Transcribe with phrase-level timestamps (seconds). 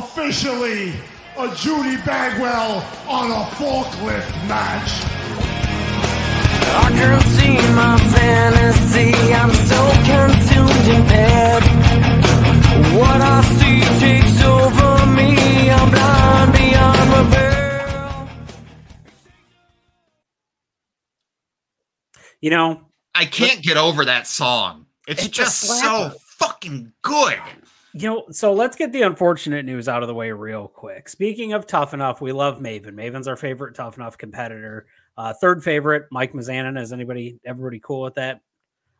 [0.00, 0.92] match is now officially
[1.38, 5.04] a Judy Bagwell on a forklift match.
[6.72, 9.14] I can't see my fantasy.
[9.32, 11.62] I'm so consumed in bed.
[12.98, 15.70] What I see takes over me.
[15.70, 18.28] I'm blind beyond repair.
[22.40, 22.80] You know,
[23.14, 24.86] I can't get over that song.
[25.06, 27.38] It's It's just so fucking good.
[27.92, 31.08] You know, so let's get the unfortunate news out of the way real quick.
[31.08, 32.92] Speaking of tough enough, we love Maven.
[32.94, 34.86] Maven's our favorite tough enough competitor.
[35.16, 36.80] Uh, third favorite, Mike Mizanin.
[36.80, 38.40] Is anybody, everybody cool with that?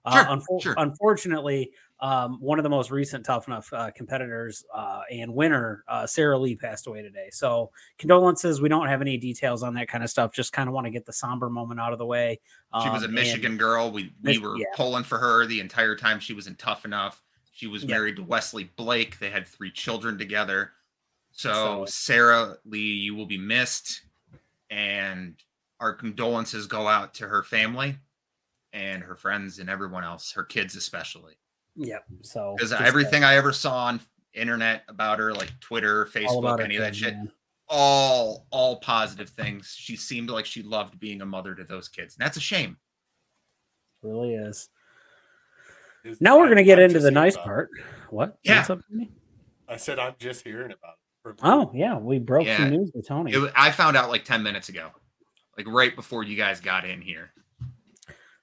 [0.04, 0.74] Uh, Sure, unfor- sure.
[0.78, 1.70] Unfortunately,
[2.00, 6.38] um, one of the most recent tough enough uh, competitors uh, and winner, uh, Sara
[6.38, 7.28] Lee, passed away today.
[7.30, 8.60] So condolences.
[8.62, 10.32] We don't have any details on that kind of stuff.
[10.32, 12.40] Just kind of want to get the somber moment out of the way.
[12.82, 13.92] She was a Um, and- Michigan girl.
[13.92, 14.64] We we were yeah.
[14.74, 17.22] pulling for her the entire time she was in Tough Enough.
[17.60, 19.18] She was married to Wesley Blake.
[19.18, 20.72] They had three children together.
[21.30, 24.00] So, So- Sara Lee, you will be missed,
[24.70, 25.34] and
[25.78, 27.98] our condolences go out to her family
[28.72, 31.34] and her friends and everyone else, her kids especially.
[31.76, 32.06] Yep.
[32.22, 34.00] So Because uh, everything I ever saw on
[34.32, 37.30] internet about her, like Twitter, Facebook, any of that shit, man.
[37.68, 39.74] all all positive things.
[39.76, 42.78] She seemed like she loved being a mother to those kids, and that's a shame.
[44.02, 44.70] really is.
[46.04, 47.46] Is- Now we're going to get I'm into the nice about it.
[47.46, 47.70] part.
[48.10, 48.38] What?
[48.42, 48.58] Yeah.
[48.58, 49.10] What's up, Tony?
[49.68, 50.94] I said I'm just hearing about
[51.26, 51.38] it.
[51.42, 51.98] Oh, yeah.
[51.98, 52.56] We broke Yeah.
[52.58, 53.32] some news with Tony.
[53.32, 54.88] It, I found out like 10 minutes ago,
[55.56, 57.32] like right before you guys got in here.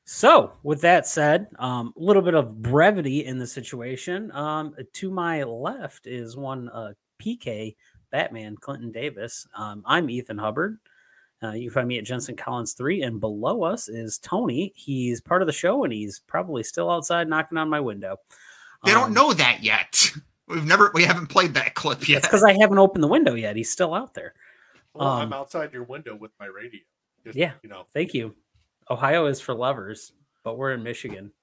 [0.05, 4.31] So, with that said, um, a little bit of brevity in the situation.
[4.31, 7.75] Um, to my left is one uh, PK
[8.09, 9.45] Batman Clinton Davis.
[9.53, 10.77] Um, I'm Ethan Hubbard.
[11.43, 14.73] Uh, you can find me at Jensen Collins three, and below us is Tony.
[14.75, 18.17] He's part of the show, and he's probably still outside knocking on my window.
[18.83, 20.11] They Um, don't know that yet.
[20.47, 22.21] We've never, we haven't played that clip yet.
[22.23, 23.55] because I haven't opened the window yet.
[23.57, 24.33] He's still out there.
[24.93, 26.79] Well, I'm Um, outside your window with my radio.
[27.25, 27.51] Just, Yeah.
[27.61, 28.33] You know, Thank you.
[28.89, 31.33] Ohio is for lovers, but we're in Michigan.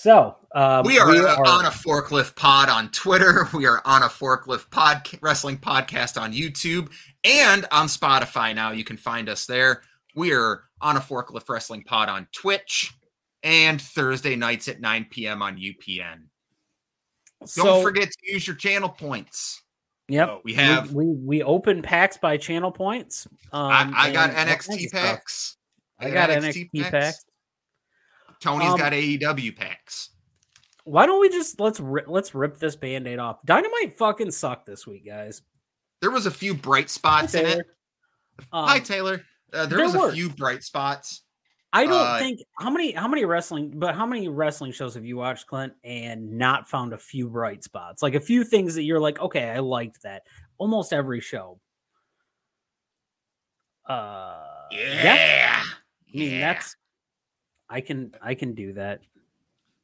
[0.00, 3.48] So um, we are, uh, on a forklift pod on Twitter.
[3.52, 6.92] We are on a forklift pod wrestling podcast on YouTube
[7.24, 8.54] and on Spotify.
[8.54, 9.82] Now you can find us there.
[10.14, 12.94] We are on a forklift wrestling pod on Twitch
[13.42, 15.42] and Thursday nights at 9 p.m.
[15.42, 16.26] on UPN.
[17.40, 19.64] Don't so, forget to use your channel points.
[20.06, 23.26] Yep, Oh, We have we we open packs by channel points.
[23.52, 25.56] Um, I, I got and all kinds of NXT packs.
[25.98, 27.24] I got NXT packs.
[28.40, 30.10] Tony's Um, got AEW packs.
[30.84, 33.38] Why don't we just let's ri- let's rip this band-aid off?
[33.44, 35.42] Dynamite fucking sucked this week, guys.
[36.00, 37.66] There was a few bright spots in it.
[38.52, 39.22] Um, Hi Taylor.
[39.52, 41.22] Uh, there, there was a few bright spots.
[41.72, 45.04] I don't Uh, think how many how many wrestling but how many wrestling shows have
[45.04, 48.02] you watched, Clint, and not found a few bright spots?
[48.02, 50.22] Like a few things that you're like, okay, I liked that.
[50.56, 51.60] Almost every show.
[53.86, 55.62] Uh Yeah.
[55.62, 56.52] I mean Yeah.
[56.54, 56.76] that's
[57.68, 59.00] I can I can do that.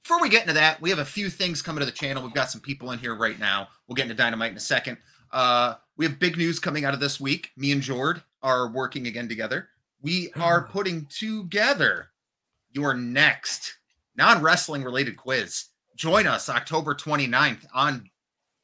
[0.02, 2.22] Before we get into that, we have a few things coming to the channel.
[2.22, 3.68] We've got some people in here right now.
[3.86, 4.98] We'll get into Dynamite in a second.
[5.32, 7.50] Uh, we have big news coming out of this week.
[7.56, 9.68] Me and Jord are working again together.
[10.02, 12.10] We are putting together
[12.72, 13.78] your next
[14.16, 15.66] non wrestling related quiz.
[15.96, 18.10] Join us October 29th on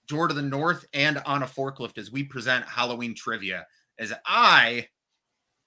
[0.07, 3.67] Jord of the North and on a forklift as we present Halloween trivia.
[3.99, 4.89] As I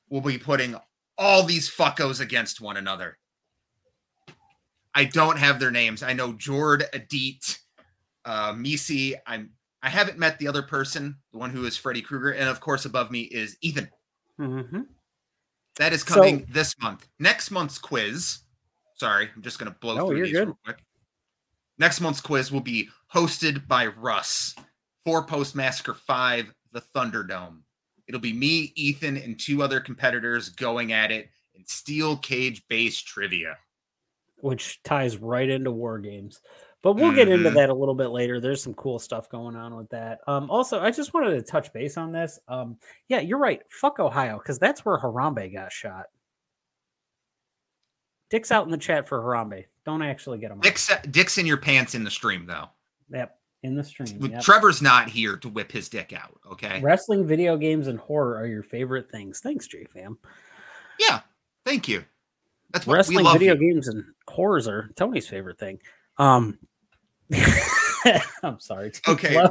[0.10, 0.76] will be putting
[1.18, 3.18] all these fuckos against one another.
[4.96, 6.04] I don't have their names.
[6.04, 7.60] I know Jord, Adit,
[8.26, 9.16] uh, Misi.
[9.26, 12.62] I'm I haven't met the other person, the one who is Freddy Krueger, and of
[12.62, 13.90] course above me is Ethan.
[14.40, 14.82] Mm-hmm.
[15.78, 17.08] That is So- coming this month.
[17.20, 18.40] Next month's quiz.
[18.96, 20.48] Sorry, I'm just gonna blow No, through these good.
[20.48, 20.84] real quick.
[21.80, 24.56] Next month's quiz will be hosted by Russ
[25.04, 27.62] for Post Massacre 5, the Thunderdome.
[28.08, 33.06] It'll be me, Ethan, and two other competitors going at it in steel cage based
[33.08, 33.58] trivia.
[34.44, 36.42] Which ties right into war games.
[36.82, 37.54] But we'll get into Mhm.
[37.54, 38.42] that a little bit later.
[38.42, 40.20] There's some cool stuff going on with that.
[40.28, 42.40] Um, also, I just wanted to touch base on this.
[42.50, 43.62] Um, yeah, you're right.
[43.70, 46.08] Fuck Ohio, because that's where Harambe got shot.
[48.30, 49.66] Dick's out in the chat for Harambe.
[49.86, 50.60] Don't actually get him.
[50.60, 52.70] Dick's, Dick's in your pants in the stream, though.
[53.12, 54.08] Yep, in the stream.
[54.26, 54.42] Yep.
[54.42, 56.38] Trevor's not here to whip his dick out.
[56.52, 56.82] Okay.
[56.82, 59.40] Wrestling, video games, and horror are your favorite things.
[59.40, 60.18] Thanks, JFam.
[61.00, 61.22] Yeah.
[61.66, 62.04] Thank you.
[62.74, 63.40] That's what we Wrestling, love.
[63.40, 65.80] video games, and horrors are Tony's favorite thing.
[66.18, 66.58] Um,
[68.44, 68.92] I'm sorry.
[69.08, 69.48] Okay.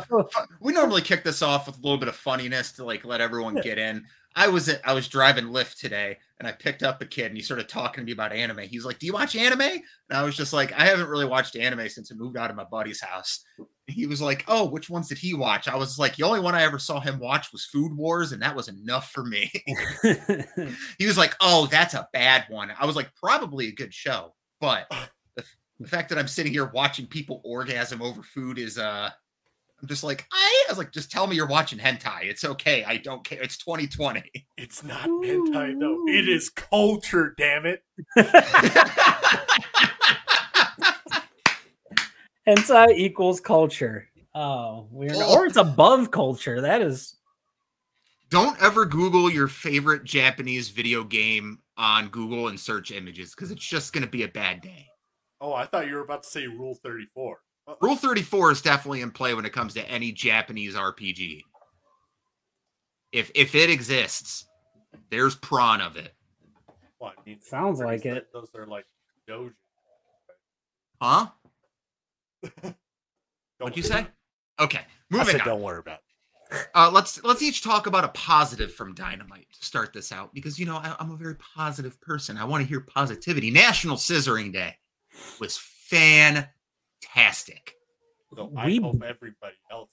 [0.60, 3.54] We normally kick this off with a little bit of funniness to like let everyone
[3.54, 4.04] get in.
[4.34, 7.36] I was at, I was driving Lyft today and I picked up a kid and
[7.36, 8.60] he started talking to me about anime.
[8.60, 11.56] He's like, "Do you watch anime?" And I was just like, "I haven't really watched
[11.56, 13.44] anime since I moved out of my buddy's house."
[13.86, 16.54] He was like, "Oh, which ones did he watch?" I was like, "The only one
[16.54, 19.50] I ever saw him watch was Food Wars, and that was enough for me."
[20.98, 24.34] he was like, "Oh, that's a bad one." I was like, "Probably a good show,
[24.60, 24.86] but
[25.36, 25.44] the,
[25.78, 29.10] the fact that I'm sitting here watching people orgasm over food is uh."
[29.82, 32.24] I'm just like, I, I was like, just tell me you're watching hentai.
[32.24, 32.84] It's okay.
[32.84, 33.42] I don't care.
[33.42, 34.22] It's 2020.
[34.56, 36.04] It's not hentai though.
[36.06, 37.34] It is culture.
[37.36, 37.82] Damn it.
[42.46, 44.08] Hentai equals culture.
[44.34, 45.12] Oh, weird.
[45.16, 45.36] Oh.
[45.38, 46.60] Or it's above culture.
[46.60, 47.16] That is
[48.30, 53.64] Don't ever Google your favorite Japanese video game on Google and search images because it's
[53.64, 54.86] just going to be a bad day.
[55.40, 57.38] Oh, I thought you were about to say Rule 34.
[57.72, 61.42] Uh, Rule 34 is definitely in play when it comes to any Japanese RPG.
[63.12, 64.46] If if it exists,
[65.10, 66.14] there's prawn of it.
[66.98, 68.28] Well, I mean, Sounds like it.
[68.32, 68.86] Those are like
[69.28, 69.52] dojo.
[71.00, 71.26] Huh?
[72.62, 72.74] Don't
[73.58, 74.06] What'd you say?
[74.60, 75.46] Okay, I moving said, on.
[75.48, 75.98] don't worry about
[76.50, 76.68] it.
[76.74, 80.58] Uh, let's let's each talk about a positive from Dynamite to start this out because
[80.58, 82.36] you know I, I'm a very positive person.
[82.36, 83.50] I want to hear positivity.
[83.50, 84.76] National Scissoring Day
[85.40, 85.56] was
[87.02, 87.74] fantastic.
[88.34, 89.90] So I We- hope everybody else.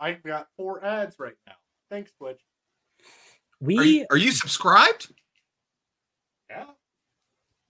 [0.00, 1.54] I've got four ads right now.
[1.90, 2.40] Thanks, Twitch.
[3.00, 3.04] Are
[3.60, 5.12] we you, are you subscribed?
[6.50, 6.66] Yeah.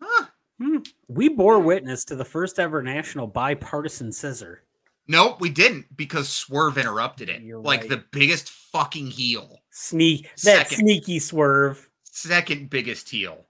[0.00, 0.26] Huh.
[0.58, 4.64] hmm, we bore witness to the first ever national bipartisan scissor.
[5.06, 7.42] Nope, we didn't because Swerve interrupted it.
[7.42, 7.90] You're like right.
[7.90, 10.78] the biggest fucking heel, Sneak that Second.
[10.78, 11.90] sneaky swerve.
[12.04, 13.46] second biggest heel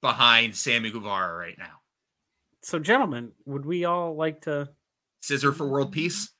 [0.00, 1.80] behind Sammy Guevara right now.
[2.66, 4.68] So, gentlemen, would we all like to?
[5.22, 6.30] Scissor for world peace.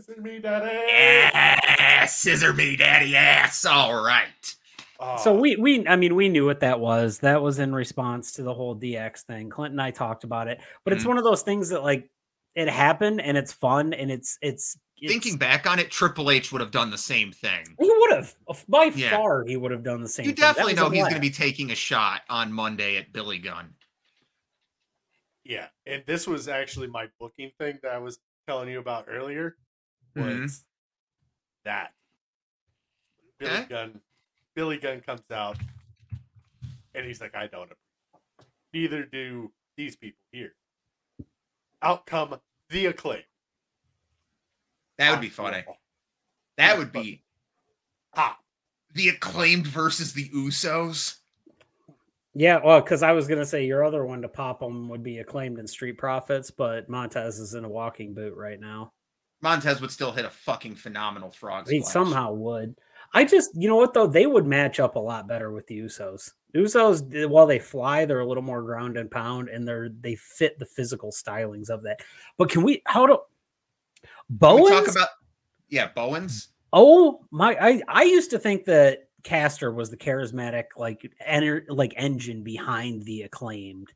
[0.00, 0.76] Scissor me, Daddy.
[0.88, 3.64] Yeah, scissor me, daddy ass.
[3.64, 4.56] All right.
[4.98, 7.20] Oh, So we we I mean we knew what that was.
[7.20, 9.50] That was in response to the whole DX thing.
[9.50, 11.08] Clint and I talked about it, but it's Mhm.
[11.08, 12.10] one of those things that like
[12.56, 16.50] it happened and it's fun and it's it's, it's Thinking back on it, Triple H
[16.50, 17.76] would have done the same thing.
[17.78, 18.34] he would have
[18.68, 19.16] by Yeah.
[19.16, 20.26] far he would have done the same.
[20.26, 20.40] You thing.
[20.40, 23.38] That definitely was know he's going to be taking a shot on Monday at Billy
[23.38, 23.74] Gunn.
[25.44, 29.58] Yeah, and this was actually my booking thing that I was telling you about earlier.
[30.14, 30.64] Was Mhm.
[31.64, 31.94] that
[33.38, 33.66] Billy Okay.
[33.68, 34.02] Gunn?
[34.54, 35.58] Billy Gunn comes out,
[36.94, 37.72] and he's like, "I don't.
[38.72, 40.54] Neither do these people here."
[41.80, 43.24] Outcome: the acclaim.
[44.98, 45.64] That would be funny.
[46.56, 47.24] That would be
[48.14, 48.40] Ha!
[48.90, 51.21] the acclaimed versus the Usos.
[52.34, 55.18] Yeah, well, because I was gonna say your other one to pop them would be
[55.18, 58.92] acclaimed in Street Profits, but Montez is in a walking boot right now.
[59.42, 61.92] Montez would still hit a fucking phenomenal frog He splash.
[61.92, 62.76] somehow would.
[63.12, 65.78] I just, you know what though, they would match up a lot better with the
[65.80, 66.30] Usos.
[66.54, 70.58] Usos, while they fly, they're a little more ground and pound, and they're they fit
[70.58, 72.00] the physical stylings of that.
[72.38, 72.82] But can we?
[72.86, 73.18] How do?
[74.30, 74.64] Bowens?
[74.64, 75.08] we talk about
[75.68, 76.48] yeah, Bowens.
[76.72, 77.56] oh my!
[77.60, 83.04] I I used to think that Caster was the charismatic like ener- like engine behind
[83.04, 83.92] the acclaimed.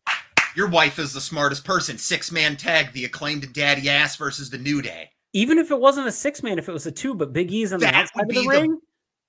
[0.54, 1.98] Your wife is the smartest person.
[1.98, 5.10] Six man tag, the acclaimed daddy ass versus the New Day.
[5.32, 7.72] Even if it wasn't a six man, if it was a two, but Big E's
[7.72, 8.80] on the That outside would of the be the- ring,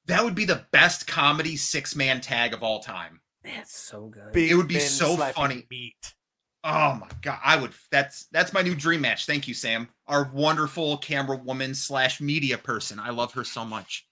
[0.06, 3.20] That would be the best comedy six man tag of all time.
[3.44, 4.32] that's so good.
[4.34, 5.66] Big It would be Ben so funny.
[5.70, 6.14] Meat.
[6.64, 7.72] Oh my god, I would.
[7.92, 9.26] That's that's my new dream match.
[9.26, 9.90] Thank you, Sam.
[10.08, 13.00] Our wonderful camera woman slash media person.
[13.00, 14.06] I love her so much.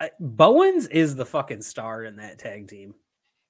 [0.00, 2.94] I- Bowens is the fucking star in that tag team.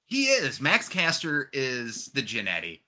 [0.07, 0.61] He is.
[0.61, 2.81] Max Caster is the Jannetty.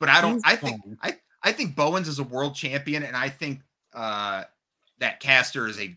[0.00, 0.34] But I don't.
[0.34, 0.82] He's I think.
[0.82, 0.98] fun.
[1.02, 3.60] I I think Bowens is a world champion, and I think
[3.94, 4.44] uh
[4.98, 5.94] that Caster is a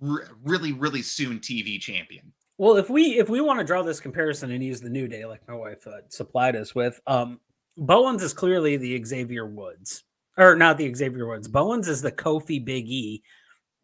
[0.00, 2.32] re- really really soon TV champion.
[2.58, 5.24] Well, if we if we want to draw this comparison and use the New Day,
[5.24, 7.38] like my wife uh, supplied us with, um,
[7.78, 10.04] Bowens is clearly the Xavier Woods,
[10.36, 11.48] or not the Xavier Woods.
[11.48, 13.22] Bowens is the Kofi Big E,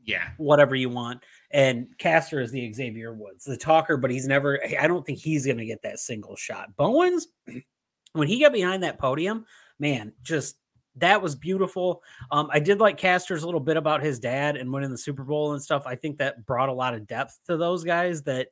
[0.05, 0.31] Yeah.
[0.39, 3.97] whatever you want, and Caster is the Xavier Woods, the talker.
[3.97, 4.61] But he's never.
[4.79, 6.77] I don't think he's going to get that single shot.
[6.77, 7.29] Bowens,
[8.13, 9.45] when he got behind that podium,
[9.79, 10.57] man, just
[10.97, 12.03] that was beautiful.
[12.31, 15.53] Um, I did like Caster's little bit about his dad and winning the Super Bowl
[15.53, 15.85] and stuff.
[15.87, 18.49] I think that brought a lot of depth to those guys that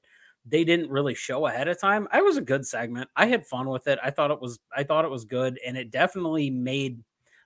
[0.46, 2.08] they didn't really show ahead of time.
[2.10, 3.10] I was a good segment.
[3.14, 3.98] I had fun with it.
[4.02, 7.00] I thought it was I thought it was good and it definitely made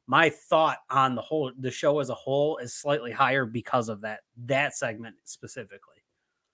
[0.06, 4.00] my thought on the whole the show as a whole is slightly higher because of
[4.02, 5.96] that that segment specifically.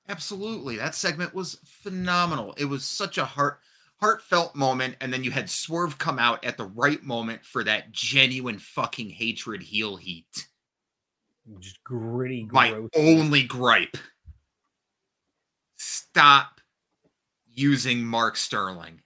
[0.09, 0.77] Absolutely.
[0.77, 2.55] That segment was phenomenal.
[2.59, 3.61] It was such a heart
[3.97, 7.93] heartfelt moment and then you had Swerve come out at the right moment for that
[7.93, 10.49] genuine fucking hatred heel heat.
[11.59, 12.91] Just gritty My gross.
[12.97, 13.97] only gripe.
[15.77, 16.61] Stop
[17.53, 19.01] using Mark Sterling.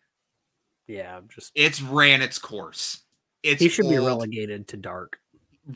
[0.86, 3.03] Yeah, I'm just It's ran its course.
[3.44, 5.20] It's he should be relegated to dark.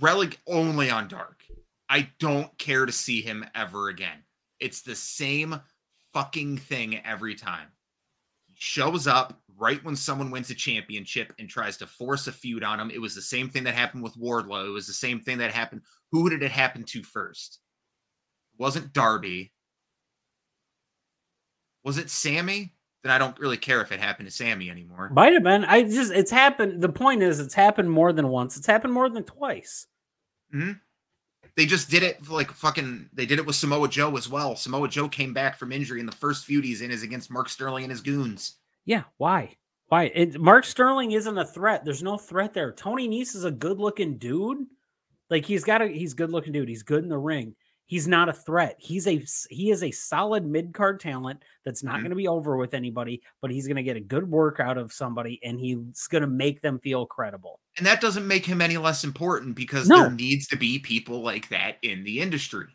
[0.01, 1.45] releg only on dark.
[1.89, 4.25] I don't care to see him ever again.
[4.59, 5.61] It's the same
[6.13, 7.69] fucking thing every time.
[8.47, 12.65] He shows up right when someone wins a championship and tries to force a feud
[12.65, 12.91] on him.
[12.91, 14.67] It was the same thing that happened with Wardlow.
[14.67, 15.83] It was the same thing that happened.
[16.11, 17.59] Who did it happen to first?
[18.55, 19.53] It wasn't Darby.
[21.85, 22.73] Was it Sammy?
[23.03, 25.09] Then I don't really care if it happened to Sammy anymore.
[25.13, 25.65] Might have been.
[25.65, 26.81] I just it's happened.
[26.81, 28.57] The point is, it's happened more than once.
[28.57, 29.87] It's happened more than twice.
[30.51, 30.73] Hmm.
[31.57, 33.11] They just did it like fucking.
[33.13, 34.57] They did it with Samoa Joe as well.
[34.57, 37.49] Samoa Joe came back from injury, and the first feud he's in is against Mark
[37.49, 38.57] Sterling and his goons.
[38.85, 39.57] Yeah, why?
[39.89, 40.05] Why?
[40.15, 41.85] It, Mark Sterling isn't a threat.
[41.85, 42.73] There's no threat there.
[42.73, 44.67] Tony Nese is a good-looking dude.
[45.31, 46.69] Like he's got a he's good-looking dude.
[46.69, 47.55] He's good in the ring.
[47.89, 48.77] He's not a threat.
[48.79, 52.01] He's a he is a solid mid-card talent that's not Mhm.
[52.01, 54.79] going to be over with anybody, but he's going to get a good work out
[54.79, 57.61] of somebody and he's going to make them feel credible.
[57.79, 60.03] And that doesn't make him any less important because No.
[60.03, 62.67] there needs to be people like that in the industry.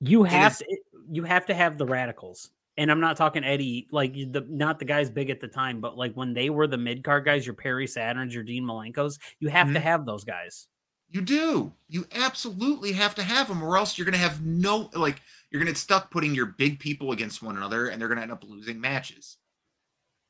[0.00, 0.78] You have is- to
[1.10, 2.50] you have to have the radicals.
[2.76, 5.96] And I'm not talking Eddie, like the not the guys big at the time, but
[5.98, 9.48] like when they were the mid card guys, your Perry Saturns, your Dean Malenkos, you
[9.48, 9.82] have to Mhm.
[9.82, 10.66] have those guys.
[11.14, 11.72] You do.
[11.88, 15.22] You absolutely have to have them, or else you're going to have no like.
[15.48, 18.16] You're going to get stuck putting your big people against one another, and they're going
[18.16, 19.36] to end up losing matches.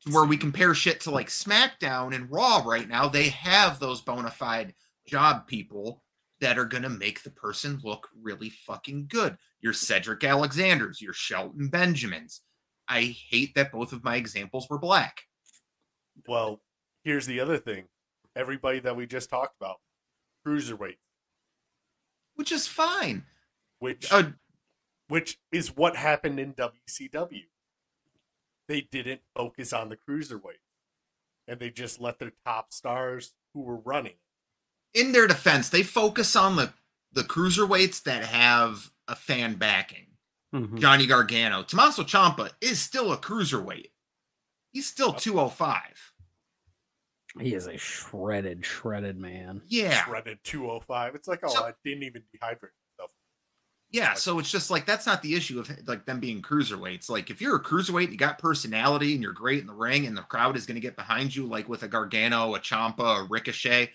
[0.05, 4.03] To where we compare shit to like SmackDown and Raw right now, they have those
[4.03, 4.75] bona fide
[5.09, 6.03] job people
[6.43, 9.39] that are going to make the person look really fucking good.
[9.63, 12.43] Your Cedric Alexanders, your Shelton Benjamins.
[12.87, 15.23] I hate that both of my examples were black.
[16.29, 16.61] Well,
[17.05, 17.85] here's the other thing.
[18.37, 19.77] Everybody that we just talked about,
[20.47, 20.99] cruiserweight,
[22.35, 23.25] which is fine.
[23.79, 24.33] which Uh,
[25.09, 27.45] which is what happened in WCW.
[28.69, 30.61] They didn't focus on the cruiserweight,
[31.47, 34.15] and they just let their top stars who were running.
[34.95, 36.73] in their defense, they focus on the
[37.13, 40.17] the cruiserweights that have a fan backing.
[40.53, 40.81] Mhm.
[40.81, 43.91] Johnny Gargano, Tommaso Ciampa is still a cruiserweight.
[44.73, 46.14] He's still 205.
[47.41, 49.63] He is a shredded, shredded man.
[49.67, 50.05] Yeah.
[50.05, 51.15] Shredded 205.
[51.15, 53.11] It's like, oh, So- I didn't even dehydrate myself.
[53.91, 57.09] Yeah, so it's just like that's not the issue of like them being cruiserweights.
[57.09, 60.17] Like if you're a cruiserweight, you got personality and you're great in the ring, and
[60.17, 63.27] the crowd is going to get behind you, like with a Gargano, a Ciampa, a
[63.29, 63.91] Ricochet.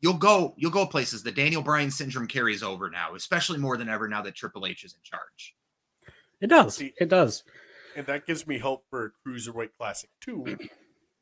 [0.00, 1.22] You'll go, you'll go places.
[1.22, 4.84] The Daniel Bryan syndrome carries over now, especially more than ever now that Triple H
[4.84, 5.54] is in charge.
[6.40, 6.76] It does.
[6.76, 7.42] See- It does.
[7.96, 10.56] And that gives me hope for a Cruiserweight Classic too.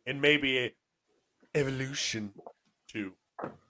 [0.06, 0.74] and maybe a
[1.54, 2.32] Evolution
[2.88, 3.12] 2.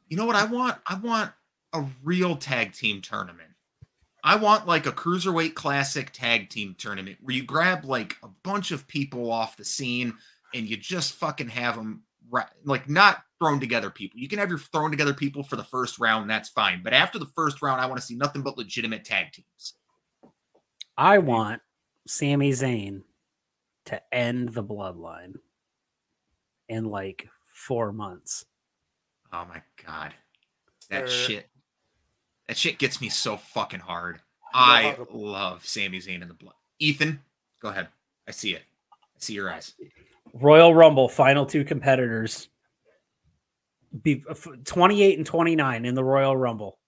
[0.08, 0.78] You know what I want?
[0.86, 1.32] I want
[1.72, 3.48] a real tag team tournament.
[4.24, 8.70] I want like a cruiserweight classic tag team tournament where you grab like a bunch
[8.70, 10.14] of people off the scene
[10.54, 12.02] and you just fucking have them
[12.64, 14.20] like not thrown together people.
[14.20, 16.82] You can have your thrown together people for the first round, that's fine.
[16.84, 19.74] But after the first round, I want to see nothing but legitimate tag teams.
[20.96, 21.60] I want
[22.06, 23.02] Sami Zayn
[23.86, 25.34] to end the bloodline
[26.68, 28.44] in like four months.
[29.32, 30.14] Oh my god.
[30.90, 31.48] That shit.
[32.48, 34.20] That shit gets me so fucking hard.
[34.52, 36.54] I to- love Sami Zayn in the blood.
[36.78, 37.20] Ethan,
[37.60, 37.88] go ahead.
[38.28, 38.62] I see it.
[38.92, 39.74] I see your eyes.
[40.34, 42.48] Royal Rumble final two competitors.
[44.02, 44.24] Be
[44.64, 46.78] 28 and 29 in the Royal Rumble.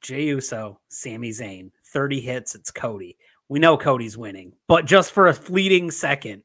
[0.00, 1.70] Jey Uso, Sami Zayn.
[1.92, 3.16] 30 hits, it's Cody.
[3.48, 6.42] We know Cody's winning, but just for a fleeting second,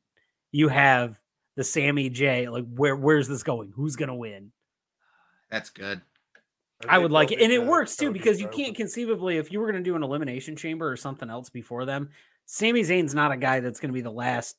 [0.51, 1.20] you have
[1.61, 2.49] the Sammy J.
[2.49, 3.71] Like, where where's this going?
[3.75, 4.51] Who's gonna win?
[5.51, 6.01] That's good.
[6.89, 9.71] I would like it, and it works too because you can't conceivably, if you were
[9.71, 12.09] going to do an elimination chamber or something else before them,
[12.47, 14.55] Sami Zayn's not a guy that's going to be the last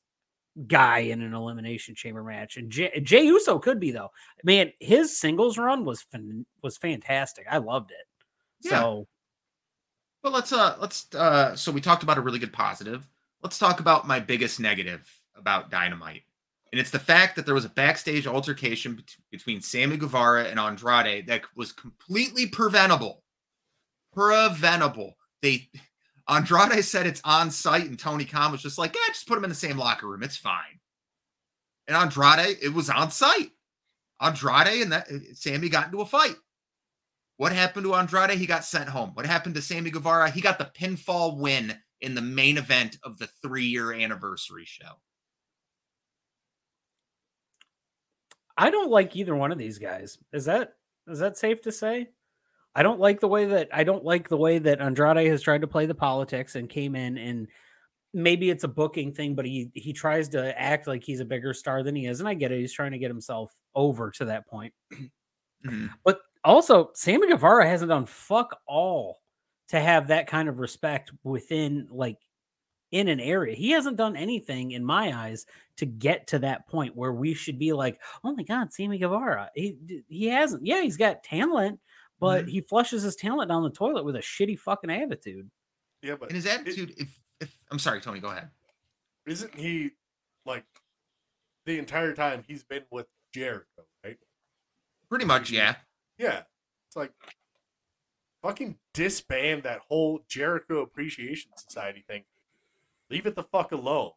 [0.68, 4.10] guy in an elimination chamber match, and Jey, Jey Uso could be though.
[4.44, 7.46] Man, his singles run was fan, was fantastic.
[7.50, 8.06] I loved it.
[8.60, 8.78] Yeah.
[8.78, 9.08] So
[10.22, 13.08] Well, let's uh let's uh so we talked about a really good positive.
[13.42, 16.22] Let's talk about my biggest negative about Dynamite.
[16.72, 20.58] And it's the fact that there was a backstage altercation bet- between Sammy Guevara and
[20.58, 23.22] Andrade that was completely preventable.
[24.14, 25.14] Preventable.
[25.42, 25.68] They
[26.28, 29.44] Andrade said it's on sight, and Tony Khan was just like, yeah, just put them
[29.44, 30.22] in the same locker room.
[30.22, 30.80] It's fine.
[31.88, 33.50] And Andrade, it was on sight.
[34.20, 36.36] Andrade and that uh, Sammy got into a fight.
[37.38, 38.38] What happened to Andrade?
[38.38, 39.10] He got sent home.
[39.14, 40.30] What happened to Sammy Guevara?
[40.30, 45.00] He got the pinfall win in the main event of the three year anniversary show.
[48.62, 50.18] I don't like either one of these guys.
[50.32, 50.74] Is that
[51.08, 52.10] is that safe to say?
[52.76, 55.62] I don't like the way that I don't like the way that Andrade has tried
[55.62, 57.48] to play the politics and came in and
[58.14, 61.52] maybe it's a booking thing, but he he tries to act like he's a bigger
[61.52, 62.60] star than he is, and I get it.
[62.60, 64.72] He's trying to get himself over to that point.
[65.66, 65.90] Mhm.
[66.04, 69.20] But also, Sammy Guevara hasn't done fuck all
[69.70, 72.18] to have that kind of respect within like
[72.92, 73.54] in an area.
[73.56, 75.46] He hasn't done anything in my eyes
[75.78, 79.50] to get to that point where we should be like, "Oh my god, Sammy Guevara."
[79.54, 80.64] He he hasn't.
[80.64, 81.80] Yeah, he's got talent,
[82.20, 82.50] but Mhm.
[82.50, 85.50] he flushes his talent down the toilet with a shitty fucking attitude.
[86.02, 88.50] Yeah, but And his attitude, if if I'm sorry, Tony, go ahead.
[89.26, 89.92] isn't he
[90.44, 90.64] like
[91.64, 94.18] the entire time he's been with Jericho, right?
[95.08, 95.76] Pretty much, yeah.
[96.18, 96.42] Yeah.
[96.88, 97.12] It's like
[98.42, 102.24] fucking disband that whole Jericho Appreciation Society thing.
[103.12, 104.10] Leave it the fuck alone.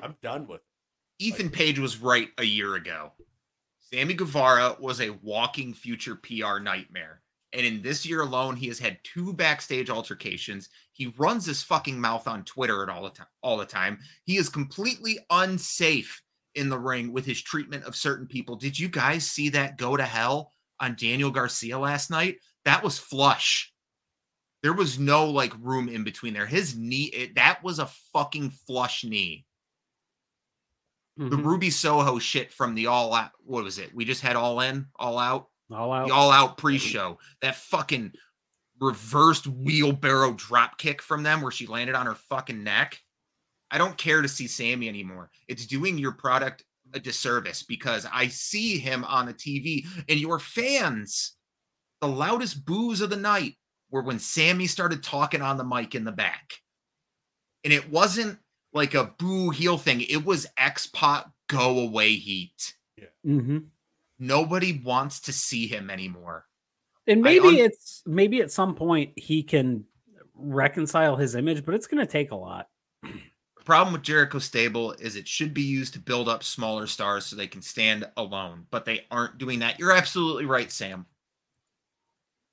[0.00, 1.24] I'm done with it.
[1.24, 3.14] Ethan Page was right a year ago.
[3.80, 7.22] Sammy Guevara was a walking future PR nightmare.
[7.52, 10.68] And in this year alone, he has had two backstage altercations.
[10.92, 13.26] He runs his fucking mouth on Twitter at all the time.
[13.42, 13.98] All the time.
[14.22, 16.22] He is completely unsafe
[16.54, 18.54] in the ring with his treatment of certain people.
[18.54, 22.36] Did you guys see that go to hell on Daniel Garcia last night?
[22.64, 23.72] That was flush.
[24.62, 26.46] There was no like room in between there.
[26.46, 29.44] His knee, it, that was a fucking flush knee
[31.18, 31.44] the Mhm.
[31.46, 33.30] Ruby Soho shit from the all out.
[33.38, 33.94] What was it?
[33.94, 36.08] We just had all in, all out, All out.
[36.08, 37.18] the all out pre show.
[37.40, 38.12] That fucking
[38.78, 43.00] reversed wheelbarrow drop kick from them where she landed on her fucking neck.
[43.70, 45.30] I don't care to see Sammy anymore.
[45.48, 50.38] It's doing your product a disservice because I see him on the TV and your
[50.38, 51.32] fans,
[52.02, 53.56] the loudest boos of the night
[53.96, 56.60] were when Sammy started talking on the mic in the back.
[57.64, 58.38] And it wasn't
[58.72, 60.02] like a boo heel thing.
[60.02, 62.74] It was X-Pac go away heat.
[63.24, 63.58] hmm
[64.18, 66.46] Nobody wants to see him anymore.
[67.06, 69.84] And maybe un- it's maybe at some point he can
[70.34, 72.68] reconcile his image, but it's going to take a lot.
[73.02, 77.26] The problem with Jericho Stable is it should be used to build up smaller stars
[77.26, 79.78] so they can stand alone, but they aren't doing that.
[79.78, 81.06] You're absolutely right, Sam.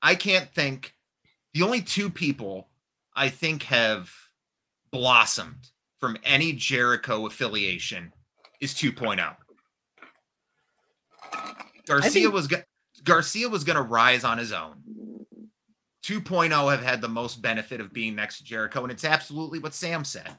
[0.02, 0.93] I can't think
[1.54, 2.68] the only two people
[3.16, 4.12] I think have
[4.92, 8.12] blossomed from any Jericho affiliation
[8.60, 9.36] is 2.0.
[11.86, 12.54] Garcia think- was
[13.04, 14.82] Garcia was going to rise on his own.
[16.04, 19.74] 2.0 have had the most benefit of being next to Jericho, and it's absolutely what
[19.74, 20.36] Sam said.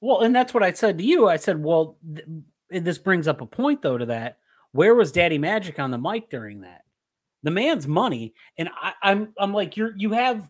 [0.00, 1.28] Well, and that's what I said to you.
[1.28, 2.26] I said, well, th-
[2.84, 4.38] this brings up a point though to that.
[4.72, 6.82] Where was Daddy Magic on the mic during that?
[7.42, 10.48] The man's money, and I, I'm I'm like you're you have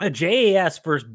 [0.00, 1.08] a JAS versus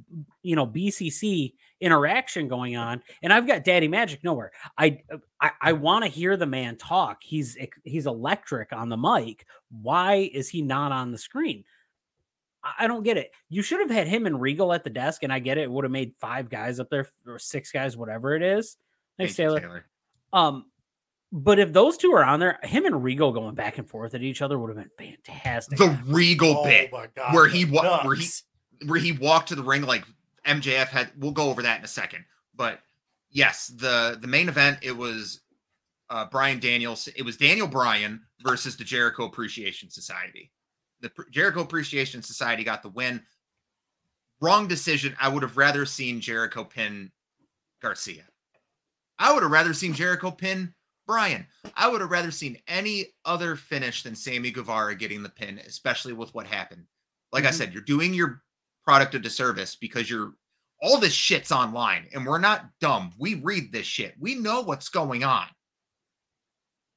[0.43, 4.51] you know BCC interaction going on, and I've got Daddy Magic nowhere.
[4.77, 5.01] I
[5.39, 7.19] I, I want to hear the man talk.
[7.21, 9.45] He's he's electric on the mic.
[9.81, 11.63] Why is he not on the screen?
[12.79, 13.31] I don't get it.
[13.49, 15.63] You should have had him and Regal at the desk, and I get it.
[15.63, 18.77] It would have made five guys up there or six guys, whatever it is.
[19.17, 19.85] Thanks, Thank you, Taylor.
[20.31, 20.65] Um,
[21.31, 24.21] but if those two are on there, him and Regal going back and forth at
[24.21, 25.77] each other would have been fantastic.
[25.77, 27.33] The Regal Oh bit god.
[27.33, 28.27] where he wa- where he-
[28.87, 30.03] where he walked to the ring like
[30.45, 31.11] MJF had.
[31.17, 32.25] We'll go over that in a second.
[32.55, 32.79] But
[33.29, 35.41] yes, the the main event it was
[36.09, 37.07] uh, Brian Daniels.
[37.15, 40.51] It was Daniel Bryan versus the Jericho Appreciation Society.
[40.99, 43.21] The Pr- Jericho Appreciation Society got the win.
[44.41, 45.15] Wrong decision.
[45.19, 47.11] I would have rather seen Jericho pin
[47.81, 48.23] Garcia.
[49.19, 50.73] I would have rather seen Jericho pin
[51.11, 51.45] Brian.
[51.75, 56.13] I would have rather seen any other finish than Sammy Guevara getting the pin, especially
[56.13, 56.85] with what happened.
[57.33, 57.53] Like I Mhm.
[57.53, 58.41] said, you're doing your
[58.85, 60.35] product a disservice because you're
[60.81, 63.13] all this shit's online and we're not dumb.
[63.17, 64.15] We read this shit.
[64.19, 65.47] We know what's going on.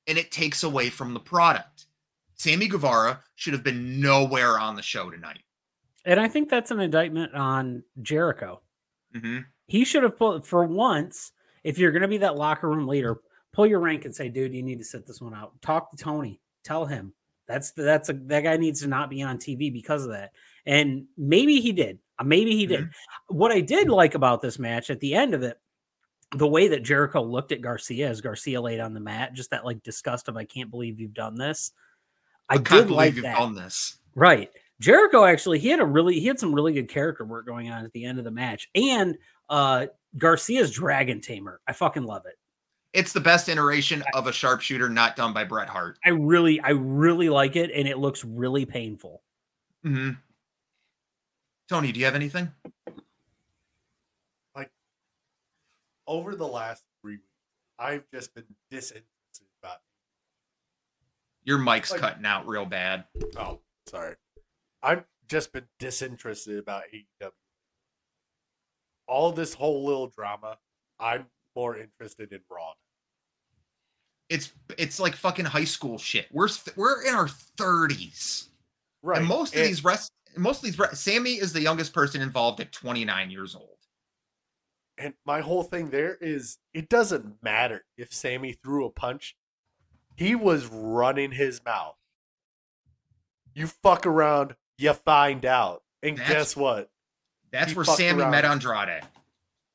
[0.07, 1.87] And it takes away from the product.
[2.37, 5.40] Sammy Guevara should have been nowhere on the show tonight.
[6.07, 8.62] and I think that's an indictment on Jericho.
[9.12, 11.33] hmm He should have pulled for once.
[11.64, 13.16] If you're going to be that locker room leader,
[13.54, 15.96] pull your rank and say, "Dude, you need to sit this one out." Talk to
[15.96, 16.40] Tony.
[16.64, 17.14] Tell him
[17.46, 20.32] that's the, that's a that guy needs to not be on TV because of that.
[20.66, 21.98] And maybe he did.
[22.18, 22.88] Uh, Maybe he did.
[23.28, 25.58] What I did like about this match at the end of it,
[26.36, 29.64] the way that Jericho looked at Garcia as Garcia laid on the mat, just that
[29.64, 31.72] like disgust of "I can't believe you've done this."
[32.48, 33.38] I, can't did like you've that.
[33.38, 33.98] done this.
[34.14, 34.50] Right.
[34.80, 37.84] Jericho actually he had a really he had some really good character work going on
[37.84, 38.68] at the end of the match.
[38.74, 39.16] And
[39.48, 39.86] uh
[40.18, 41.60] Garcia's Dragon Tamer.
[41.66, 42.34] I fucking love it.
[42.94, 45.98] It's the best iteration of a sharpshooter not done by Bret Hart.
[46.04, 49.22] I really I really like it and it looks really painful.
[49.83, 50.11] hmm
[51.68, 52.52] Tony, do you have anything?
[54.54, 54.70] Like
[56.07, 57.24] over the last three weeks,
[57.78, 59.78] I've just been disinterested about.
[61.42, 63.07] Your mic's Like- cutting out real bad.
[63.37, 64.14] Oh, sorry.
[64.83, 67.33] I've just been disinterested about AEW.
[69.07, 70.59] all this whole little drama,
[70.98, 71.26] I'm
[71.57, 72.74] more interested in Raw.
[74.35, 76.27] It's it's like fucking high school shit.
[76.33, 78.49] We're we're in our 30s.
[79.03, 79.18] Right.
[79.18, 82.20] And most of and- these rest most of these re- Sammy is the youngest person
[82.20, 83.68] involved at 29 years old.
[84.99, 89.37] And my whole thing there is it doesn't matter if Sammy threw a punch.
[90.16, 91.97] He was running his mouth.
[93.55, 95.83] You fuck around, you find out.
[96.03, 96.90] And That's- guess what?
[97.53, 98.31] That's He where Sammy around.
[98.33, 99.03] met Andrade.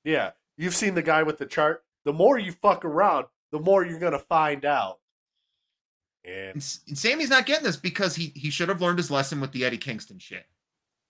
[0.03, 0.31] Yeah.
[0.57, 1.85] You've seen the guy with the chart.
[2.03, 4.99] The more you fuck around, the more you're gonna find out.
[6.25, 6.53] And,
[6.87, 9.63] And Sammy's not getting this because he he should have learned his lesson with the
[9.65, 10.45] Eddie Kingston shit.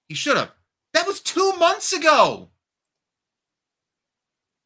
[0.08, 0.52] He should have.
[0.94, 2.50] That was two months ago.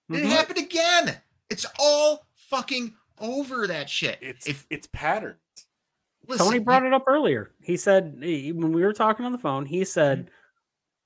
[0.10, 0.24] And Mhm.
[0.24, 1.22] It happened again.
[1.50, 4.20] It's all fucking over that shit.
[4.22, 5.40] it's if it's patterns.
[6.28, 7.52] listen, Tony brought it up earlier.
[7.62, 10.34] He said he- when we were talking on the phone, he said Mm-hmm.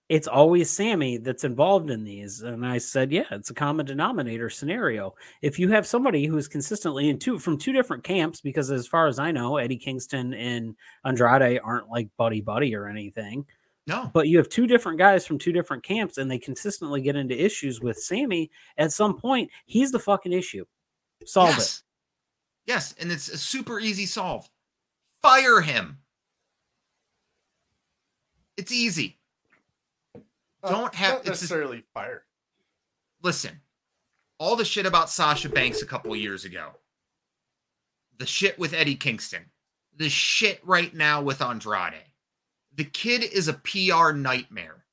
[0.09, 2.41] It's always Sammy that's involved in these.
[2.41, 5.15] And I said, yeah, it's a common denominator scenario.
[5.41, 8.87] If you have somebody who is consistently in two from two different camps, because as
[8.87, 13.45] far as I know, Eddie Kingston and Andrade aren't like buddy buddy or anything.
[13.85, 14.09] no.
[14.13, 17.35] But you have two different guys from two different camps, and they consistently get into
[17.37, 18.49] issues with Sammy.
[18.77, 20.63] At some point, he's the fucking issue.
[21.25, 21.57] Solve it.
[21.57, 21.83] yes.
[22.65, 24.49] Yes, and it's a super easy solve.
[25.21, 25.99] Fire him.
[28.57, 29.17] It's easy.
[30.63, 32.25] Uh, Don't have- not it's just- necessarily fire.
[33.21, 33.61] listen,
[34.39, 36.79] all the shit about Sasha Banks a couple years ago,
[38.17, 39.51] the shit with Eddie Kingston,
[39.95, 42.11] the shit right now with Andrade.
[42.73, 44.85] The kid is a PR nightmare.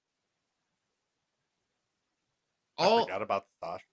[2.79, 3.85] I All forgot about Sasha.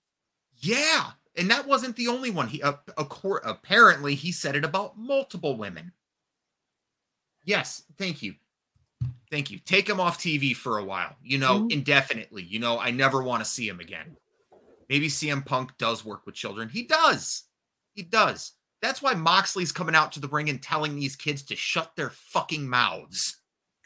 [0.55, 2.47] yeah, and that wasn't the only one.
[2.47, 5.93] He uh, apparently he said it about multiple women.
[7.43, 8.35] Yes, thank you.
[9.31, 9.59] Thank you.
[9.59, 11.71] Take him off TV for a while, you know, Mhm.
[11.71, 12.43] indefinitely.
[12.43, 14.17] You know, I never want to see him again.
[14.89, 16.67] Maybe CM Punk does work with children.
[16.69, 17.43] He does.
[17.93, 18.51] He does.
[18.81, 22.09] That's why Moxley's coming out to the ring and telling these kids to shut their
[22.09, 23.37] fucking mouths.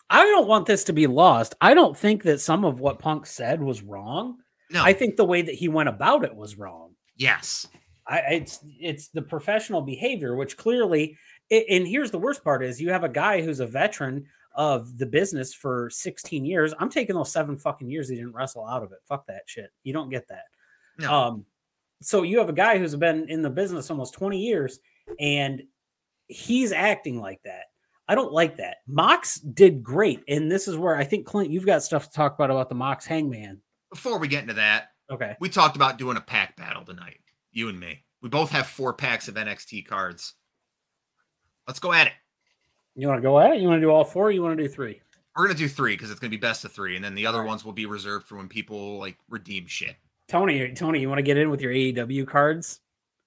[0.09, 1.53] I don't want this to be lost.
[1.61, 4.37] I don't think that some of what Punk said was wrong.
[4.71, 4.83] No.
[4.83, 6.95] I think the way that he went about it was wrong.
[7.15, 7.67] yes.
[8.07, 11.17] I it's it's the professional behavior, which clearly,
[11.49, 15.05] and here's the worst part: is you have a guy who's a veteran of the
[15.05, 16.73] business for 16 years.
[16.79, 18.99] I'm taking those seven fucking years he didn't wrestle out of it.
[19.07, 19.71] Fuck that shit.
[19.83, 20.45] You don't get that.
[20.97, 21.13] No.
[21.13, 21.45] Um,
[22.01, 24.79] so you have a guy who's been in the business almost 20 years,
[25.19, 25.63] and
[26.27, 27.65] he's acting like that.
[28.07, 28.77] I don't like that.
[28.87, 32.35] Mox did great, and this is where I think Clint, you've got stuff to talk
[32.35, 33.61] about about the Mox Hangman.
[33.91, 37.19] Before we get into that, Okay, we talked about doing a pack battle tonight.
[37.51, 38.03] You and me.
[38.21, 40.33] We both have four packs of NXT cards.
[41.67, 42.13] Let's go at it.
[42.95, 43.61] You want to go at it?
[43.61, 44.27] You want to do all four?
[44.27, 45.01] Or you want to do three?
[45.35, 47.39] We're gonna do three because it's gonna be best of three, and then the other
[47.39, 47.49] Alright.
[47.49, 49.97] ones will be reserved for when people like redeem shit.
[50.29, 52.79] Tony, Tony, you want to get in with your AEW cards?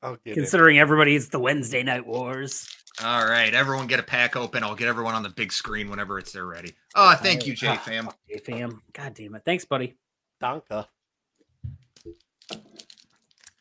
[0.02, 0.34] I'll get it.
[0.34, 2.74] Considering everybody, it's the Wednesday Night Wars.
[3.04, 4.64] All right, everyone get a pack open.
[4.64, 6.74] I'll get everyone on the big screen whenever it's there ready.
[6.94, 8.08] Oh, thank you, J fam.
[8.26, 8.82] Hey, fam.
[8.92, 9.42] God damn it.
[9.44, 9.94] Thanks, buddy.
[10.42, 10.86] Donka.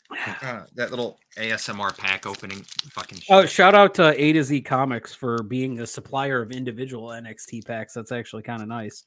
[0.10, 3.28] Uh, that little ASMR pack opening fucking shit.
[3.30, 7.66] Oh, shout out to A to Z Comics for being a supplier of individual NXT
[7.66, 7.94] packs.
[7.94, 9.04] That's actually kind of nice.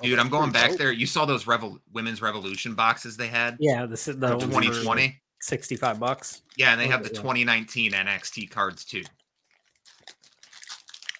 [0.00, 0.92] Dude, I'm going back there.
[0.92, 3.56] You saw those Revol- women's revolution boxes they had?
[3.60, 5.20] Yeah, the, the for ones that are 2020.
[5.42, 6.42] 65 bucks.
[6.56, 9.02] Yeah, and they have the 2019 NXT cards too.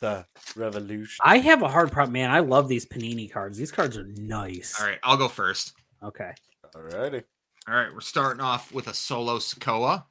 [0.00, 0.24] The
[0.56, 1.22] revolution.
[1.24, 2.30] I have a hard problem, man.
[2.30, 3.58] I love these Panini cards.
[3.58, 4.80] These cards are nice.
[4.80, 5.74] All right, I'll go first.
[6.02, 6.32] Okay.
[6.74, 7.24] Alrighty.
[7.68, 10.04] All right, we're starting off with a solo Sikoa.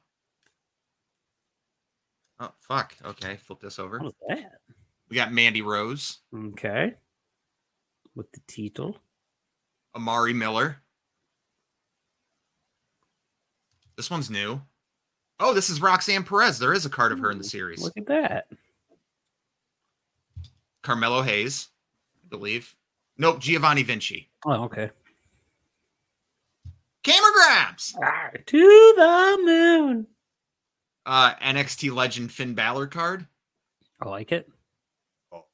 [2.40, 2.94] Oh fuck.
[3.04, 3.98] Okay, flip this over.
[3.98, 4.52] What was that?
[5.08, 6.94] We got Mandy Rose, Okay.
[8.14, 8.98] With the title.
[9.94, 10.78] Amari Miller.
[13.96, 14.62] This one's new.
[15.38, 16.58] Oh, this is Roxanne Perez.
[16.58, 17.82] There is a card of her in the series.
[17.82, 18.46] Look at that.
[20.82, 21.68] Carmelo Hayes,
[22.24, 22.74] I believe.
[23.18, 24.30] Nope, Giovanni Vinci.
[24.46, 24.90] Oh, okay.
[27.02, 27.94] Cameron Grimes.
[28.02, 30.06] Ah, to the moon.
[31.04, 33.26] Uh, NXT legend Finn Balor card.
[34.00, 34.48] I like it.
[35.32, 35.44] Oh.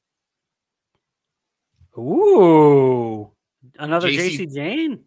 [1.97, 3.31] Ooh.
[3.77, 4.99] Another Jacy Jacy Jayne?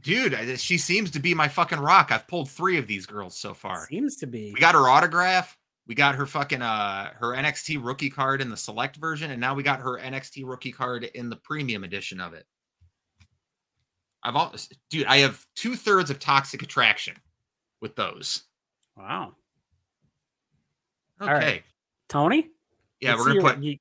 [0.00, 2.10] Dude, I- she seems to be my fucking rock.
[2.10, 3.86] I've pulled three of these girls so far.
[3.86, 4.52] Seems to be.
[4.52, 5.56] We got her autograph.
[5.86, 9.54] We got her fucking uh her NXT rookie card in the select version, and now
[9.54, 12.46] we got her NXT rookie card in the premium edition of it.
[14.22, 14.54] I've all
[14.90, 17.16] dude, I have two thirds of Toxic Attraction
[17.80, 18.44] with those.
[18.96, 19.34] Wow.
[21.20, 21.30] Okay.
[21.30, 21.62] All right.
[22.08, 22.50] Tony?
[23.00, 23.78] Yeah, let's we're gonna put You,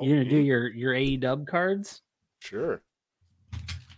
[0.00, 2.02] you gonna do your your AE dub cards?
[2.38, 2.80] Sure.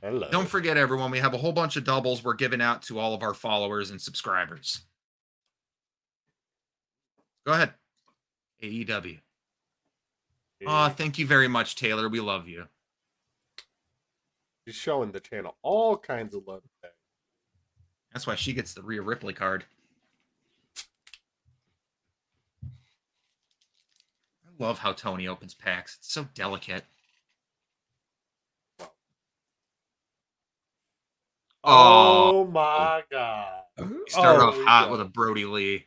[0.03, 0.29] Hello.
[0.31, 3.15] Don't forget, everyone, we have a whole bunch of doubles we're giving out to all
[3.15, 4.83] of our followers and subscribers.
[7.45, 7.75] Go ahead.
[8.63, 9.19] AEW.
[10.67, 12.09] Oh, thank you very much, Taylor.
[12.09, 12.67] We love you.
[14.69, 16.61] She's showing the channel all kinds of love.
[16.61, 16.93] today.
[18.13, 19.65] That's why she gets the Rhea Ripley card.
[22.63, 22.69] I
[24.59, 25.97] love how Tony opens packs.
[25.97, 26.85] It's so delicate.
[31.65, 33.63] Oh, my god.
[33.79, 34.93] You start Oh, off hot go.
[34.93, 35.87] with a Brodie Lee.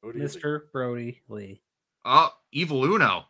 [0.00, 0.42] What do you think?
[0.42, 0.62] Mr.
[0.72, 1.60] Brodie Lee.
[2.06, 3.26] Oh, Evil Uno.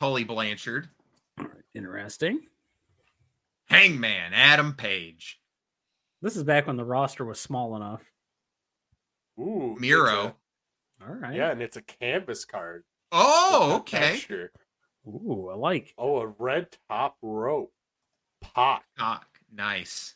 [0.00, 0.88] Tully Blanchard.
[1.74, 2.40] Interesting.
[3.66, 5.40] Hangman, Adam Page.
[6.22, 8.02] This is back when the roster was small enough.
[9.38, 10.36] Ooh, it's Miro.
[11.06, 11.36] All right.
[11.36, 12.84] yeah, and it's a canvas card.
[13.12, 13.98] Oh, okay.
[13.98, 14.52] texture.
[15.06, 15.94] Ooh, I like.
[15.96, 17.72] Oh, a red top rope.
[18.40, 18.82] Pop.
[18.98, 19.26] Cock.
[19.52, 20.14] Nice.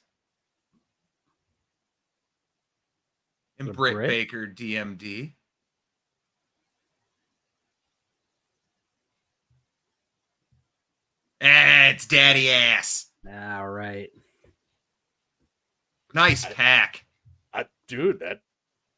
[3.59, 4.09] And The Britt Brit?
[4.09, 5.33] Baker, DMD.
[11.43, 13.07] Eh, it's daddy ass.
[13.29, 14.09] All right.
[16.15, 17.05] Nice I- pack.
[17.53, 18.41] I, dude, that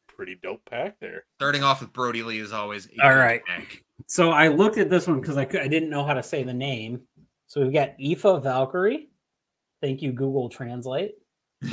[0.09, 1.25] pretty dope pack there.
[1.39, 3.41] Starting off with Brodie Lee is always a All good right.
[3.47, 3.83] pack.
[4.07, 6.53] So I looked at this one because I, I didn't know how to say the
[6.53, 7.01] name.
[7.47, 9.09] So we've got Aoife Valkyrie.
[9.81, 11.13] Thank you, Google Translate.
[11.63, 11.71] We're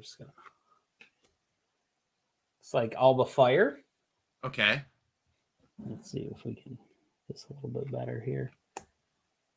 [0.00, 0.30] just gonna.
[2.60, 3.78] It's like Alba Fyre.
[4.44, 4.82] okay.
[5.84, 6.78] Let's see if we can
[7.28, 8.50] this a little bit better here.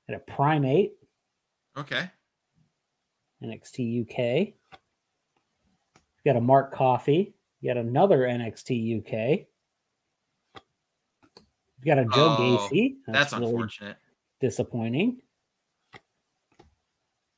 [0.08, 0.94] And a Primate
[1.78, 2.10] Okay.
[3.44, 4.54] NXT UK.
[6.26, 7.34] Got a Mark Coffey.
[7.62, 9.46] You got another NXT UK.
[11.82, 12.96] You got a Joe Oh, Gacy.
[13.08, 13.98] That's, really unfortunate.
[14.42, 15.22] disappointing.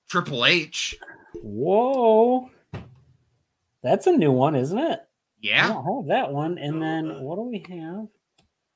[0.09, 0.95] Triple H.
[1.43, 2.49] Whoa.
[3.83, 4.99] That's a new one, isn't it?
[5.39, 5.65] Yeah.
[5.65, 5.73] I Yeah.
[5.73, 6.57] don't have that one.
[6.57, 8.07] And then what do we have?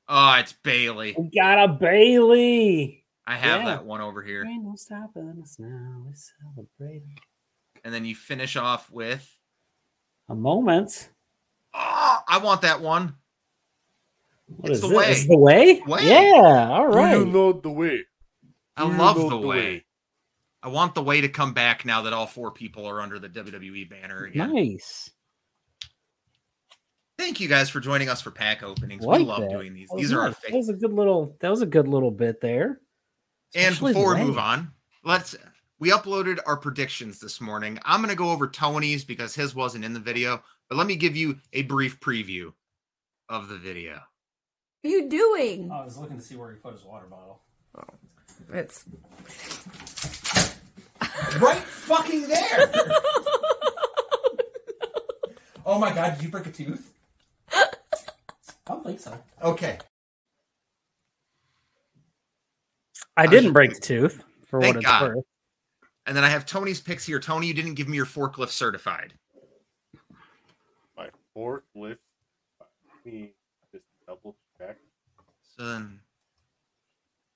[0.08, 1.14] Oh, it's Bayley.
[1.18, 3.04] We got a Bayley.
[3.26, 3.66] I have Yeah.
[3.68, 4.44] that one over here.
[4.44, 6.04] Ain't no stopping us now.
[6.06, 7.02] We celebrate
[7.84, 9.32] And then you finish off with.
[10.28, 11.10] a moment.
[11.74, 13.16] Oh, I want that one.
[14.46, 14.96] What It's is the this?
[14.96, 15.10] way.
[15.10, 15.80] Is the way?
[15.86, 16.04] Way.
[16.08, 16.68] Yeah.
[16.70, 17.14] All right.
[17.14, 18.04] Do you know the way?
[18.76, 19.84] I Do you love know the way.
[20.62, 23.28] I want the way to come back now that all four people are under the
[23.28, 24.52] WWE banner again.
[24.52, 25.10] Nice.
[27.18, 29.02] Thank you guys for joining us for pack openings.
[29.02, 29.50] Like we love that.
[29.50, 29.88] doing these.
[29.88, 30.36] That was These are our nice.
[30.48, 31.36] That was a good little.
[31.40, 32.80] That was a good little bit there.
[33.54, 35.34] And Especially before we move on, let's
[35.78, 37.78] we uploaded our predictions this morning.
[37.84, 40.96] I'm going to go over Tony's because his wasn't in the video, but let me
[40.96, 42.52] give you a brief preview
[43.28, 44.00] of the video.
[44.84, 45.70] are you doing?
[45.72, 47.42] Oh, I was looking to see where he put his water bottle.
[47.78, 47.84] Oh.
[48.52, 48.84] It's
[51.40, 52.72] Right fucking there.
[55.66, 56.92] oh my god, did you break a tooth?
[58.66, 59.18] I don't think so.
[59.42, 59.78] Okay.
[63.16, 64.14] I didn't break the tooth?
[64.14, 65.14] tooth for Thank what it's God.
[65.14, 65.24] worth.
[66.06, 67.18] And then I have Tony's picks here.
[67.18, 69.14] Tony, you didn't give me your forklift certified.
[70.96, 71.98] My forklift.
[72.60, 72.68] Let
[73.04, 73.32] me
[73.72, 74.76] just double check.
[75.56, 76.00] So then,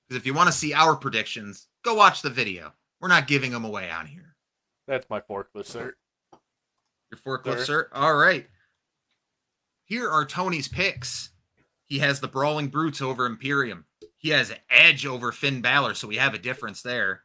[0.07, 2.73] because if you want to see our predictions, go watch the video.
[2.99, 4.35] We're not giving them away on here.
[4.87, 5.95] That's my forklift, sir.
[7.11, 7.65] Your forklift, Sure.
[7.65, 7.89] sir.
[7.93, 8.47] All right.
[9.91, 11.31] Here are Tony's picks.
[11.85, 13.83] He has the Brawling Brutes over Imperium.
[14.17, 17.23] He has Edge over Finn Balor, so we have a difference there.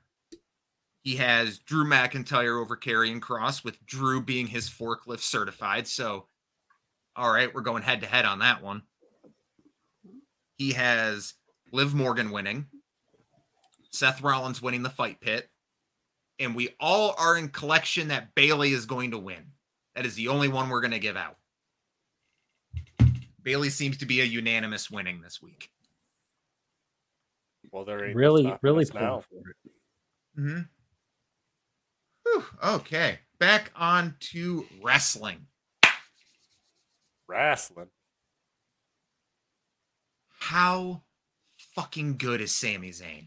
[1.05, 5.87] He has Drew McIntyre over Karrion Kross, with Drew being his forklift certified.
[5.87, 6.27] So,
[7.15, 8.83] all right, we're going head to head on that one.
[10.57, 11.35] He has
[11.71, 12.67] Liv Morgan winning,
[13.93, 15.49] Seth Rollins winning the fight pit,
[16.41, 19.53] and we all are in collection that Bayley is going to win.
[19.95, 21.37] That is the only one we're going to give out.
[23.47, 25.71] Bayley seems to be a unanimous winning this week.
[27.71, 29.21] Well, there ain't Really, really us now.
[29.21, 29.57] for it.
[30.37, 30.63] Mm-hmm.
[32.75, 35.47] okay, back on to wrestling.
[37.29, 37.87] Wrestling.
[40.41, 41.03] How
[41.77, 43.27] fucking good is Sami Zayn?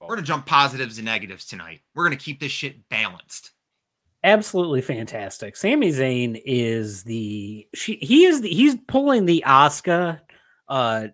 [0.00, 1.82] We're going to jump positives and negatives tonight.
[1.94, 3.52] We're going to keep this shit balanced.
[4.26, 5.56] Absolutely fantastic.
[5.56, 10.20] Sami Zayn is the she he is the he's pulling the Oscar
[10.68, 11.06] uh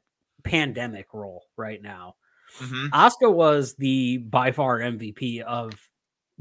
[0.44, 2.14] pandemic role right now.
[2.92, 5.72] Oscar was the by far MVP of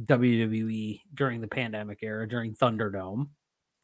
[0.01, 3.27] WWE during the pandemic era during Thunderdome.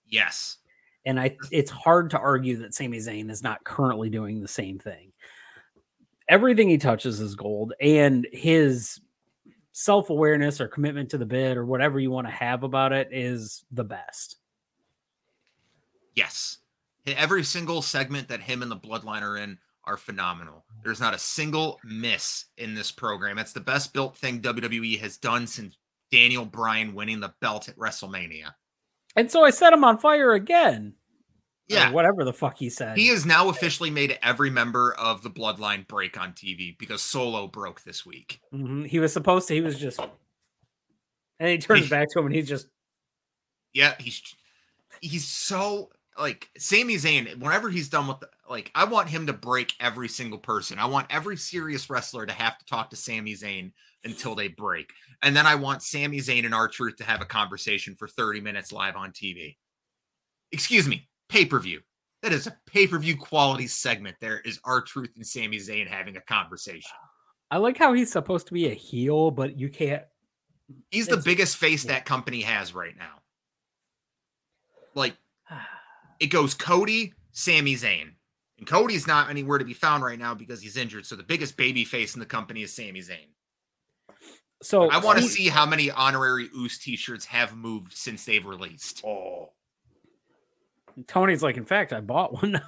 [0.07, 0.57] Yes.
[1.05, 4.79] And I it's hard to argue that Sami Zayn is not currently doing the same
[4.79, 5.11] thing.
[6.29, 9.01] everything he touches is gold, and his
[9.77, 13.09] self awareness or commitment to the bid or whatever you want to have about it
[13.11, 14.37] is the best.
[16.15, 16.57] Yes.
[17.05, 20.65] Every single segment that him and the Bloodline are in are phenomenal.
[20.83, 23.37] There's not a single miss in this program.
[23.37, 25.77] It's the best built thing WWE has done since
[26.11, 28.53] Daniel Bryan winning the belt at WrestleMania.
[29.15, 30.95] And so I set him on fire again.
[31.67, 31.91] Yeah.
[31.91, 32.97] whatever the fuck he said.
[32.97, 37.47] He has now officially made every member of the Bloodline break on TV because Solo
[37.47, 38.39] broke this week.
[38.53, 38.87] Mhm.
[38.87, 39.53] He was supposed to.
[39.53, 39.99] He was just,
[41.39, 42.67] and he turns back to him, and he's just
[43.73, 44.21] Yeah, he's
[45.01, 47.37] he's so like Sami Zayn.
[47.37, 50.79] Whenever he's done with the, like, I want him to break every single person.
[50.79, 53.71] I want every serious wrestler to have to talk to Sami Zayn
[54.03, 57.25] until they break, and then I want Sami Zayn and R Truth to have a
[57.25, 59.57] conversation for thirty minutes live on TV.
[60.51, 61.81] Excuse me, pay per view.
[62.23, 64.17] That is a pay per view quality segment.
[64.19, 66.91] There is R Truth and Sami Zayn having a conversation.
[67.49, 70.03] I like how he's supposed to be a heel, but you can't.
[70.91, 73.21] He's the biggest face that company has right now.
[74.95, 75.15] Like
[76.19, 78.13] it goes Cody, Sami Zayn.
[78.57, 81.05] And Cody's not anywhere to be found right now because he's injured.
[81.05, 83.29] So the biggest baby face in the company is Sami Zayn.
[84.63, 88.43] So I want to see- see how many honorary Oos t-shirts have moved since they've
[88.43, 89.03] released.
[89.05, 89.53] Oh,
[91.05, 92.61] Tony's like, in fact, I bought one.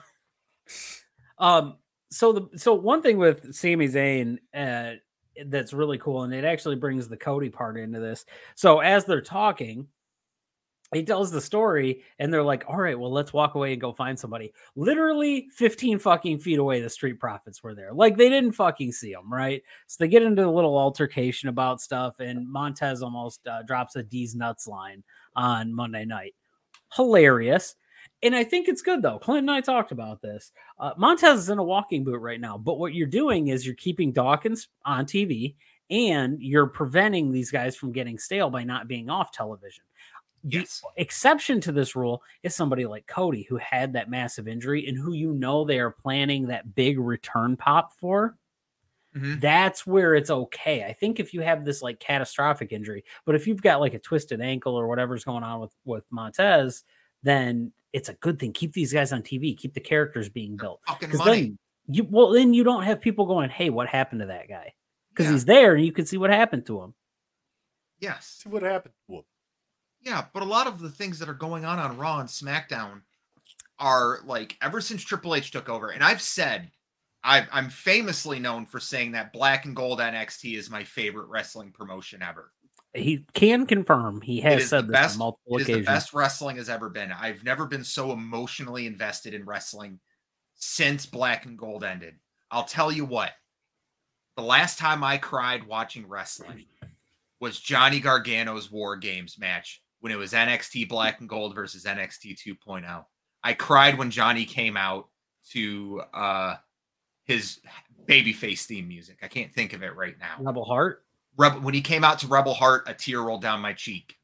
[1.39, 1.77] um,
[2.11, 4.93] so the so one thing with Sami Zayn uh,
[5.45, 8.25] that's really cool, and it actually brings the Cody part into this.
[8.55, 9.87] So as they're talking,
[10.93, 13.93] he tells the story, and they're like, "All right, well, let's walk away and go
[13.93, 17.93] find somebody." Literally 15 fucking feet away, the Street Profits were there.
[17.93, 19.61] Like they didn't fucking see them, right?
[19.87, 24.03] So they get into a little altercation about stuff, and Montez almost uh, drops a
[24.03, 25.03] D's nuts line
[25.35, 26.33] on Monday night.
[26.95, 27.75] Hilarious.
[28.21, 29.17] And I think it's good though.
[29.19, 30.51] Clint and I talked about this.
[30.77, 33.75] Uh, Montez is in a walking boot right now, but what you're doing is you're
[33.75, 35.55] keeping Dawkins on TV
[35.89, 39.83] and you're preventing these guys from getting stale by not being off television.
[40.43, 40.81] The Yes.
[40.97, 45.13] exception to this rule is somebody like Cody, who had that massive injury and who
[45.13, 48.37] you know they are planning that big return pop for.
[49.15, 49.41] Mhm.
[49.41, 50.83] That's where it's okay.
[50.83, 53.99] I think if you have this like catastrophic injury, but if you've got like a
[53.99, 56.83] twisted ankle or whatever's going on with with Montez,
[57.23, 58.53] then it's a good thing.
[58.53, 59.57] Keep these guys on TV.
[59.57, 60.79] Keep the characters being built.
[60.87, 61.41] Fucking Because money.
[61.41, 64.73] then you well, then you don't have people going, "Hey, what happened to that guy?"
[65.09, 65.31] Because Yeah.
[65.33, 66.93] he's there and you can see what happened to him.
[67.99, 68.39] Yes.
[68.43, 69.23] see what happened to him.
[70.01, 73.01] Yeah, but a lot of the things that are going on on Raw and SmackDown
[73.79, 76.71] are like ever since Triple H took over, and I've said,
[77.23, 81.71] I've, I'm famously known for saying that Black and Gold NXT is my favorite wrestling
[81.73, 82.53] promotion ever.
[82.93, 84.21] He can confirm.
[84.21, 85.15] He has said the this best.
[85.15, 85.87] on multiple It is the occasions.
[85.87, 87.11] best wrestling has ever been.
[87.11, 89.99] I've never been so emotionally invested in wrestling
[90.55, 92.15] since Black and Gold ended.
[92.51, 93.31] I'll tell you what.
[94.37, 96.65] The last time I cried watching wrestling
[97.39, 102.37] was Johnny Gargano's War Games match when it was NXT Black and Gold versus NXT
[102.43, 103.05] 2.0.
[103.43, 105.09] I cried when Johnny came out
[105.51, 106.55] to uh
[107.25, 107.59] his
[108.07, 109.19] babyface theme music.
[109.21, 110.35] I can't think of it right now.
[110.39, 111.05] Rebel Heart.
[111.39, 114.17] Rebel when he came out to Rebel Heart, a tear rolled down my cheek.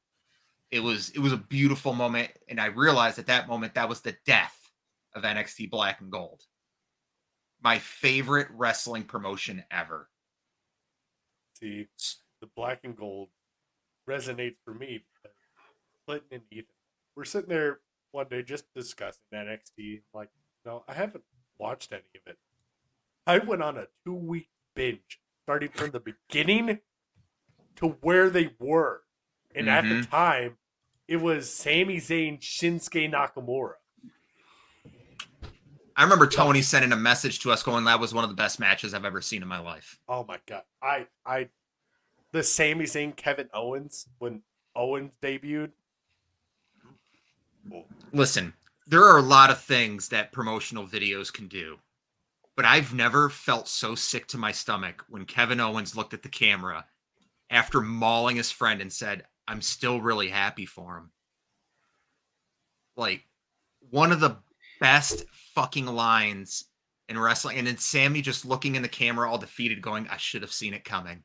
[0.69, 4.01] It was it was a beautiful moment, and I realized at that moment that was
[4.01, 4.69] the death
[5.15, 6.41] of NXT Black and Gold.
[7.61, 10.09] My favorite wrestling promotion ever.
[11.59, 11.87] See,
[12.41, 13.29] the black and gold
[14.07, 15.03] resonates for me
[16.05, 16.75] Clinton and Ethan
[17.15, 17.79] we're sitting there
[18.11, 20.01] one day just discussing NXT.
[20.13, 20.29] Like,
[20.65, 21.23] no, I haven't
[21.57, 22.37] watched any of it.
[23.25, 26.79] I went on a two week binge, starting from the beginning
[27.77, 29.01] to where they were.
[29.53, 30.11] And at the mm-hmm.
[30.11, 30.57] time,
[31.07, 33.73] it was Sami Zayn, Shinsuke Nakamura.
[35.97, 38.59] I remember Tony sending a message to us going, "That was one of the best
[38.59, 40.63] matches I've ever seen in my life." Oh my god.
[40.81, 41.49] I I
[42.33, 44.41] the Sami Zayn Kevin Owens when
[44.75, 45.71] Owens debuted.
[48.11, 48.53] Listen,
[48.85, 51.77] there are a lot of things that promotional videos can do,
[52.57, 56.29] but I've never felt so sick to my stomach when Kevin Owens looked at the
[56.29, 56.85] camera
[57.49, 61.11] after mauling his friend and said, I'm still really happy for him.
[62.97, 63.25] Like,
[63.91, 64.37] one of the
[64.79, 66.65] best fucking lines
[67.09, 67.57] in wrestling.
[67.57, 70.73] And then Sami just looking in the camera, all defeated, going, I should have seen
[70.73, 71.23] it coming.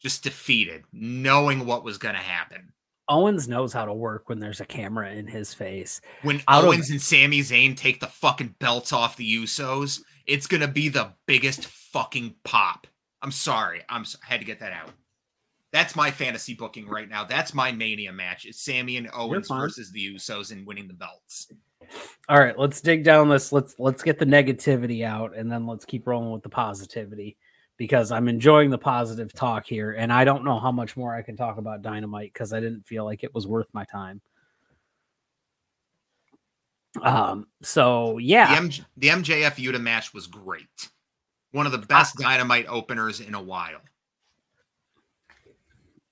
[0.00, 2.72] Just defeated, knowing what was going to happen.
[3.08, 6.00] Owens knows how to work when there's a camera in his face.
[6.22, 10.46] when Out of- Owens and Sami Zayn take the fucking belts off the Usos, it's
[10.46, 12.86] gonna be the biggest fucking pop.
[13.20, 14.90] I'm sorry, I'm s- I had to get that out.
[15.72, 17.24] That's my fantasy booking right now.
[17.24, 18.44] That's my mania match.
[18.44, 21.48] It's Sami and Owens versus the Usos and winning the belts.
[22.28, 23.52] All right, let's dig down this.
[23.52, 27.36] Let's let's get the negativity out, and then let's keep rolling with the positivity
[27.78, 31.22] because I'm enjoying the positive talk here, and I don't know how much more I
[31.22, 34.20] can talk about Dynamite because I didn't feel like it was worth my time.
[37.00, 37.46] Um.
[37.62, 40.90] So yeah, The, MJ, the MJF Yuta match was great.
[41.52, 43.80] One of the best Dynamite openers in a while.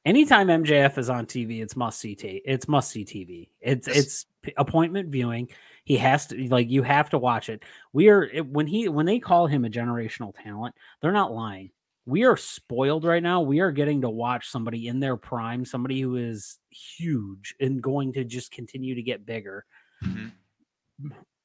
[0.04, 2.14] Anytime MJF is on TV, it's must see.
[2.14, 3.50] Ta- it's must see TV.
[3.60, 3.96] It's Yes.
[3.98, 4.26] it's
[4.56, 5.48] appointment viewing.
[5.84, 7.62] He has to like you have to watch it.
[7.92, 11.70] We are it- when he when they call him a generational talent, they're not lying.
[12.06, 13.40] We are spoiled right now.
[13.42, 18.12] We are getting to watch somebody in their prime, somebody who is huge and going
[18.14, 19.64] to just continue to get bigger.
[20.02, 20.32] Mhm.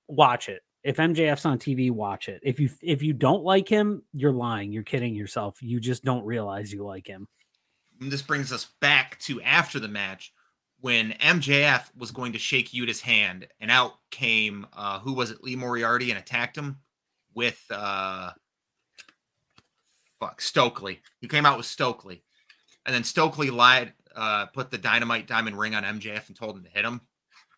[0.07, 0.61] Watch it.
[0.83, 2.41] If MJF's on TV, watch it.
[2.43, 4.71] If you if you don't like him, you're lying.
[4.71, 5.61] You're kidding yourself.
[5.61, 7.27] You just don't realize you like him.
[7.99, 10.33] This brings us back to after the match
[10.81, 15.43] when MJF was going to shake Yuta's hand, and out came uh who was it,
[15.43, 16.77] Lee Moriarty, and attacked him
[17.33, 18.31] with uh
[20.19, 21.01] fuck Stokely.
[21.21, 22.23] He came out with Stokely.
[22.85, 26.63] And then Stokely lied, uh, put the dynamite diamond ring on MJF and told him
[26.63, 27.01] to hit him.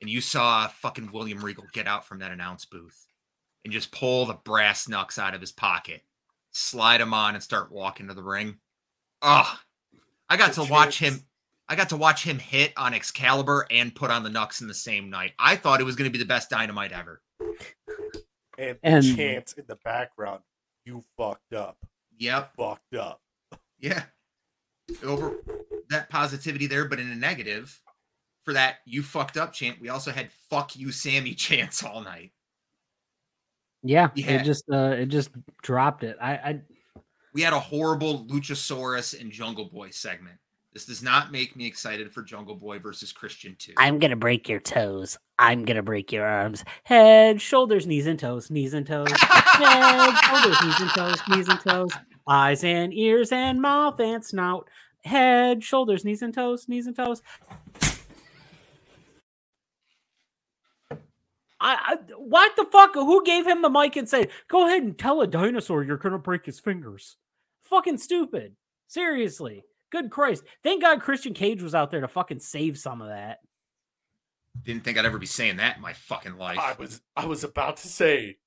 [0.02, 3.08] And you saw fucking William Regal get out from that announce booth
[3.64, 6.02] and just pull the brass knucks out of his pocket,
[6.52, 8.58] slide them on, and start walking to the ring.
[9.22, 9.60] Oh,
[10.30, 11.22] I got The to watch him.
[11.70, 14.74] I got to watch him hit on Excalibur and put on the knucks in the
[14.74, 15.34] same night.
[15.38, 17.22] I thought it was going to be the best dynamite ever.
[18.58, 20.42] And, And- the chants in the background,
[20.86, 21.78] you fucked up.
[22.18, 22.54] Yep.
[22.58, 23.22] Fucked up.
[23.80, 24.04] Yeah.
[25.04, 25.36] Over
[25.90, 27.82] that positivity there, but in a negative
[28.44, 32.32] for that you fucked up chant, we also had fuck you Sammy chants all night.
[33.84, 34.32] Yeah, Yeah.
[34.42, 35.30] it just uh it just
[35.62, 36.18] dropped it.
[36.22, 36.62] I, I
[37.38, 40.40] We had a horrible Luchasaurus and Jungle Boy segment.
[40.74, 43.74] This does not make me excited for Jungle Boy versus Christian 2.
[43.78, 45.20] I'm gonna break your toes.
[45.38, 46.66] I'm gonna break your arms.
[46.84, 49.12] Head, shoulders, knees and toes, knees and toes.
[49.12, 51.92] Head, shoulders, knees and toes, knees and toes.
[52.28, 54.68] Eyes and ears and mouth and snout.
[55.04, 57.22] Head, shoulders, knees and toes, knees and toes.
[60.90, 60.98] I,
[61.60, 62.96] I what the fuck?
[62.96, 66.18] Who gave him the mic and said, "Go ahead and tell a dinosaur you're gonna
[66.18, 67.18] break his fingers"?
[67.70, 68.56] Fucking stupid.
[68.88, 69.64] Seriously.
[69.90, 70.44] Good Christ.
[70.64, 73.40] Thank God Christian Cage was out there to fucking save some of that.
[74.64, 76.58] Didn't think I'd ever be saying that in my fucking life.
[76.60, 78.38] I was I was about to say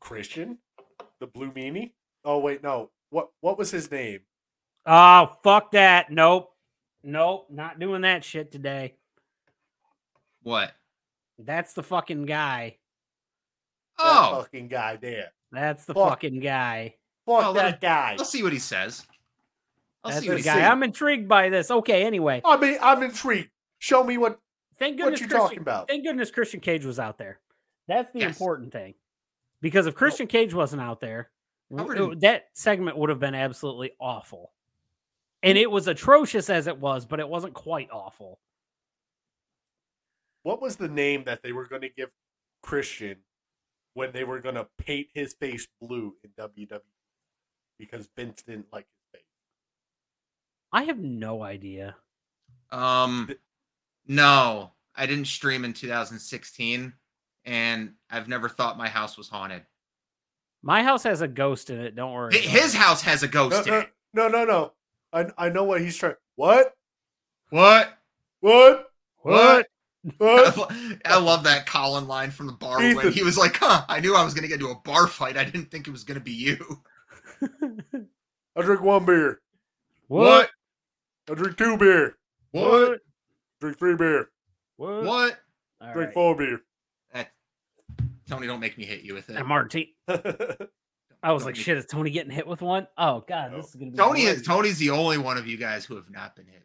[0.00, 0.58] Christian,
[1.18, 1.92] the blue meanie.
[2.24, 2.90] Oh wait, no.
[3.10, 4.20] What what was his name?
[4.86, 6.10] Oh, fuck that.
[6.10, 6.52] Nope.
[7.02, 7.46] Nope.
[7.50, 8.94] Not doing that shit today.
[10.42, 10.72] What?
[11.38, 12.76] That's the fucking guy.
[13.98, 14.04] Oh!
[14.04, 15.32] That Oh, fucking guy there.
[15.50, 16.10] That's the Fuck.
[16.10, 16.96] fucking guy.
[17.28, 18.16] Fuck Oh, let that guy.
[18.18, 19.06] I'll see what he says.
[20.02, 20.54] I'll That's see what he guy.
[20.54, 20.64] says.
[20.70, 21.70] I'm intrigued by this.
[21.70, 22.40] Okay, anyway.
[22.44, 23.50] I mean, I'm intrigued.
[23.78, 24.40] Show me what
[24.78, 25.88] Thank what goodness you Christian, talking about.
[25.88, 27.38] Thank goodness Christian Cage was out there.
[27.86, 28.30] That's the Yes.
[28.30, 28.94] important thing.
[29.60, 31.30] Because if Christian Cage wasn't out there,
[31.70, 34.52] w- Covered in- it- that segment would have been absolutely awful.
[35.42, 38.40] And it was atrocious as it was, but it wasn't quite awful.
[40.42, 42.08] what was the name that they were going to give
[42.62, 43.16] Christian
[43.94, 46.80] when they were going to paint his face blue in WWE
[47.78, 49.26] because Vince didn't like his face.
[50.72, 51.96] I have no idea.
[52.70, 53.30] Um,
[54.06, 56.92] no, I didn't stream in 2016,
[57.44, 59.66] and I've never thought my house was haunted.
[60.62, 61.94] My house has a ghost in it.
[61.96, 62.38] Don't worry.
[62.38, 63.90] His house has a No, ghost in no, it.
[64.12, 64.72] no, no, no.
[65.12, 66.14] I I know what he's trying.
[66.36, 66.74] What?
[67.50, 67.98] What?
[68.40, 68.90] What?
[69.22, 69.66] What?
[70.18, 70.20] What?
[70.20, 74.14] I love that Colin line from the bar when he was like, "Huh, I knew
[74.14, 75.36] I was going to get into a bar fight.
[75.36, 76.82] I didn't think it was going to be you."
[77.42, 79.40] I drink one beer.
[80.08, 80.50] What?
[81.30, 82.16] I drink two beer.
[82.52, 83.00] What?
[83.60, 84.30] Drink three beer.
[84.76, 85.04] What?
[85.04, 85.38] What?
[85.80, 86.14] All Drink right.
[86.14, 86.60] four beer.
[87.12, 87.28] That,
[88.28, 89.36] Tony, don't make me hit you with it.
[89.36, 89.96] And Marty.
[91.20, 92.86] I was Don't like, shit, is Tony getting hit with one?
[92.96, 93.68] Oh god, this oh.
[93.68, 94.36] is gonna be Tony great.
[94.36, 96.62] is Tony's the only one of you guys who have not been hit.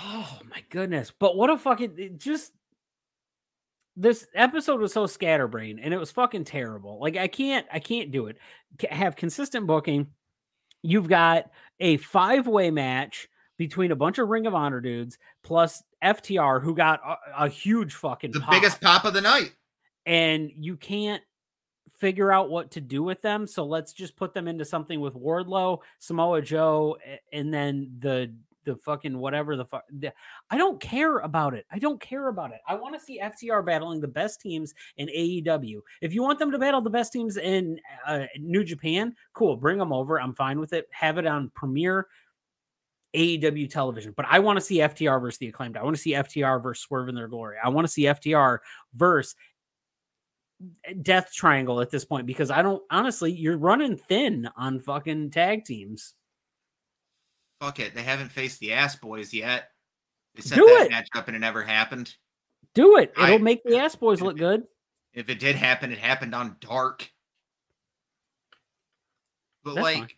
[0.00, 1.12] Oh my goodness.
[1.18, 2.52] But what a fucking just
[3.96, 6.98] this episode was so scatterbrained and it was fucking terrible.
[7.00, 8.38] Like I can't I can't do it.
[8.90, 10.08] Have consistent booking.
[10.82, 16.62] You've got a five-way match between a bunch of Ring of Honor dudes plus FTR
[16.62, 18.50] who got a, a huge fucking The pop.
[18.50, 19.52] biggest pop of the night.
[20.04, 21.22] and you can't
[21.98, 23.46] figure out what to do with them.
[23.46, 26.98] So let's just put them into something with Wardlow, Samoa Joe,
[27.32, 28.34] and then the
[28.64, 29.84] the fucking whatever the fuck.
[30.50, 31.66] I don't care about it.
[31.70, 32.60] I don't care about it.
[32.66, 35.80] I want to see FTR battling the best teams in AEW.
[36.00, 39.78] If you want them to battle the best teams in uh, New Japan, cool, bring
[39.78, 40.20] them over.
[40.20, 40.86] I'm fine with it.
[40.90, 42.06] Have it on Premiere.
[43.14, 45.76] AEW television, but I want to see FTR versus the acclaimed.
[45.76, 47.58] I want to see FTR versus Swerve in their glory.
[47.62, 48.58] I want to see FTR
[48.92, 49.36] versus
[51.02, 55.64] Death Triangle at this point because I don't honestly, you're running thin on fucking tag
[55.64, 56.14] teams.
[57.60, 57.94] Fuck it.
[57.94, 59.70] They haven't faced the ass boys yet.
[60.34, 60.90] They set Do that it.
[60.90, 62.14] match up and it never happened.
[62.74, 63.12] Do it.
[63.16, 64.64] It'll I- make the ass boys look good.
[65.12, 67.08] If it did happen, it happened on dark.
[69.62, 70.08] But That's like fine.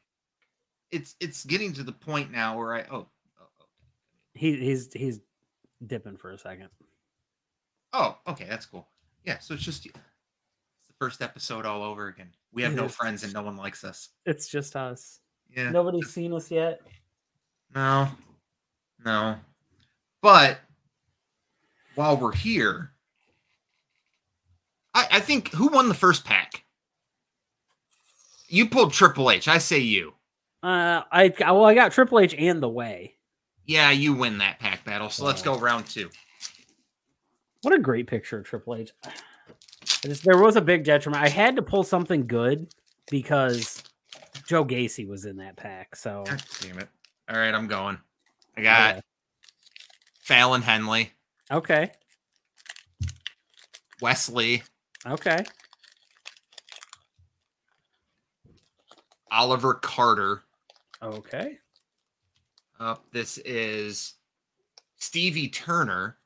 [0.91, 3.07] it's it's getting to the point now where I oh
[3.41, 3.65] oh, oh.
[4.35, 5.21] He, he's he's
[5.87, 6.71] dipping for a second.
[7.93, 8.89] Oh, okay, that's cool.
[9.25, 9.95] Yeah, so it's just it's
[10.89, 12.31] the first episode all over again.
[12.53, 14.09] We have no friends and no one likes us.
[14.25, 15.21] It's just us.
[15.55, 15.71] Yeah.
[15.71, 16.81] Nobody's seen us yet.
[17.77, 18.09] No.
[19.05, 19.37] No.
[20.23, 20.59] But
[21.95, 22.91] while we're here,
[24.95, 26.65] I, I think who won the first pack?
[28.49, 29.47] You pulled Triple H.
[29.47, 30.15] I say you.
[30.63, 33.15] Uh, I well, I got Triple H and the way.
[33.67, 35.11] Yeah, you win that pack battle.
[35.11, 35.55] So let's Oh.
[35.55, 36.09] go round two.
[37.61, 38.91] What a great picture of Triple H.
[40.03, 41.23] just, there was a big detriment.
[41.23, 42.69] I had to pull something good
[43.11, 43.83] because
[44.49, 45.95] Joe Gacy was in that pack.
[45.95, 46.89] So God damn it.
[47.29, 47.99] All right, I'm going.
[48.57, 49.05] I got
[50.21, 51.13] Fallon Henley,
[51.51, 51.93] okay,
[54.01, 54.63] Wes Lee,
[55.07, 55.45] okay,
[59.31, 60.43] Oliver Carter.
[61.03, 61.59] okay.
[62.79, 63.05] Up.
[63.13, 64.15] this is
[64.99, 66.19] Stevie Turner,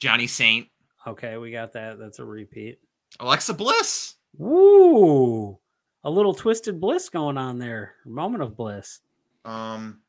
[0.00, 0.68] Johnny Saint,
[1.06, 1.98] Okay, we got that.
[1.98, 2.78] That's a repeat.
[3.20, 4.14] Alexa Bliss.
[4.36, 5.58] Woo!
[6.04, 7.94] A little twisted bliss going on there.
[8.04, 9.00] Moment of bliss.
[9.44, 10.00] Um,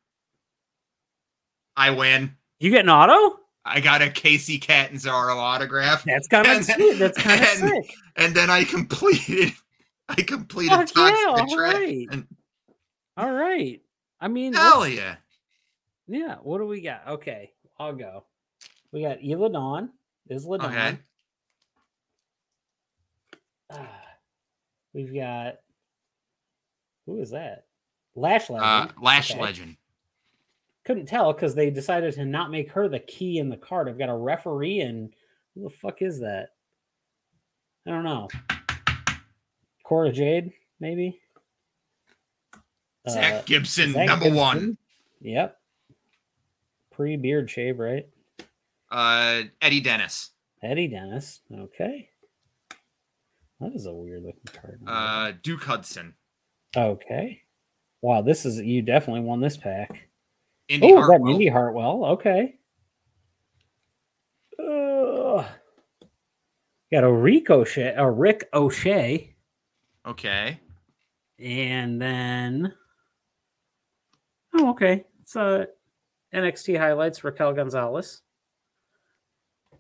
[1.76, 2.36] I win.
[2.60, 3.40] You get an auto?
[3.64, 7.00] I got a Kacy Catanzaro autograph, That's kind of sweet.
[7.00, 7.94] That's kind of sick.
[8.16, 9.54] and then I completed.
[10.10, 12.08] I completed Fuck yeah, alright.
[12.12, 12.28] And
[13.18, 13.82] All right.
[14.22, 15.16] I mean, hell yeah!
[16.08, 17.08] Yeah, what do we got?
[17.08, 18.26] Okay, I'll go.
[18.92, 19.90] We got Ela Dawn.
[20.30, 20.72] Isla Dawn.
[20.72, 20.98] Okay.
[23.72, 24.02] Ah,
[24.94, 25.56] we've got
[27.06, 27.66] who is that?
[28.16, 28.94] Lash Uh, Legend.
[29.02, 29.42] Lash Okay.
[29.42, 29.78] Legend.
[30.86, 33.90] Couldn't tell because they decided to not make her the key in the card.
[33.90, 35.14] I've got a referee and
[35.54, 36.50] who the fuck is that?
[37.88, 38.28] I don't know.
[39.84, 41.20] Cora Jade, maybe.
[43.10, 44.78] Zach Uh, Gibson, Zach number one.
[45.22, 45.60] Yep.
[46.92, 48.08] Pre beard shave, right?
[48.90, 50.32] Uh, Eddie Dennis.
[50.64, 51.42] Eddie Dennis.
[51.52, 52.10] Okay.
[53.60, 54.82] That is a weird looking card.
[54.86, 56.16] Uh, Duke Hudson.
[56.78, 57.42] Okay.
[58.02, 60.08] Wow, this is you definitely won this pack.
[60.68, 61.32] Indy Oh, that Hartwell.
[61.32, 62.06] Indy Hartwell.
[62.06, 62.56] Okay.
[64.60, 65.46] Ugh.
[66.92, 69.36] got a Ricochet, a Rick O'Shea,
[70.06, 70.60] Okay.
[71.40, 72.74] and then
[74.54, 75.04] oh, okay.
[75.22, 75.66] It's uh
[76.34, 78.22] NXT highlights Raquel Gonzalez.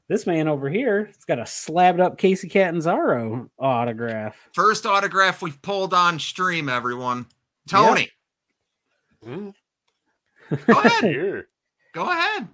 [0.07, 4.49] This man over here, it's got a slabbed up Kacy Catanzaro autograph.
[4.53, 7.25] First autograph we've pulled on stream, everyone.
[7.67, 8.09] Tony,
[9.23, 9.49] Hmm,
[10.67, 11.03] go ahead.
[11.03, 11.47] Here,
[11.93, 12.47] Go ahead.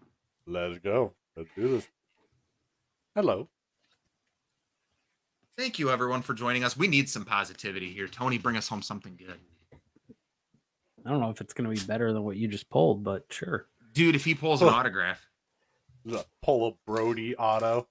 [0.48, 1.14] let's go.
[1.36, 1.88] Let's do this.
[3.16, 3.50] Hello.
[5.58, 6.78] Thank you, everyone, for joining us.
[6.78, 8.08] We need some positivity here.
[8.08, 9.36] Tony, bring us home something good.
[11.06, 13.26] I don't know if it's going to be better than what you just pulled, but
[13.30, 13.66] sure.
[13.92, 15.20] Dude, if he pulls an autograph.
[16.04, 17.88] This is a Polo Brody auto.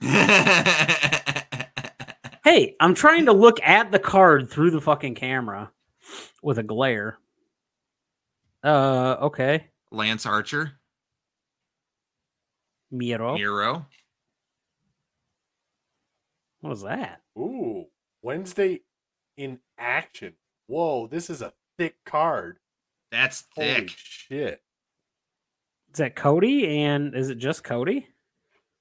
[2.44, 5.72] Hey, I'm trying to look at the card through the fucking camera
[6.44, 7.18] with a glare.
[8.62, 9.66] Uh, okay.
[9.90, 10.78] Lance Archer,
[12.92, 13.34] Miro.
[13.34, 13.86] Miro.
[16.60, 17.22] What was that?
[17.36, 17.86] Ooh,
[18.22, 18.82] Wednesday
[19.36, 20.34] in action.
[20.68, 22.58] Whoa, this is a thick card.
[23.10, 23.90] That's Holy thick.
[23.96, 24.62] shit.
[25.96, 26.76] Is that Cody?
[26.84, 28.06] And is it just Cody?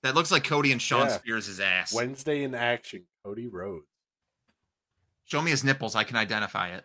[0.03, 1.15] That looks like Cody and Shawn Yeah.
[1.15, 1.93] Spears' ass.
[1.93, 3.03] Wednesday in action.
[3.23, 3.85] Cody Rhodes.
[5.23, 5.95] Show me his nipples.
[5.95, 6.83] I can identify it.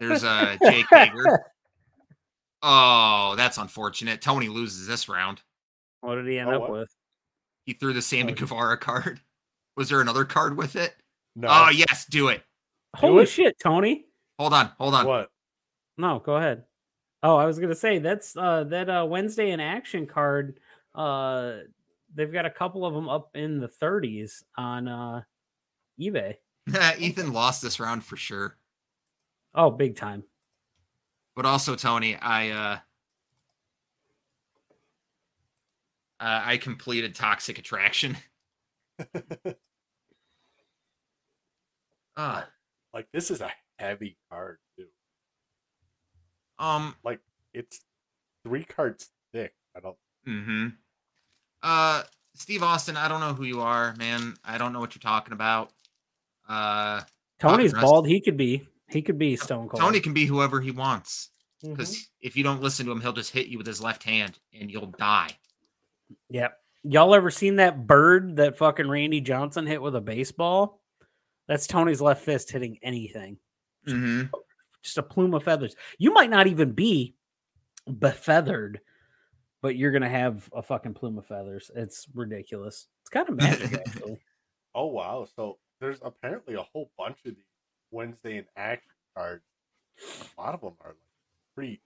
[0.00, 1.44] There's uh, Jake Hager.
[2.62, 4.22] Oh, that's unfortunate.
[4.22, 5.42] Tony loses this round.
[6.00, 6.70] What did he end Oh, up what?
[6.70, 6.94] with?
[7.66, 8.34] He threw the Sammy Oh.
[8.34, 9.20] Guevara card.
[9.76, 10.94] Was there another card with it?
[11.36, 11.48] No.
[11.50, 12.42] Oh, yes, do it.
[12.96, 13.28] Holy it?
[13.28, 14.06] shit, Tony.
[14.38, 15.06] Hold on, hold on.
[15.06, 15.28] What?
[15.98, 16.64] No, go ahead.
[17.22, 20.60] Oh, I was gonna say that's uh that uh Wednesday in action card.
[20.94, 21.58] Uh
[22.14, 25.22] they've got a couple of them up in the 30s on uh
[26.00, 26.36] eBay.
[26.98, 28.56] Ethan lost this round for sure.
[29.54, 30.24] Oh, big time.
[31.34, 32.78] But also, Tony, I uh,
[36.20, 38.16] uh I completed Toxic Attraction.
[42.20, 42.48] Ah,
[42.92, 44.86] Like this is a heavy card too.
[46.58, 46.94] Um.
[47.04, 47.20] Like
[47.54, 47.80] it's
[48.44, 49.54] three cards thick.
[49.76, 49.96] I don't.
[50.26, 50.68] Mm-hmm.
[51.62, 52.02] Uh,
[52.34, 54.34] Steve Austin, I don't know who you are, man.
[54.44, 55.72] I don't know what you're talking about.
[56.48, 57.02] Uh,
[57.40, 58.06] Tony's bald.
[58.06, 58.66] He could be.
[58.88, 59.82] He could be Stone Cold.
[59.82, 61.30] Tony can be whoever he wants
[61.62, 64.38] because if you don't listen to him, he'll just hit you with his left hand
[64.58, 65.30] and you'll die.
[66.30, 66.56] Yep.
[66.84, 70.80] Y'all ever seen that bird that fucking Randy Johnson hit with a baseball?
[71.48, 73.38] That's Tony's left fist hitting anything.
[73.86, 74.26] Mm-hmm.
[74.82, 75.74] Just a plume of feathers.
[75.98, 77.14] You might not even be
[77.88, 78.80] befeathered,
[79.60, 81.70] but you're gonna have a fucking plume of feathers.
[81.74, 82.86] It's ridiculous.
[83.02, 84.20] It's kind of magic, actually.
[84.74, 85.26] Oh wow!
[85.36, 87.44] So there's apparently a whole bunch of these
[87.90, 89.44] Wednesday in action cards.
[90.36, 90.96] A lot of them are like
[91.54, 91.80] pretty.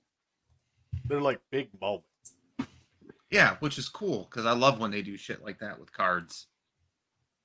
[1.07, 2.07] They're like big moments.
[3.31, 6.49] Yeah, which is cool because I love when they do shit like that with cards.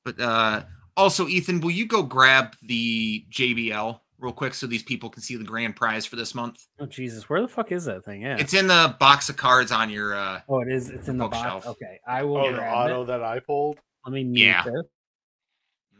[0.03, 0.63] But uh
[0.97, 5.35] also, Ethan, will you go grab the JBL real quick so these people can see
[5.35, 6.65] the grand prize for this month?
[6.79, 8.21] Oh Jesus, where the fuck is that thing?
[8.23, 8.37] Yeah.
[8.39, 10.89] It's in the box of cards on your uh oh, it is.
[10.89, 11.65] It's in the bookshelf.
[11.65, 11.67] box.
[11.67, 13.05] Okay, I will Oh, the auto it.
[13.07, 13.79] that I pulled.
[14.05, 14.63] Let me mute Yeah.
[14.63, 14.83] this.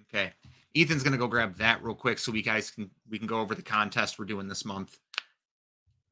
[0.10, 0.34] Okay.
[0.76, 3.54] Ethan's gonna go grab that real quick so we guys can we can go over
[3.56, 4.98] the contest we're doing this month.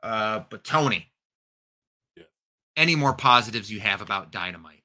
[0.04, 1.12] Uh but Tony.
[2.16, 2.24] Yeah.
[2.78, 4.84] Any more positives you have about dynamite?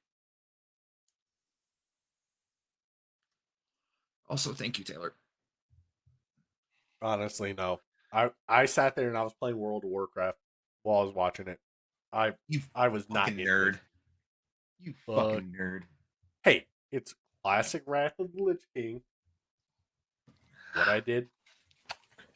[4.28, 5.12] Also, thank you, Taylor.
[7.02, 7.80] Honestly, no.
[8.12, 10.38] I I sat there and I was playing World of Warcraft
[10.82, 11.58] while I was watching it.
[12.12, 13.74] I You I was not fucking into it.
[13.74, 13.80] nerd.
[14.82, 15.16] You Fuck.
[15.32, 15.82] fucking nerd.
[16.42, 19.00] Hey, it's classic Wrath of the Lich King.
[20.74, 21.28] What I did,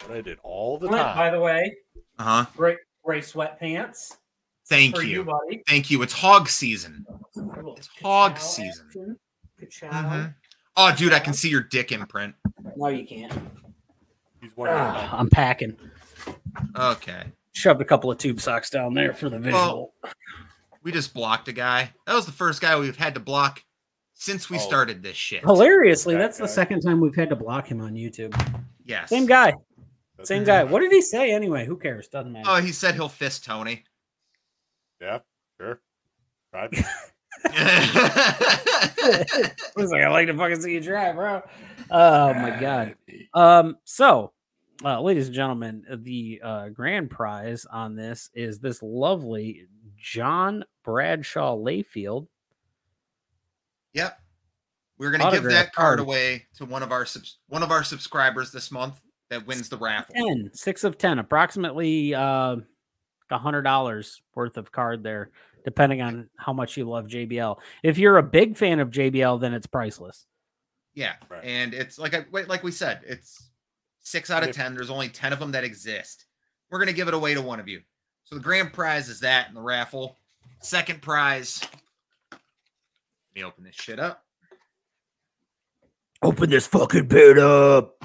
[0.07, 1.17] what I did all the By time.
[1.17, 1.77] By the way,
[2.19, 2.47] Uh-huh.
[2.57, 4.17] great, great sweatpants
[4.67, 5.03] Thank you.
[5.03, 5.63] you, buddy.
[5.69, 6.03] Thank you.
[6.03, 7.05] It's hog season.
[7.77, 8.87] It's hog season.
[8.89, 9.19] action.
[9.61, 9.91] Ka-chow.
[9.91, 10.35] Mhm.
[10.77, 12.35] Oh, dude, I can see your dick imprint.
[12.77, 13.33] No, you can't.
[14.45, 15.75] He's wearing Ah, a I'm packing.
[16.79, 17.25] Okay.
[17.53, 19.95] Shoved a couple of tube socks down there for the visual.
[20.83, 21.93] We just blocked a guy.
[22.07, 23.65] That was the first guy we've had to block
[24.13, 24.61] since we Oh.
[24.61, 25.41] started this shit.
[25.45, 28.35] Hilariously, That that's the second time we've had to block him on YouTube.
[28.85, 29.09] Yes.
[29.09, 29.55] Same guy.
[30.17, 30.63] That's- Same guy.
[30.65, 31.65] What did he say anyway?
[31.65, 32.09] Who cares?
[32.09, 32.51] Doesn't matter.
[32.51, 33.85] Oh, he said he'll fist Tony.
[35.01, 35.21] Yeah,
[35.59, 35.81] sure.
[36.53, 36.75] Tried.
[37.47, 41.43] I was like, I like to fucking see you try, bro.
[41.91, 42.95] Oh my god.
[43.35, 44.33] Um, so
[44.85, 49.67] uh, ladies and gentlemen, the uh, grand prize on this is this lovely
[49.97, 52.27] John Bradshaw Layfield.
[53.93, 54.19] yep.
[54.97, 56.01] We're gonna give that card card.
[56.01, 59.77] away to one of our subs- one of our subscribers this month that wins the
[59.77, 60.15] raffle.
[60.15, 62.57] 10, six of 10, approximately uh,
[63.31, 65.31] a hundred dollars worth of card there,
[65.65, 67.59] depending on how much you love JBL.
[67.83, 70.27] If you're a big fan of JBL, then it's priceless.
[70.95, 71.43] Yeah, Right.
[71.43, 73.51] and it's like I wait, like we said, it's
[74.05, 74.75] six out of If- ten.
[74.75, 76.27] There's only ten of them that exist.
[76.71, 77.83] We're gonna give it away to one of you.
[78.25, 80.19] So the grand prize is that in the raffle.
[80.63, 81.61] Second prize.
[82.31, 82.41] Let
[83.35, 84.25] me open this shit up.
[86.23, 88.03] Open this fucking bit up.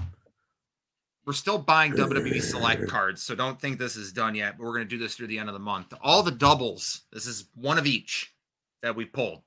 [1.26, 4.58] We're still buying WWE Select cards, so don't think this is done yet.
[4.58, 5.94] But we're gonna do this through the end of the month.
[6.02, 7.02] All the doubles.
[7.14, 8.34] This is one of each
[8.82, 9.44] that we pulled.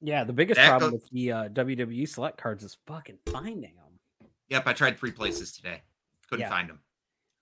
[0.00, 3.60] Yeah, the biggest That problem go- with the uh, WWE select cards is fucking finding
[3.76, 3.79] them.
[4.50, 5.82] Yep, I tried three places today.
[6.28, 6.50] Couldn't Yeah.
[6.50, 6.80] find them.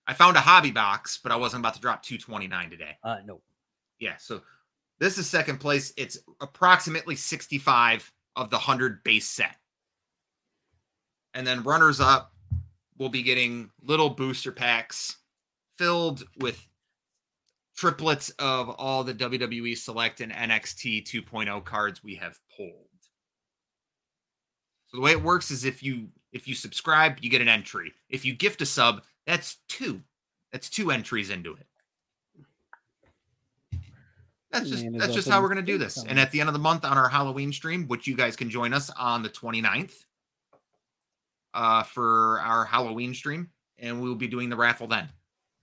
[0.07, 2.97] I found a hobby box, but I wasn't about to drop 229 today.
[3.03, 3.41] Uh, no.
[3.99, 4.43] Yeah, so
[4.99, 5.93] this is second place.
[5.97, 9.57] It's approximately 65 of the 100 base set.
[11.33, 12.33] And then runners up
[12.97, 15.17] will be getting little booster packs
[15.77, 16.67] filled with
[17.77, 22.87] triplets of all the WWE Select and NXT 2.0 cards we have pulled.
[24.87, 27.93] So the way it works is if you if you subscribe, you get an entry.
[28.09, 30.01] If you gift a sub, that's two.
[30.51, 31.65] That's two entries into it.
[34.51, 35.97] That's just that's just how we're gonna do to this.
[36.09, 38.49] And at the end of the month on our Halloween stream, which you guys can
[38.49, 40.05] join us on the 29th
[41.53, 45.09] uh for our Halloween stream, and we'll be doing the raffle then.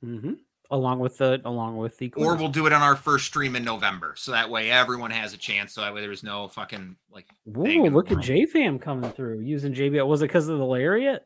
[0.03, 0.35] hmm
[0.71, 3.62] Along with the along with the Or we'll do it on our first stream in
[3.64, 4.14] November.
[4.17, 5.73] So that way everyone has a chance.
[5.73, 8.19] So that way there's no fucking like Ooh, look at.
[8.19, 10.07] JFam coming through using JBL.
[10.09, 11.25] Was it because of the lariat?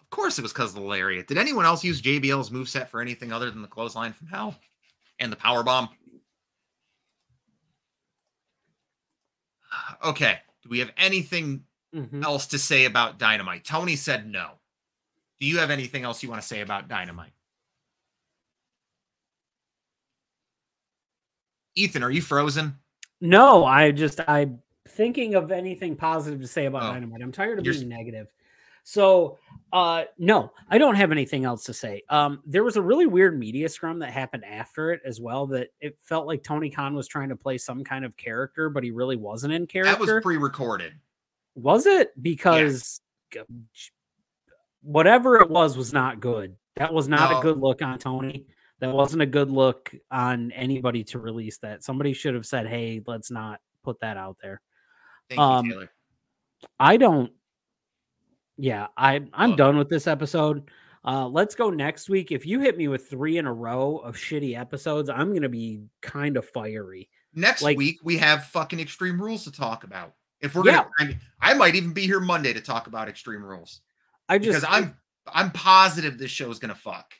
[0.00, 1.26] Of course, it was because of the lariat.
[1.26, 4.54] Did anyone else use JBL's moveset for anything other than the clothesline from hell
[5.18, 5.88] and the power bomb?
[10.04, 10.38] Okay.
[10.62, 11.64] Do we have anything
[11.94, 12.22] Mhm.
[12.24, 13.64] else to say about Dynamite?
[13.64, 14.52] Tony said no.
[15.40, 17.32] Do you have anything else you want to say about Dynamite?
[21.78, 22.76] Ethan, are you frozen?
[23.20, 26.92] No, I just I'm thinking of anything positive to say about Oh.
[26.94, 27.20] Dynamite.
[27.22, 28.28] I'm tired of s- being negative.
[28.84, 29.38] So,
[29.72, 32.02] uh, no, I don't have anything else to say.
[32.08, 35.46] Um, there was a really weird media scrum that happened after it as well.
[35.48, 38.82] That it felt like Tony Khan was trying to play some kind of character, but
[38.82, 39.92] he really wasn't in character.
[39.92, 40.94] That was pre-recorded.
[41.54, 42.12] was it?
[42.22, 43.00] Because
[43.30, 43.40] g-
[44.82, 46.56] whatever it was was not good.
[46.76, 47.38] That was not No.
[47.40, 48.46] a good look on Tony.
[48.80, 51.82] That wasn't a good look on anybody to release that.
[51.82, 54.60] Somebody should have said, "Hey, let's not put that out there."
[55.28, 55.90] Thank Um, you, Taylor.
[56.78, 57.32] I don't.
[58.56, 60.70] Yeah, I I'm done with this episode.
[61.04, 62.32] Uh, let's go next week.
[62.32, 65.82] If you hit me with three in a row of shitty episodes, I'm gonna be
[66.02, 67.08] kind of fiery.
[67.34, 70.14] Next like- week we have fucking Extreme Rules to talk about.
[70.40, 70.84] If we're Yeah.
[70.98, 73.80] gonna, I, I might even be here Monday to talk about Extreme Rules
[74.28, 74.96] I just because I'm
[75.32, 77.12] I'm positive this show is gonna fuck.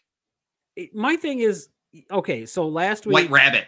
[0.94, 1.68] My thing is
[2.10, 2.46] okay.
[2.46, 3.64] So last week, White Rabbit.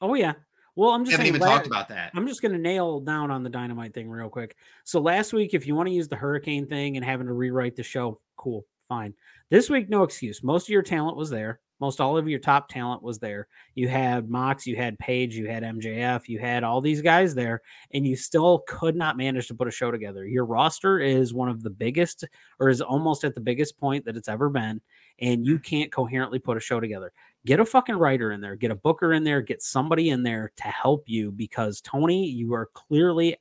[0.00, 0.34] oh yeah.
[0.74, 2.10] Well, I'm We just haven't saying even la- talked about that.
[2.14, 4.56] I'm just going to nail down on the dynamite thing real quick.
[4.84, 7.76] So last week, if you want to use the hurricane thing and having to rewrite
[7.76, 9.14] the show, cool, fine.
[9.48, 10.42] This week, no excuse.
[10.42, 11.60] Most of your talent was there.
[11.80, 13.48] Most all of your top talent was there.
[13.74, 17.62] You had Mox, you had Page, you had MJF, you had all these guys there,
[17.92, 20.26] and you still could not manage to put a show together.
[20.26, 22.24] Your roster is one of the biggest,
[22.60, 24.80] or is almost at the biggest point that it's ever been,
[25.18, 27.12] and you can't coherently put a show together
[27.46, 30.52] get a fucking writer in there, get a booker in there, get somebody in there
[30.56, 33.36] to help you because Tony, you are clearly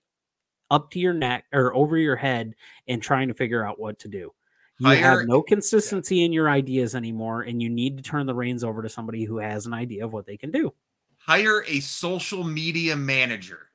[0.70, 2.54] up to your neck or over your head
[2.88, 4.32] and trying to figure out what to do.
[4.78, 8.36] You Hire- have no consistency in your ideas anymore, and you need to turn the
[8.36, 10.74] reins over to somebody who has an idea of what they can do.
[11.18, 13.70] Hire a social media manager.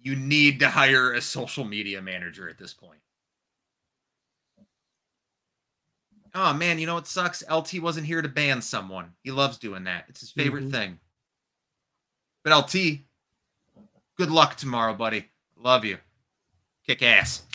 [0.00, 3.00] You need to hire a social media manager at this point.
[6.34, 7.44] Oh man, you know what sucks?
[7.48, 9.12] LT wasn't here to ban someone.
[9.22, 10.06] He loves doing that.
[10.08, 10.70] It's his favorite Mhm.
[10.72, 11.00] thing.
[12.42, 13.06] But LT,
[14.16, 15.30] good luck tomorrow, buddy.
[15.56, 15.98] Love you.
[16.84, 17.46] Kick ass.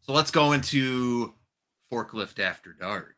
[0.00, 1.34] So let's go into
[1.90, 3.16] Forklift After Dark.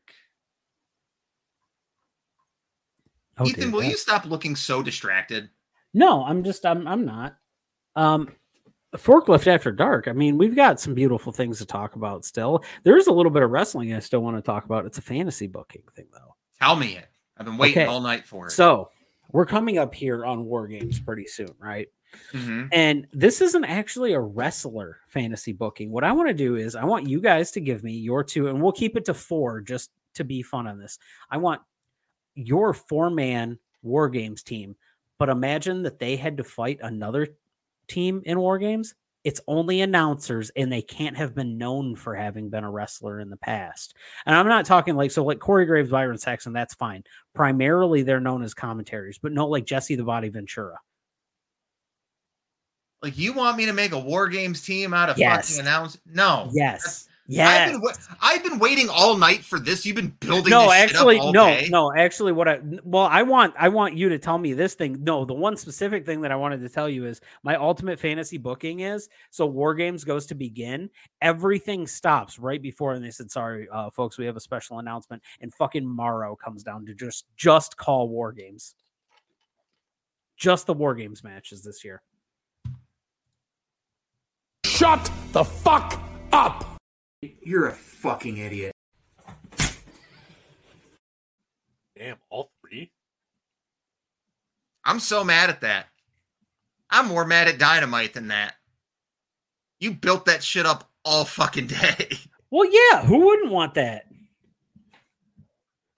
[3.39, 5.51] Oh, Ethan, will you stop looking so distracted?
[5.95, 7.39] No, I'm just I'm I'm not.
[7.95, 8.35] Um
[8.95, 10.09] forklift after dark.
[10.09, 12.65] I mean, we've got some beautiful things to talk about still.
[12.85, 14.87] There's a little bit of wrestling I still want to talk about.
[14.87, 16.35] It's a fantasy booking thing though.
[16.61, 17.07] Tell me it.
[17.37, 17.91] I've been waiting Okay.
[17.91, 18.53] all night for it.
[18.53, 18.91] So
[19.33, 21.89] we're coming up here on War Games pretty soon, right?
[22.33, 22.69] Mhm.
[22.73, 25.91] And this isn't actually a wrestler fantasy booking.
[25.91, 28.49] What I want to do is I want you guys to give me your two,
[28.49, 30.99] and we'll keep it to four just to be fun on this.
[31.29, 31.61] I want
[32.35, 34.77] your four man War Games team,
[35.19, 37.27] but imagine that they had to fight another
[37.89, 38.95] team in War Games.
[39.25, 43.29] It's only announcers, and they can't have been known for having been a wrestler in
[43.29, 43.97] the past.
[44.25, 46.53] And I'm not talking like so, like Corey Graves, Byron Saxton.
[46.53, 47.03] That's fine.
[47.35, 50.79] Primarily, they're known as commentaries, but no, like Jesse the Body Ventura.
[53.03, 55.51] Like you want me to make a war games team out of Yes.
[55.51, 55.99] fucking announce?
[56.07, 56.49] No.
[56.53, 57.09] Yes.
[57.29, 59.85] I've been, wa- I've been waiting all night for this.
[59.85, 61.69] You've been building No, this actually, shit up all no, day.
[61.71, 61.93] no.
[61.93, 65.03] Actually, what I well, I want, I want you to tell me this thing.
[65.03, 68.39] No, the one specific thing that I wanted to tell you is my ultimate fantasy
[68.39, 70.89] booking is so War Games goes to begin.
[71.21, 75.23] Everything stops right before, and they said, "Sorry, uh, folks, we have a special announcement."
[75.41, 78.75] And fucking Mauro comes down to just just call War Games.
[80.37, 82.03] Just the War Games matches this year.
[84.65, 85.99] Shut the fuck
[86.33, 86.76] up!
[87.23, 88.73] You're a fucking idiot.
[91.99, 92.93] Damn, all three.
[94.85, 95.87] I'm so mad at that.
[96.91, 98.55] I'm more mad at Dynamite than that.
[99.81, 102.19] You built that shit up all fucking day.
[102.49, 104.05] Well, yeah, who wouldn't want that?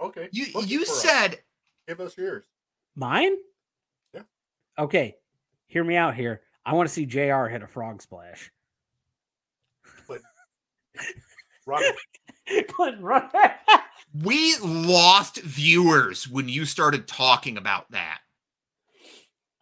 [0.01, 0.29] Okay.
[0.33, 1.03] You book you for us.
[1.03, 1.39] said
[1.87, 2.45] give us yours.
[2.97, 3.37] Mine?
[4.15, 4.23] Yeah.
[4.79, 5.17] Okay,
[5.67, 6.41] hear me out here.
[6.65, 7.45] I want to see Jr.
[7.49, 8.51] hit a frog splash.
[11.67, 11.83] Run.
[12.69, 13.29] Clinton, run.
[14.23, 18.21] we lost viewers when you started talking about that.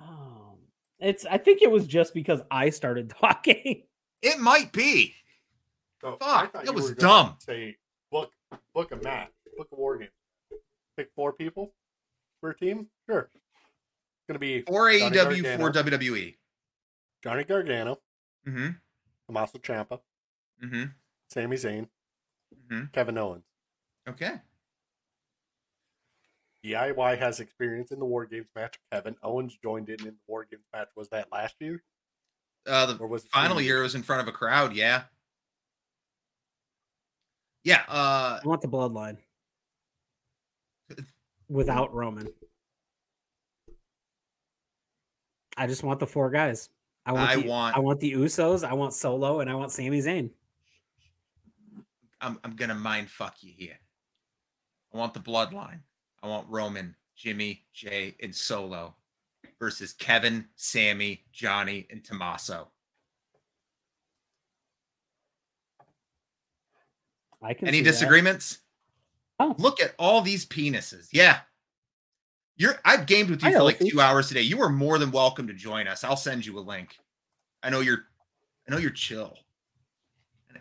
[0.00, 0.58] Um,
[1.00, 1.26] it's.
[1.26, 3.82] I think it was just because I started talking.
[4.22, 5.14] It might be.
[6.00, 7.36] So, Fuck, thought that was were gonna dumb.
[7.40, 7.76] Say
[8.10, 8.30] book
[8.74, 10.08] book a match, book a war game.
[10.96, 11.72] Pick four people
[12.40, 12.86] for a team.
[13.08, 13.28] Sure.
[13.32, 15.96] It's gonna be Or AEW for Gargano.
[15.98, 16.34] WWE.
[17.24, 17.98] Johnny Gargano,
[18.46, 18.68] Mm-hmm.
[19.26, 19.98] Tommaso Ciampa,
[20.64, 20.84] Mm-hmm.
[21.30, 21.88] Sami Zayn,
[22.68, 22.92] Mhm.
[22.92, 23.44] Kevin Owens.
[24.08, 24.40] Okay.
[26.64, 28.78] DIY has experience in the War Games match.
[28.90, 30.88] Kevin Owens joined in in the War Games match.
[30.96, 31.82] Was that last year
[32.66, 33.82] Uh, the or was final year years?
[33.84, 34.74] was in front of a crowd.
[34.74, 35.04] Yeah.
[37.62, 37.84] Yeah.
[37.88, 39.18] Uh, I want the bloodline
[41.48, 42.32] without Roman.
[45.56, 46.68] I just want the four guys.
[47.06, 49.70] I want, I the, want- I want the Usos, I want Solo, and I want
[49.72, 50.30] Sami Zayn.
[52.20, 53.78] I'm, I'm gonna mind fuck you here.
[54.94, 55.80] I want the bloodline.
[56.22, 58.94] I want Roman, Jimmy, Jey, and Solo
[59.58, 62.68] versus Kevin, Sami, Johnny, and Tommaso.
[67.42, 67.90] I can Any see that.
[67.90, 68.58] disagreements?
[69.38, 69.54] Oh.
[69.58, 71.08] Look at all these penises.
[71.12, 71.40] Yeah.
[72.56, 73.90] You're I've gamed with you I for like see?
[73.90, 74.40] two hours today.
[74.40, 76.02] You are more than welcome to join us.
[76.04, 76.96] I'll send you a link.
[77.62, 78.06] I know you're
[78.66, 79.36] I know you're chill.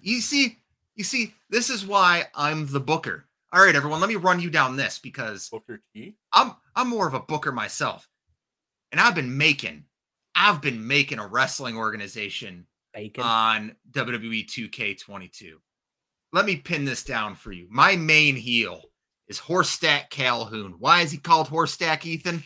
[0.02, 0.60] You see,
[0.96, 3.26] you see, this is why I'm the booker.
[3.54, 6.16] All right, everyone, let me run you down this because Booker T.
[6.34, 8.10] I'm I'm more of a booker myself.
[8.92, 9.86] And I've been making
[10.36, 13.24] I've been making a wrestling organization Bacon.
[13.24, 15.54] on WWE 2K22.
[16.34, 17.68] Let me pin this down for you.
[17.70, 18.84] My main heel
[19.30, 20.76] is Horstack Calhoun.
[20.80, 22.44] Why is he called Horstack, Ethan?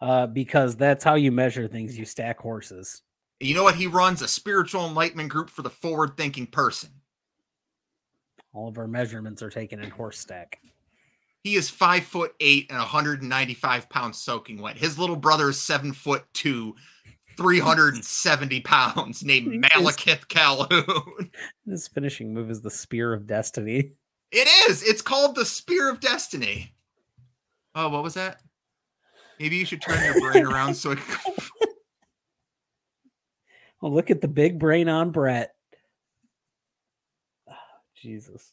[0.00, 1.98] uh, because that's how you measure things.
[1.98, 3.02] You stack horses.
[3.40, 4.22] You know what he runs?
[4.22, 6.90] A spiritual enlightenment group for the forward thinking person.
[8.56, 10.58] All of our measurements are taken in horse stack.
[11.42, 14.78] He is five foot eight and 195 pounds soaking wet.
[14.78, 16.74] His little brother is seven foot two,
[17.36, 21.30] 370 pounds, named Malekith Calhoun.
[21.66, 23.92] His finishing move is the Spear of Destiny.
[24.32, 24.82] It is.
[24.82, 26.74] It's called the Spear of Destiny.
[27.74, 28.40] Oh, what was that?
[29.38, 30.98] Maybe you should turn your brain around so it.
[33.82, 35.55] Oh, look at the big brain on Brett.
[37.96, 38.52] Jesus.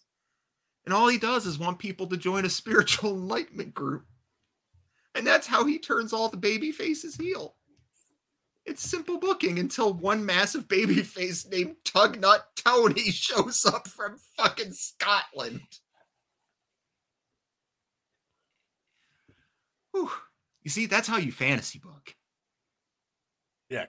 [0.86, 4.06] And all he does is want people to join a spiritual enlightenment group.
[5.16, 7.56] And that's how he turns all the baby faces heel.
[8.66, 14.72] It's simple booking until one massive baby face named Tugnut Tony shows up from fucking
[14.72, 15.62] Scotland.
[19.91, 20.10] Whew.
[20.64, 22.16] You see, that's how you fantasy book.
[23.70, 23.86] Yeah,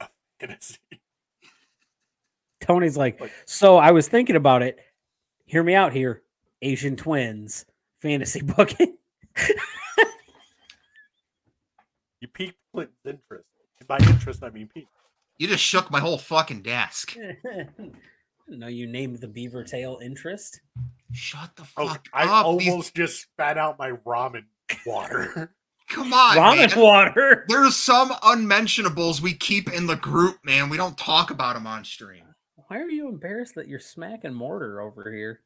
[0.00, 0.06] uh,
[0.38, 0.76] gonna see.
[2.62, 4.78] Tony's like, Like- so I was thinking about it.
[5.46, 6.22] Hear me out here.
[6.62, 7.66] Asian twins,
[8.00, 8.96] fantasy booking.
[12.20, 13.44] You piqued Clinton's interest.
[13.80, 14.86] And by interest, I mean Pete.
[15.38, 17.16] You just shook my whole fucking desk.
[18.48, 20.60] no, you named the beaver tail interest.
[21.12, 22.58] Shut the Oh, fuck I up.
[22.58, 24.44] These- almost just spat out my ramen
[24.86, 25.52] water.
[25.88, 26.80] Come on, Ramen man.
[26.80, 27.44] water.
[27.48, 30.70] There's some unmentionables we keep in the group, man.
[30.70, 32.22] We don't talk about them on stream.
[32.72, 35.42] Why are you embarrassed that you're smacking mortar over here?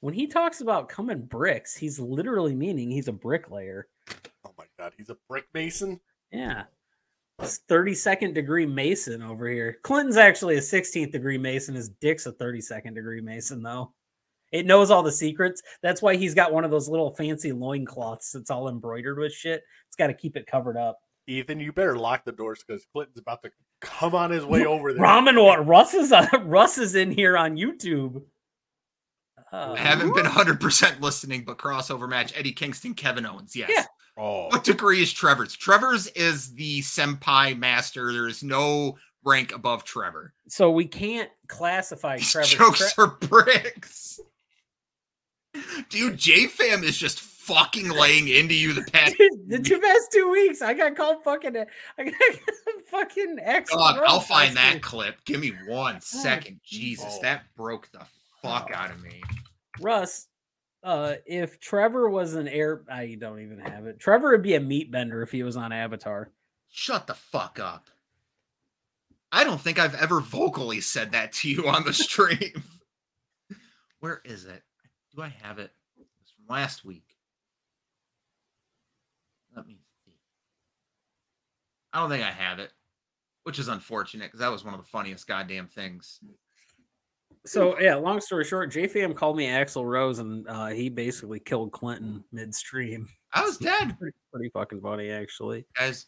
[0.00, 3.86] When he talks about coming bricks, he's literally meaning he's a bricklayer.
[4.46, 6.00] oh my god, he's a brick mason.
[6.32, 6.62] Yeah.
[7.38, 9.76] It's 32nd degree Mason over here.
[9.82, 11.74] Clinton's actually a 16th degree Mason.
[11.74, 13.92] His dick's a 32nd degree Mason, though.
[14.52, 15.62] It knows all the secrets.
[15.82, 19.64] That's why he's got one of those little fancy loincloths that's all embroidered with shit.
[19.88, 20.98] It's got to keep it covered up.
[21.26, 23.50] Ethan, you better lock the doors because Clinton's about to
[23.80, 25.02] come on his way over there.
[25.02, 25.62] Ramen water.
[25.62, 28.22] Russ is, uh, Russ is in here on YouTube.
[29.52, 33.56] Uh, I haven't been 100% listening, but crossover match Eddie Kingston, Kevin Owens.
[33.56, 33.70] Yes.
[33.74, 33.84] Yeah.
[34.16, 35.56] Oh, What degree is Trevor's?
[35.56, 38.12] Trevor's is the senpai master.
[38.12, 40.34] There is no rank above Trevor.
[40.48, 42.46] so we can't classify Trevor.
[42.48, 44.20] jokes are bricks.
[45.88, 47.18] Dude, JFam is just
[47.54, 49.16] fucking laying into you the past.
[49.18, 51.56] Dude, the two past two weeks, I got called fucking.
[51.98, 52.14] I got
[52.90, 53.70] fucking ex.
[53.70, 54.82] God, I'll find that week.
[54.82, 55.24] clip.
[55.24, 56.60] Give me one second.
[56.64, 57.22] Jesus, Oh.
[57.22, 58.04] that broke the
[58.42, 59.22] fuck out of me.
[59.80, 60.28] Russ,
[60.82, 63.98] uh, if Trevor was an air, I don't even have it.
[63.98, 66.30] Trevor would be a meat bender if he was on Avatar.
[66.70, 67.90] Shut the fuck up.
[69.32, 72.64] I don't think I've ever vocally said that to you on the stream.
[74.00, 74.62] Where is it?
[75.14, 75.70] Do I have it?
[76.22, 77.04] It's from last week.
[79.54, 80.12] Let me see.
[81.92, 82.72] I don't think I have it,
[83.44, 86.20] which is unfortunate because that was one of the funniest goddamn things.
[87.46, 91.72] So yeah, long story short, JFam called me Axl Rose, and uh, he basically killed
[91.72, 93.08] Clinton midstream.
[93.32, 93.98] I was dead.
[93.98, 95.64] Pretty, pretty fucking funny, actually.
[95.76, 96.06] Guys,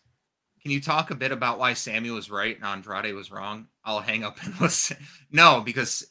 [0.60, 3.66] can you talk a bit about why Sammy was right and Andrade was wrong?
[3.84, 4.98] I'll hang up and listen.
[5.30, 6.06] No, because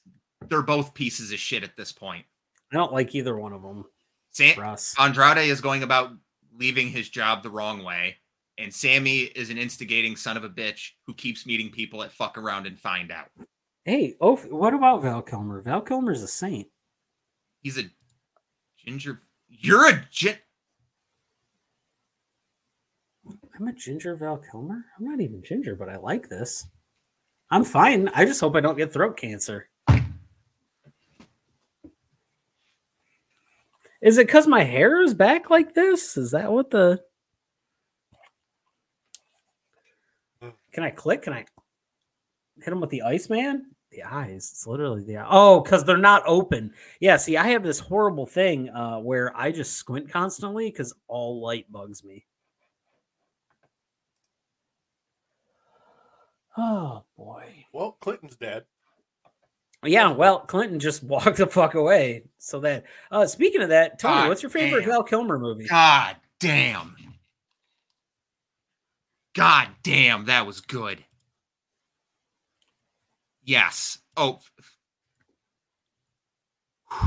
[0.50, 2.26] they're both pieces of shit at this point.
[2.72, 3.86] I don't like either one of them.
[4.32, 4.96] Sam- Russ.
[5.00, 6.14] Andrade is going about
[6.58, 8.18] leaving his job the wrong way,
[8.62, 12.38] and Sammy is an instigating son of a bitch who keeps meeting people at fuck
[12.38, 13.30] around and find out.
[13.86, 15.62] Hey, oh, what about Val Kilmer?
[15.62, 16.68] Val Kilmer's a saint.
[17.64, 17.86] He's a
[18.78, 19.20] ginger.
[19.50, 20.38] You're a gin.
[23.56, 24.86] I'm a ginger Val Kilmer.
[24.98, 26.68] I'm not even ginger, but I like this.
[27.50, 28.10] I'm fine.
[28.10, 29.70] I just hope I don't get throat cancer.
[34.02, 36.16] Is it because my hair is back like this?
[36.16, 37.02] Is that what the?
[40.72, 41.24] Can I click?
[41.24, 41.46] Can I
[42.62, 43.72] hit him with the Iceman?
[43.92, 44.50] The eyes.
[44.54, 45.28] It's literally the eye.
[45.30, 46.74] Oh, because they're not open.
[47.00, 47.18] Yeah.
[47.18, 51.70] See, I have this horrible thing uh, where I just squint constantly because all light
[51.72, 52.26] bugs me.
[56.58, 57.66] Oh boy.
[57.72, 58.66] Well, Clinton's dead.
[59.84, 62.24] Yeah, well, Clinton just walked the fuck away.
[62.38, 64.90] So that uh speaking of that, Tony, God what's your favorite damn.
[64.90, 65.66] Val Kilmer movie?
[65.66, 66.96] God damn.
[69.34, 71.04] God damn, that was good.
[73.44, 73.98] Yes.
[74.18, 74.40] Oh.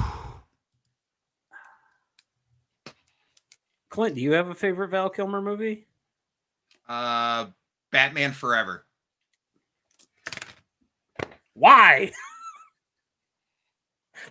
[3.90, 5.86] Clint, do you have a favorite Val Kilmer movie?
[6.88, 7.46] Uh
[7.90, 8.84] Batman Forever.
[11.54, 12.10] Why?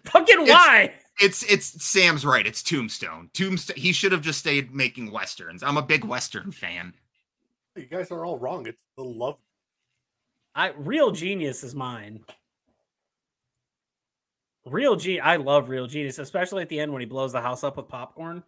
[0.06, 0.94] Fucking It's- why?
[1.20, 2.46] It's it's Sam's right.
[2.46, 3.30] It's Tombstone.
[3.34, 3.78] Tombstone.
[3.78, 5.62] He should have just stayed making westerns.
[5.62, 6.96] I'm a big western fan.
[7.76, 8.68] You guys are all wrong.
[8.68, 9.38] It's the love.
[10.56, 12.22] I real genius is mine.
[14.66, 17.64] Real G I love real genius, especially at the end when he blows the house
[17.64, 18.44] up with popcorn.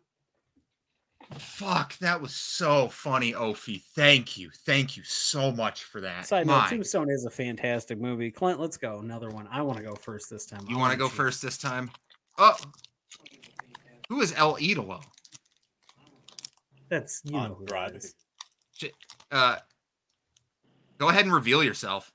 [1.33, 3.81] Fuck, that was so funny, Ophi.
[3.95, 6.27] Thank you, thank you so much for that.
[6.27, 8.29] Side note, Tombstone is a fantastic movie.
[8.29, 8.99] Clint, let's go.
[8.99, 9.47] Another one.
[9.49, 10.63] I want to go first this time.
[10.69, 11.89] you want to go see- first this time?
[12.37, 12.55] Oh,
[14.07, 15.03] who is El Idolo?
[16.89, 18.13] That's you know who that is.
[19.31, 19.57] Uh,
[20.97, 22.11] go ahead and reveal yourself.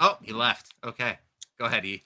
[0.00, 0.74] Oh, he left.
[0.84, 1.18] Okay,
[1.58, 2.04] go ahead, E.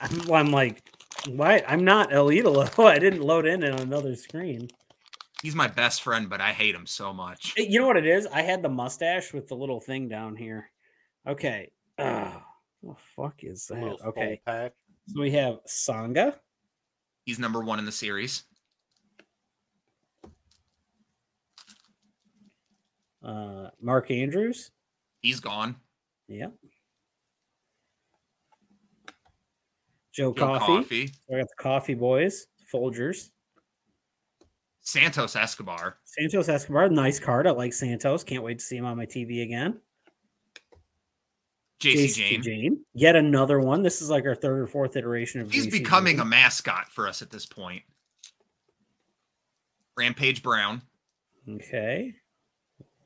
[0.00, 0.82] I'm, I'm like,
[1.28, 1.62] why?
[1.66, 2.30] I'm not El
[2.78, 4.68] I didn't load in on another screen.
[5.42, 7.54] He's my best friend, but I hate him so much.
[7.56, 8.26] You know what it is?
[8.26, 10.70] I had the mustache with the little thing down here.
[11.26, 11.70] Okay.
[11.98, 12.32] Uh,
[12.80, 13.96] what the fuck is that?
[14.06, 14.40] Okay.
[14.46, 16.38] So we have Sanga.
[17.24, 18.44] He's number one in the series.
[23.22, 24.70] Uh, Mark Andrews.
[25.20, 25.76] He's gone.
[26.28, 26.54] Yep.
[30.12, 30.66] Joe, Joe Coffey.
[30.66, 31.06] Coffee.
[31.06, 33.30] So I got the Coffee Boys, Folgers.
[34.80, 35.98] Santos Escobar.
[36.04, 37.46] Santos Escobar, nice card.
[37.46, 38.24] I like Santos.
[38.24, 39.80] Can't wait to see him on my TV again.
[41.80, 42.84] Jacy Jayne.
[42.92, 43.82] Yet another one.
[43.82, 47.08] This is like our third or fourth iteration of He's Jacy becoming a mascot for
[47.08, 47.82] us at this point.
[49.96, 50.82] Rampage Brown.
[51.48, 52.14] Okay.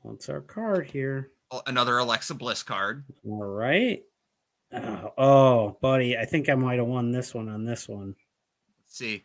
[0.05, 1.31] What's our card here?
[1.49, 3.05] Oh, another Alexa Bliss card.
[3.27, 4.03] All right.
[4.71, 8.15] Oh, oh, buddy, I think I might have won this one on this one.
[8.83, 9.23] Let's see.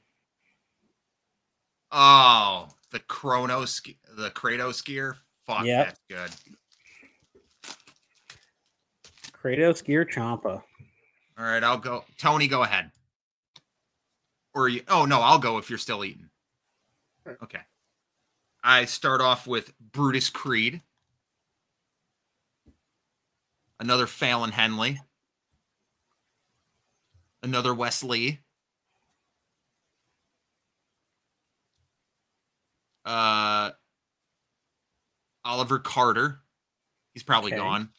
[1.93, 3.83] Oh, the Chronos,
[4.17, 5.17] the Kratos gear.
[5.47, 5.87] Fuck, Yep.
[5.87, 7.75] that's good.
[9.33, 10.63] Kratos Gear Ciampa.
[11.39, 12.05] All right, I'll go.
[12.19, 12.91] Tony, go ahead.
[14.55, 14.83] Or you?
[14.89, 16.29] Oh no, I'll go if you're still eating.
[17.27, 17.61] Uh, okay.
[18.63, 20.83] I start off with Brutus Creed.
[23.79, 25.01] Another Fallon Henley.
[27.43, 28.41] Another Wes Lee.
[33.05, 33.71] Uh,
[35.45, 36.41] Oliver Carter.
[37.15, 37.61] He's probably Okay.
[37.61, 37.91] gone.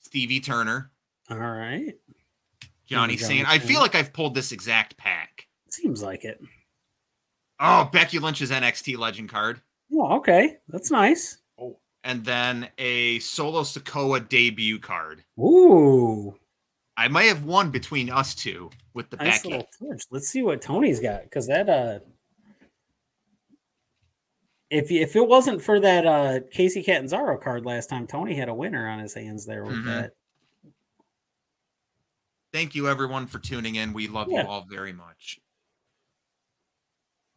[0.00, 0.90] Stevie Turner.
[1.30, 1.94] All right.
[2.86, 3.48] Johnny Johnny Saint.
[3.48, 5.48] I feel like I've pulled this exact pack.
[5.70, 6.40] Seems like it.
[7.66, 9.60] Oh, Becky Lynch's NXT Legend card,
[9.92, 10.56] Oh, okay.
[10.68, 11.38] That's nice.
[11.58, 15.22] Oh, and then a Solo Sikoa debut card.
[15.38, 16.34] Ooh.
[16.96, 19.64] I may have won between us two with the Nice Becky.
[20.10, 21.24] Let's see what Tony's got.
[21.24, 21.98] Because that uh
[24.70, 28.54] if if it wasn't for that uh Kacy Catanzaro card last time, Tony had a
[28.54, 29.84] winner on his hands there with Mhm.
[29.86, 30.12] that.
[32.52, 33.92] Thank you, everyone, for tuning in.
[33.92, 34.42] We love Yeah.
[34.42, 35.40] you all very much.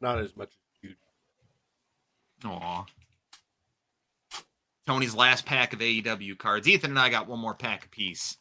[0.02, 0.90] Not as much as
[2.44, 2.50] you.
[2.50, 2.86] Aw.
[4.86, 6.68] Tony's last pack of AEW cards.
[6.68, 8.38] Ethan and I got one more pack apiece.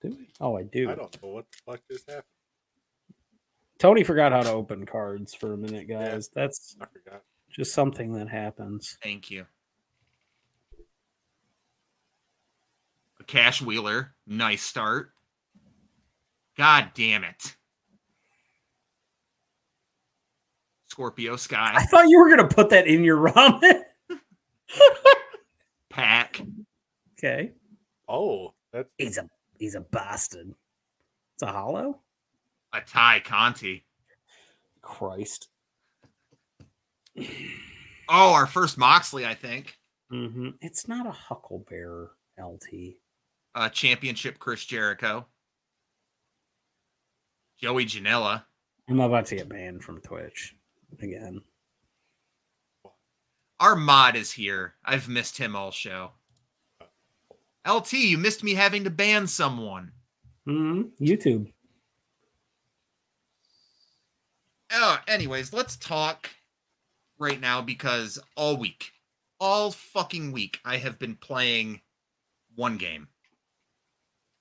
[0.00, 0.28] Do we?
[0.40, 0.90] Oh, I do.
[0.90, 2.24] I don't know what the fuck just happened.
[3.78, 6.28] Tony forgot how to open cards for a minute, guys.
[6.34, 7.22] That's I forgot.
[7.50, 8.96] just something that happens.
[9.02, 9.46] Thank you.
[13.20, 14.14] A Cash Wheeler.
[14.26, 15.10] Nice start.
[16.56, 17.56] God damn it.
[20.92, 21.72] Scorpio Sky.
[21.74, 23.80] I thought you were gonna put that in your ramen.
[25.88, 26.42] Pack.
[27.18, 27.52] okay.
[28.06, 29.26] Oh, that's He's a
[29.58, 30.52] he's a bastard.
[31.34, 32.00] It's a hollow?
[32.74, 33.84] A Tay Conti.
[34.82, 35.48] Christ.
[38.14, 39.78] Oh, our first Moxley, I think.
[40.10, 42.96] hmm It's not a Hucklebear LT.
[43.54, 45.24] Uh, championship Chris Jericho.
[47.58, 48.42] Joey Janela.
[48.90, 50.54] I'm about to get banned from Twitch
[51.00, 51.42] again.
[53.60, 54.74] Our mod is here.
[54.84, 56.12] I've missed him all show.
[57.66, 59.92] LT, you missed me having to ban someone.
[60.46, 60.90] Mhm.
[61.00, 61.52] YouTube.
[64.72, 66.30] Oh, anyways, let's talk
[67.18, 68.92] right now because all week,
[69.38, 71.82] all fucking week, I have been playing
[72.56, 73.08] one game.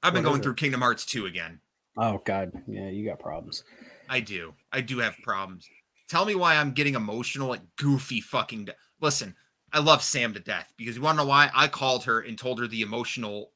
[0.02, 1.62] I've been What going through Kingdom Hearts 2 again.
[1.98, 3.64] Oh God, yeah, you got problems.
[4.10, 4.56] I do.
[4.72, 5.70] I do have problems.
[6.12, 8.66] Tell me why I'm getting emotional at goofy fucking.
[8.66, 9.34] De- Listen,
[9.72, 11.50] I love Sam to death because you want to know why?
[11.56, 13.54] I called her and told her the emotional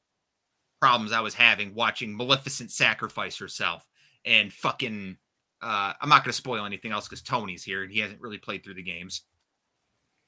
[0.80, 3.86] problems I was having watching Maleficent sacrifice herself
[4.24, 5.18] and fucking.
[5.62, 8.38] Uh, I'm not going to spoil anything else because Tony's here and he hasn't really
[8.38, 9.24] played through the games.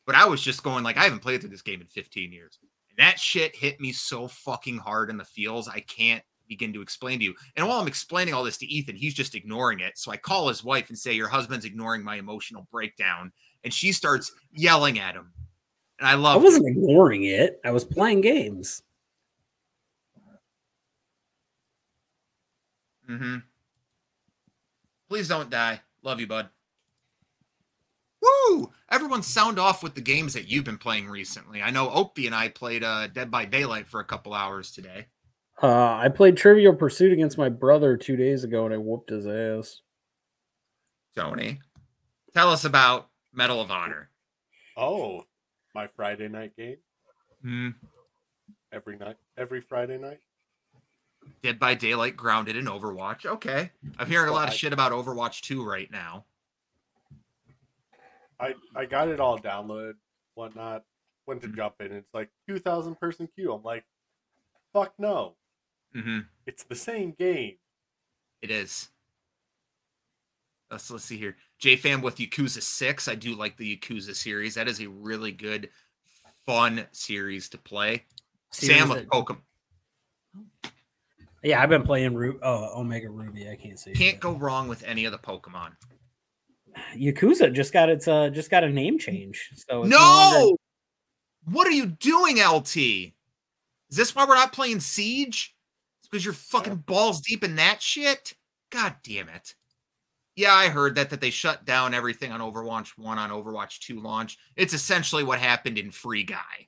[0.06, 2.60] But I was just going like I haven't played through this game in 15 years,
[2.90, 5.70] and that shit hit me so fucking hard in the feels.
[5.70, 7.36] I can't begin to explain to you.
[7.56, 9.98] And while I'm explaining all this to Ethan, he's just ignoring it.
[9.98, 13.32] So I call his wife and say, Your husband's ignoring my emotional breakdown.
[13.64, 15.34] And she starts yelling at him.
[16.00, 17.60] And I love I wasn't ignoring it.
[17.66, 18.84] I was playing games.
[23.10, 23.38] Mm-hmm.
[25.10, 25.82] Please don't die.
[26.04, 26.50] Love you, bud.
[28.22, 28.72] Woo!
[28.90, 31.62] Everyone sound off with the games that you've been playing recently.
[31.62, 35.08] I know Opie and I played uh, Dead by Daylight for a couple hours today.
[35.62, 39.26] Uh, I played Trivial Pursuit against my brother two days ago, and I whooped his
[39.26, 39.82] ass.
[41.16, 41.60] Tony,
[42.34, 44.12] tell us about Medal of Honor.
[44.76, 45.24] Oh,
[45.74, 46.78] my Friday night game
[47.42, 47.70] Hmm.
[48.72, 50.20] every night, every Friday night.
[51.42, 53.26] Dead by Daylight grounded in Overwatch.
[53.26, 53.72] Okay.
[53.98, 56.26] I'm hearing a lot of shit about Overwatch 2 right now.
[58.40, 59.96] I I got it all downloaded,
[60.36, 60.84] whatnot.
[61.26, 61.92] Went to jump in.
[61.92, 63.52] It's like two thousand person queue.
[63.52, 63.84] I'm like,
[64.74, 65.36] fuck no.
[65.98, 66.20] Mm-hmm.
[66.46, 67.56] It's the same game.
[68.42, 68.90] It is.
[70.70, 71.36] Let's let's see here.
[71.62, 73.08] JFam with Yakuza 6.
[73.08, 74.56] I do like the Yakuza series.
[74.56, 75.70] That is a really good,
[76.46, 78.04] fun series to play.
[78.52, 79.38] Series Sam with that- Pokemon.
[81.44, 83.50] Yeah, I've been playing Ru- uh, Omega Ruby.
[83.50, 83.94] I can't see.
[83.94, 85.72] Can't go wrong with any of the Pokemon.
[86.96, 89.50] Yakuza just got its uh just got a name change.
[89.56, 89.98] So it's no!
[89.98, 90.56] longer-
[91.46, 92.76] What are you doing, LT?
[92.78, 95.56] Is this why we're not playing Siege?
[96.10, 98.34] Because you're fucking balls deep in that shit?
[98.70, 99.56] God damn it.
[100.36, 104.00] Yeah, I heard that that they shut down everything on Overwatch 1 on Overwatch 2
[104.00, 104.38] launch.
[104.56, 106.68] It's essentially what happened in Free Guy.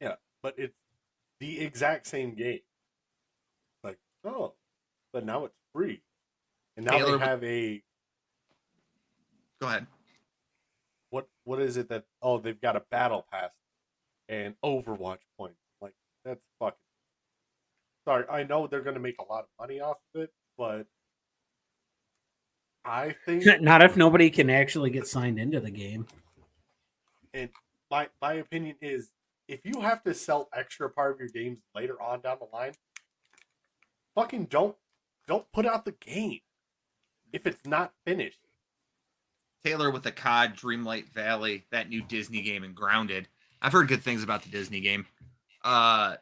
[0.00, 0.74] Yeah, but it's
[1.40, 2.60] the exact same game.
[3.84, 4.54] Like, oh,
[5.12, 6.02] but now it's free.
[6.76, 7.82] And now Taylor- they have a
[9.60, 9.86] Go ahead.
[11.10, 13.50] what what is it that oh they've got a battle pass
[14.28, 15.60] and Overwatch points.
[15.80, 15.94] Like
[16.24, 16.76] that's fucking
[18.04, 20.86] sorry, I know they're gonna make a lot of money off of it, but
[22.84, 26.06] I think Not if nobody can actually get signed into the game.
[27.32, 27.48] and
[27.90, 29.10] my my opinion is
[29.48, 32.72] if you have to sell extra part of your games later on down the line,
[34.14, 34.76] fucking don't
[35.26, 36.40] don't put out the game
[37.32, 38.38] if it's not finished.
[39.64, 43.28] Taylor with the COD, Dreamlight Valley, that new Disney game, and Grounded.
[43.62, 45.06] I've heard good things about the Disney game.
[45.64, 46.16] Uh,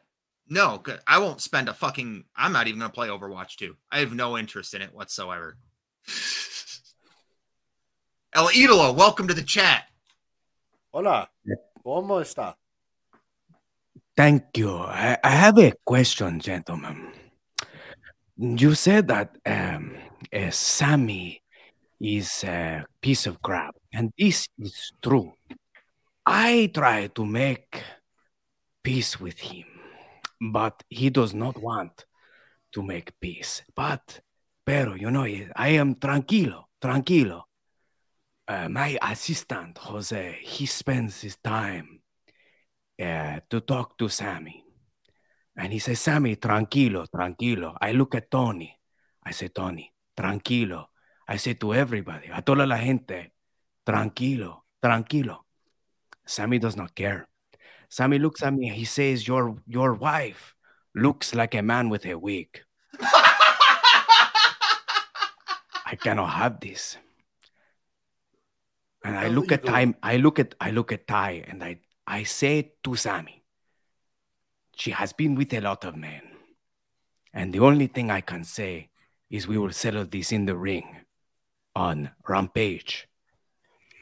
[0.49, 0.81] no.
[1.07, 2.25] I won't spend a fucking.
[2.35, 3.75] I'm not even gonna play Overwatch 2.
[3.91, 5.57] I have no interest in it whatsoever.
[8.35, 9.83] El Idolo, welcome to the chat.
[10.91, 11.29] Hola,
[11.85, 12.55] ¿cómo está?
[14.15, 14.77] Thank you.
[14.77, 17.11] I, I have a question, gentlemen.
[18.37, 19.95] You said that um,
[20.31, 21.41] uh, Sammy
[21.99, 25.33] is a piece of crap, and this is true.
[26.25, 27.81] I try to make
[28.83, 29.65] peace with him,
[30.51, 32.05] but he does not want
[32.73, 33.61] to make peace.
[33.75, 34.21] But,
[34.65, 35.25] pero, you know,
[35.55, 37.43] I am tranquilo, tranquilo.
[38.47, 42.01] Uh, my assistant, Jose, he spends his time
[43.01, 44.63] uh, to talk to Sammy.
[45.55, 47.77] And he says, Sammy, tranquilo, tranquilo.
[47.79, 48.77] I look at Tony.
[49.23, 50.85] I say, Tony, tranquilo.
[51.27, 53.33] I say to everybody, a toda la gente,
[53.85, 55.45] tranquilo, tranquilo.
[56.25, 57.27] Sammy does not care.
[57.93, 58.69] Sammy looks at me.
[58.69, 60.55] He says, Your, your wife
[60.95, 62.59] looks like a man with a wig.
[62.99, 63.55] I
[66.01, 66.97] cannot have this.
[69.05, 69.95] And I look at time.
[70.01, 73.43] I look at I look at Tay, and I I say to Sammy,
[74.75, 76.23] she has been with a lot of men,
[77.31, 78.89] and the only thing I can say
[79.29, 81.01] is we will settle this in the ring,
[81.75, 83.07] on Rampage.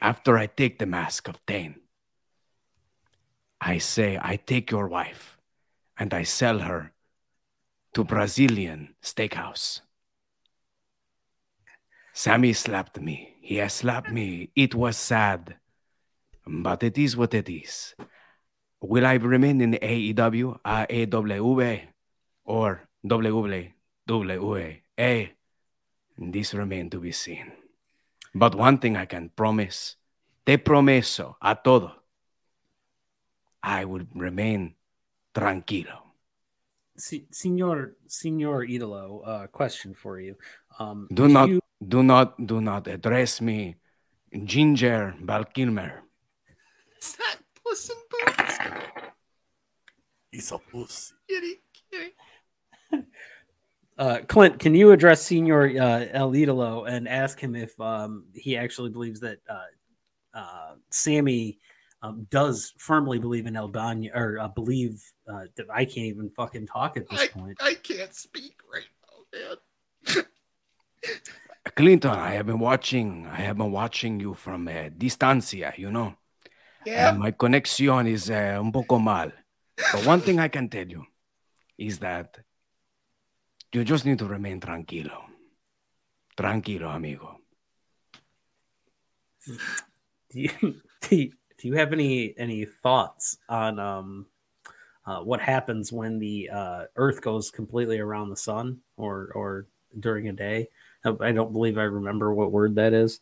[0.00, 1.81] After I take the mask of Thane,
[3.64, 5.38] I say I take your wife,
[5.96, 6.92] and I sell her
[7.94, 9.82] to Brazilian steakhouse.
[12.12, 13.36] Sammy slapped me.
[13.40, 14.50] He has slapped me.
[14.56, 15.56] It was sad.
[16.44, 17.94] but it is what it is.
[18.80, 21.80] Will I remain in AEW, AWA,
[22.44, 23.72] or WWE?
[26.18, 27.52] This remains to be seen.
[28.34, 29.96] But one thing I can promise,
[30.44, 32.01] te promeso a todo,
[33.62, 34.74] I will remain
[35.34, 35.98] tranquilo.
[36.96, 40.36] Se- Senor Senor Idolo, uh, question for you.
[40.78, 43.76] Um, Do not, you- do not, do not address me,
[44.44, 46.02] Ginger Val Kilmer.
[47.00, 48.58] Is that Puss in Boots?
[50.30, 51.14] He's a pussy.
[51.28, 51.54] Kitty,
[51.90, 52.14] kitty.
[53.98, 58.56] uh, Clint, can you address Senor uh, El Idolo and ask him if um, he
[58.56, 59.68] actually believes that uh,
[60.34, 61.58] uh, Sammy
[62.02, 65.02] um, does firmly believe in Albania or uh, believe
[65.32, 67.58] uh, that I can't even fucking talk at this point.
[67.60, 70.24] I can't speak right now, man.
[71.76, 73.26] Clinton, I have been watching.
[73.26, 75.72] I have been watching you from uh, distancia.
[75.76, 76.14] You know,
[76.84, 77.10] Yeah.
[77.10, 79.30] and my connection is uh, un poco mal.
[79.92, 81.04] But one thing I can tell you
[81.78, 82.36] is that
[83.72, 85.22] you just need to remain tranquilo.
[86.36, 87.38] Tranquilo, amigo.
[89.46, 90.50] do you,
[91.00, 94.26] do you, do you have any any thoughts on um
[95.06, 99.66] uh, what happens when the uh, Earth goes completely around the sun, or or
[99.98, 100.68] during a day?
[101.04, 103.20] I I don't believe I remember what word that is.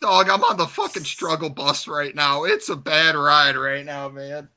[0.00, 2.44] Dog, I'm on the fucking struggle bus right now.
[2.44, 4.48] It's a bad ride right now, man.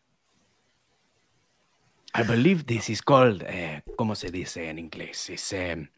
[2.16, 5.30] I believe this is called, uh, ¿cómo se dice en inglés?
[5.30, 5.90] It's um,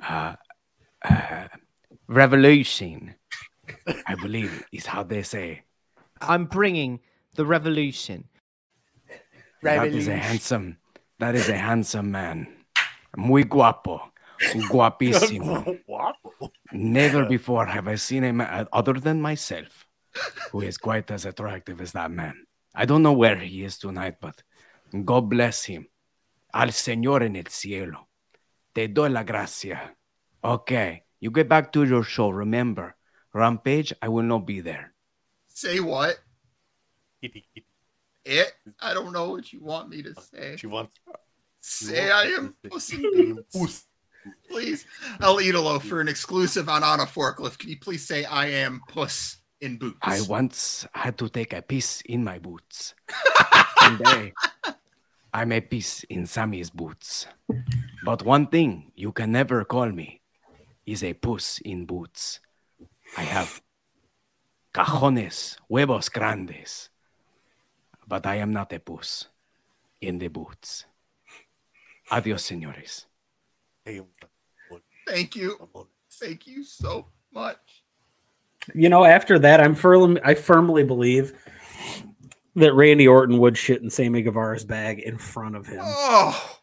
[0.00, 0.36] uh,
[1.04, 1.48] uh,
[2.06, 3.16] revolution.
[4.06, 5.64] I believe is how they say.
[6.20, 7.00] I'm bringing
[7.34, 8.28] the revolution.
[9.62, 10.78] That is a handsome.
[11.18, 12.46] That is a handsome man.
[13.16, 14.12] Muy guapo.
[14.40, 15.80] Guapísimo.
[15.86, 16.52] Guapo.
[16.72, 19.86] Never before have I seen a man other than myself
[20.52, 22.46] who is quite as attractive as that man.
[22.74, 24.40] I don't know where he is tonight, but
[25.04, 25.88] God bless him.
[26.54, 28.08] Al Señor en el cielo.
[28.74, 29.94] Te doy la gracia.
[30.42, 32.30] Okay, you get back to your show.
[32.30, 32.94] Remember,
[33.34, 34.94] Rampage, I will not be there.
[35.58, 36.20] Say what?
[37.20, 37.66] Kitty, kitty.
[38.24, 38.52] It?
[38.80, 40.54] I don't know what you want me to say.
[40.56, 40.94] She wants.
[41.60, 43.56] Say I am Puss in Being Boots.
[43.56, 43.86] puss.
[44.48, 44.86] Please.
[45.20, 48.82] El Idolo, for an exclusive on On a Forklift, can you please say I am
[48.86, 49.98] Puss in Boots?
[50.00, 52.94] I once had to take a piece in my boots.
[53.82, 54.34] One day,
[55.34, 57.26] I'm a piece in Sammy's boots.
[58.04, 60.20] But one thing you can never call me
[60.86, 62.38] is a puss in boots.
[63.16, 63.60] I have
[64.78, 66.88] cajones, huevos grandes.
[68.06, 69.26] But I am not a puss
[70.00, 70.84] in the boots.
[72.10, 73.04] Adios, señores.
[75.06, 75.68] Thank you.
[76.10, 77.82] Thank you so much.
[78.74, 81.32] You know, after that, I'm firmly I firmly believe
[82.56, 85.80] that Randy Orton would shit in Sammy Guevara's bag in front of him.
[85.82, 86.58] Oh,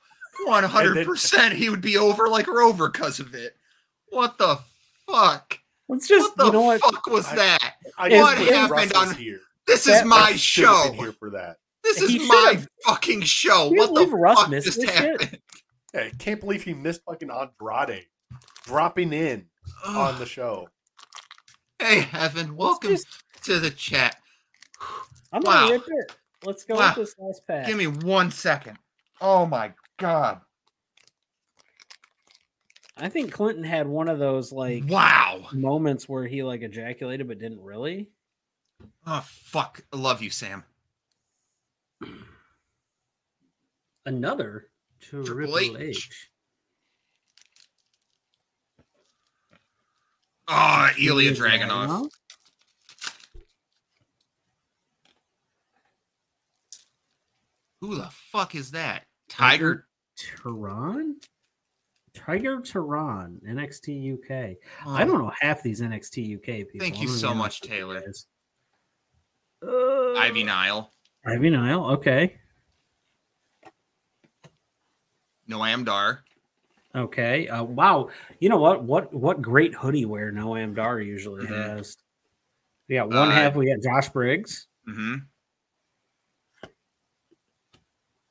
[0.47, 3.55] 100% he would be over like Rover because of it.
[4.09, 4.59] What the
[5.07, 5.59] fuck?
[5.87, 7.73] Let's just What the you know what fuck was I- that?
[7.97, 9.41] I What happened Russ on- here?
[9.67, 10.83] This That- is my Russ show.
[10.89, 11.57] been here for that.
[11.83, 12.67] This He is my should've.
[12.85, 13.69] fucking show.
[13.69, 15.39] What the Russ fuck just happened?
[15.93, 18.07] Yeah, I can't believe he missed fucking Andrade
[18.65, 19.47] dropping in
[19.85, 20.67] on the show.
[21.79, 23.07] Hey, Evan, welcome just-
[23.43, 24.17] to the chat.
[25.31, 25.67] I'm Wow.
[25.67, 26.15] gonna rip it.
[26.43, 26.93] Let's go Wow.
[26.97, 27.67] with this last pack.
[27.67, 28.77] Give me one second.
[29.21, 30.41] Oh my god.
[32.97, 35.47] I think Clinton had one of those like Wow.
[35.51, 38.09] moments where he like ejaculated but didn't really.
[39.05, 39.81] Oh fuck.
[39.91, 40.63] I love you, Sam.
[44.05, 44.67] Another
[45.01, 45.77] Triple Triple H.
[45.79, 46.29] H.
[50.47, 51.31] Oh, Ilya.
[51.33, 52.07] Dragunov?
[57.81, 59.03] Who the fuck is that?
[59.29, 59.87] Tiger?
[60.17, 61.17] Turan?
[62.15, 64.57] Tiger Turan, NXT UK.
[64.85, 66.79] Oh, I don't know half these NXT UK people.
[66.79, 68.13] Thank you so much, honest with you Taylor.
[70.15, 70.91] Uh, Ivy Nile.
[71.25, 71.85] Ivy Nile.
[71.91, 72.37] Okay.
[75.49, 76.23] Noam Dar.
[76.95, 77.47] Okay.
[77.47, 78.09] Uh, wow.
[78.39, 78.83] You know what?
[78.83, 81.49] What what great hoodie wear Noam Dar usually Mhm.
[81.77, 81.97] has.
[82.87, 83.55] We got one Uh, half.
[83.55, 84.67] We got Josh Briggs.
[84.87, 85.15] Mm-hmm.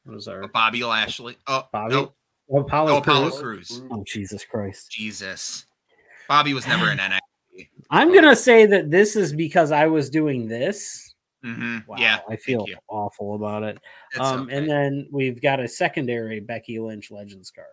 [0.05, 1.37] What was our Bobby Lashley.
[1.47, 1.95] Oh, Bobby?
[1.95, 2.17] nope.
[2.51, 3.69] Oh, Apollo Oh, Apollo Crews?
[3.69, 3.83] Cruz.
[3.91, 4.91] Oh Jesus Christ!
[4.91, 5.67] Jesus.
[6.29, 7.69] Bobby was never in NXT.
[7.91, 11.15] I'm gonna say that this is because I was doing this.
[11.43, 12.21] hmm Wow, Yeah.
[12.29, 13.79] I feel awful about it.
[14.19, 14.57] Um, okay.
[14.57, 17.67] and then we've got a secondary Becky Lynch Legends card.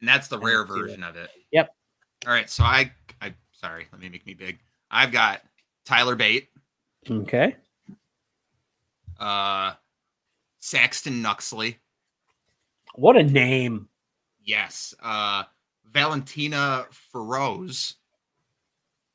[0.00, 0.80] And that's the rare NXT one.
[0.80, 1.30] version of it.
[1.52, 1.74] Yep.
[2.26, 2.48] All right.
[2.48, 4.58] So I, I, sorry, let me make me big.
[4.90, 5.42] I've got
[5.84, 6.48] Tyler Bate,
[7.10, 7.56] Okay.
[9.18, 9.72] Uh,
[10.60, 11.78] Saxon Huxley.
[12.94, 13.87] What a name.
[14.48, 14.94] Yes.
[15.02, 15.42] Uh,
[15.92, 17.96] Valentina Feroz.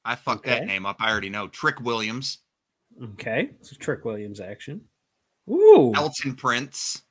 [0.05, 0.97] I fucked that name up.
[0.99, 1.47] I already know.
[1.47, 2.37] Trick Williams.
[3.01, 3.49] Okay.
[3.59, 4.81] It's a Trick Williams action.
[5.49, 5.91] Ooh.
[5.95, 7.01] Elton Prince.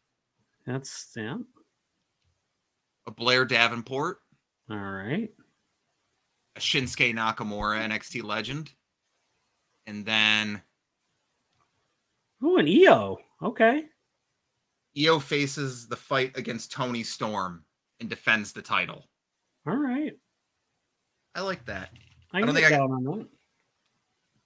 [0.65, 1.39] That's yeah.
[3.09, 4.19] A Blair Davenport.
[4.70, 5.31] All right.
[6.55, 8.70] A Shinsuke Nakamura NXT legend.
[9.89, 10.62] And then
[12.44, 13.19] Ooh, an Io.
[13.43, 13.86] Okay.
[14.97, 17.65] Io faces the fight against Toni Storm
[18.03, 19.07] and defends the title.
[19.66, 20.12] All right.
[21.35, 21.89] I like that.
[22.33, 23.29] I, don't think get I down on that.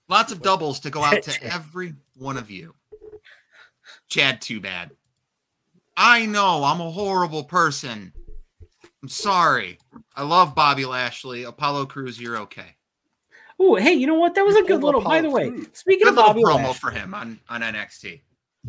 [0.07, 2.75] Lots of doubles to go out to every one of you.
[4.09, 4.91] Chad, too bad.
[5.97, 8.13] I know I'm a horrible person.
[9.01, 9.79] I'm sorry.
[10.15, 11.43] I love Bobby Lashley.
[11.43, 12.75] Apollo Crews, you're okay.
[13.59, 14.35] Oh, hey, you know what?
[14.35, 15.01] That was You a good pulled little.
[15.01, 15.67] By the way, Crews.
[15.73, 18.21] speaking Good of Bobby promo Lashley, for him on, on NXT.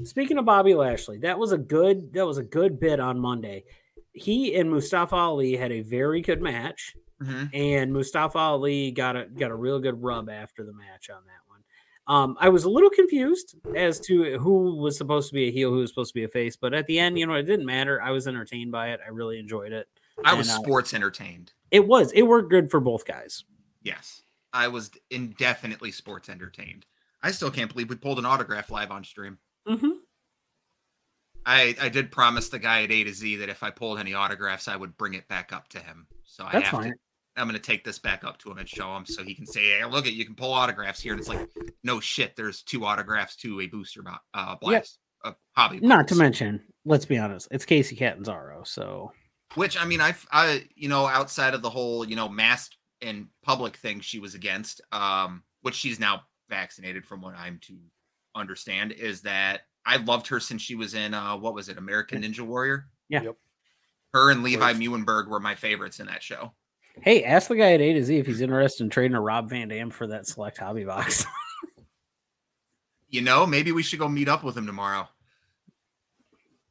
[0.05, 2.15] speaking of Bobby Lashley, that was a good.
[2.15, 3.65] That was a good bit on Monday.
[4.21, 7.51] He and Mustafa Ali had a very good match, Mhm.
[7.55, 11.41] and Mustafa Ali got a got a real good rub after the match on that
[11.47, 11.61] one.
[12.07, 15.71] Um, I was a little confused as to who was supposed to be a heel,
[15.71, 17.67] who was supposed to be a face, but at the end, you know, it didn't
[17.67, 18.01] matter.
[18.01, 19.01] I was entertained by it.
[19.05, 19.89] I really enjoyed it.
[20.25, 21.53] I was And, uh, sports entertained.
[21.71, 22.11] It was.
[22.13, 23.45] It worked good for both guys.
[23.83, 24.23] Yes.
[24.55, 26.87] I was indefinitely sports entertained.
[27.23, 29.39] I still can't believe we pulled an autograph live on stream.
[29.69, 29.91] Mm-hmm.
[31.49, 34.13] I, I did promise the guy at A to Z that if I pulled any
[34.13, 36.07] autographs, I would bring it back up to him.
[36.25, 36.93] So I That's have fine.
[36.93, 36.99] to
[37.37, 39.79] I'm gonna take this back up to him and show him so he can say,
[39.79, 41.49] "Hey, look at you can pull autographs here." And it's like,
[41.85, 45.79] no shit, there's two autographs to a booster bo- uh, blast, a hobby.
[45.79, 48.67] Not to mention, let's be honest, it's Kacy Catanzaro.
[48.67, 49.13] So
[49.55, 53.29] which I mean, I, I, you know, outside of the whole, you know, mask and
[53.43, 57.79] public thing she was against, um, which she's now vaccinated, from what I'm to
[58.35, 62.23] understand, is that I loved her since she was in, uh, what was it, American
[62.23, 62.87] Ninja Warrior?
[63.09, 63.23] Yeah.
[63.23, 63.37] Yep.
[64.13, 66.53] Her and Levi Meeuwenberg were my favorites in that show.
[67.03, 69.49] hey, ask the guy at A to Z if he's interested in trading a Rob
[69.51, 71.25] Van Dam for that select hobby box.
[73.11, 75.09] You know, maybe we should go meet up with him tomorrow.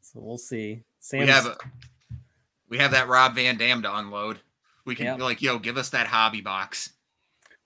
[0.02, 0.84] so we'll see.
[1.00, 1.58] Sam, we have a,
[2.70, 4.40] we have that Rob Van Dam to unload.
[4.86, 5.20] We can Yep.
[5.20, 6.92] like, yo, give us that hobby box.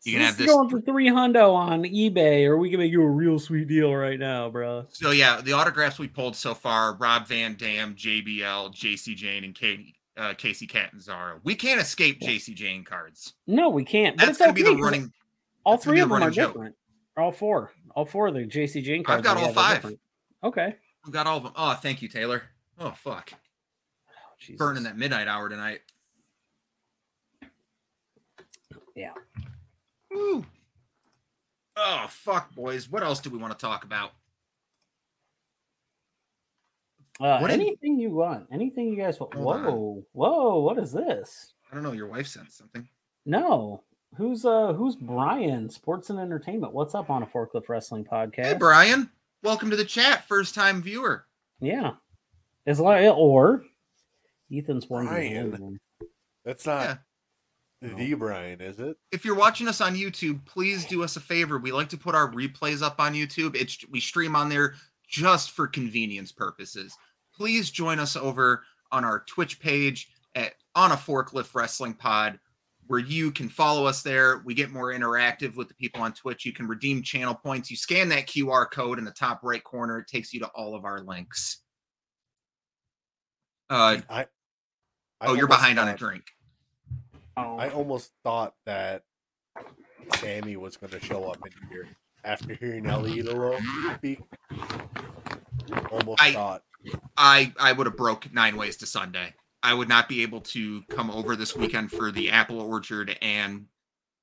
[0.04, 0.48] You can have this.
[0.48, 3.94] going for three hundo on eBay, or we can make you a real sweet deal
[3.94, 4.86] right now, bro.
[4.90, 9.54] So yeah, the autographs we pulled so far: Rob Van Dam, JBL, Jacy Jayne, and
[9.54, 11.40] Katie, uh, Kacy Catanzaro.
[11.44, 13.34] We can't escape Jacy Jayne cards.
[13.46, 14.18] No, we can't.
[14.18, 15.14] That's gonna be okay, the running.
[15.66, 16.54] All three of them are joke.
[16.54, 16.76] different.
[17.16, 17.72] All four.
[17.96, 19.20] All four of the Jacy Jayne cards.
[19.20, 19.76] I've got all five.
[19.78, 20.00] different.
[20.44, 20.76] Okay.
[21.06, 21.54] I've got all of them.
[21.56, 22.42] Oh, thank you, Taylor.
[22.80, 24.58] Oh fuck, Oh, Jesus.
[24.58, 25.82] burning that midnight hour tonight.
[28.96, 29.12] Yeah.
[30.12, 30.46] Woo.
[31.78, 32.90] Oh fuck, boys.
[32.90, 34.12] What else do we want to talk about?
[37.20, 38.48] Uh, What did- anything you want?
[38.52, 39.34] Anything you guys want?
[39.34, 39.64] Hold on.
[39.66, 40.60] Whoa, whoa!
[40.60, 41.54] What is this?
[41.72, 41.92] I don't know.
[41.92, 42.88] Your wife sent something.
[43.26, 43.84] No.
[44.18, 45.70] Who's uh who's Brian?
[45.70, 46.74] Sports and entertainment.
[46.74, 48.46] What's up on a forklift wrestling podcast?
[48.46, 49.10] Hey, Brian.
[49.44, 50.28] Welcome to the chat.
[50.28, 51.26] First time viewer.
[51.62, 51.94] Yeah.
[52.66, 53.64] It's like or
[54.52, 55.06] Ethan's one.
[55.08, 55.80] Brian.
[56.44, 56.98] That's not No.
[57.82, 58.96] The Brian, is it?
[59.12, 61.58] if you're watching us on YouTube, please do us a favor.
[61.58, 63.56] We like to put our replays up on YouTube.
[63.56, 64.76] It's we stream on there
[65.08, 66.96] just for convenience purposes.
[67.36, 72.40] Please join us over on our Twitch page at on a forklift wrestling pod
[72.88, 74.42] where you can follow us there.
[74.46, 76.46] We get more interactive with the people on Twitch.
[76.46, 77.72] You can redeem channel points.
[77.72, 79.98] You scan that QR code in the top right corner.
[80.00, 81.60] It takes you to all of our links.
[83.70, 84.28] Uh, I.
[85.22, 86.24] I oh, you're behind on a thought- drink.
[87.44, 89.04] Oh, I almost thought that
[90.18, 91.88] Sammy was going to show up in here
[92.24, 94.20] after hearing Ellie El Idolo speak.
[95.92, 96.64] Almost I- thought.
[97.16, 99.36] I I would have broke nine ways to Sunday.
[99.62, 103.68] I would not be able to come over this weekend for the Apple Orchard and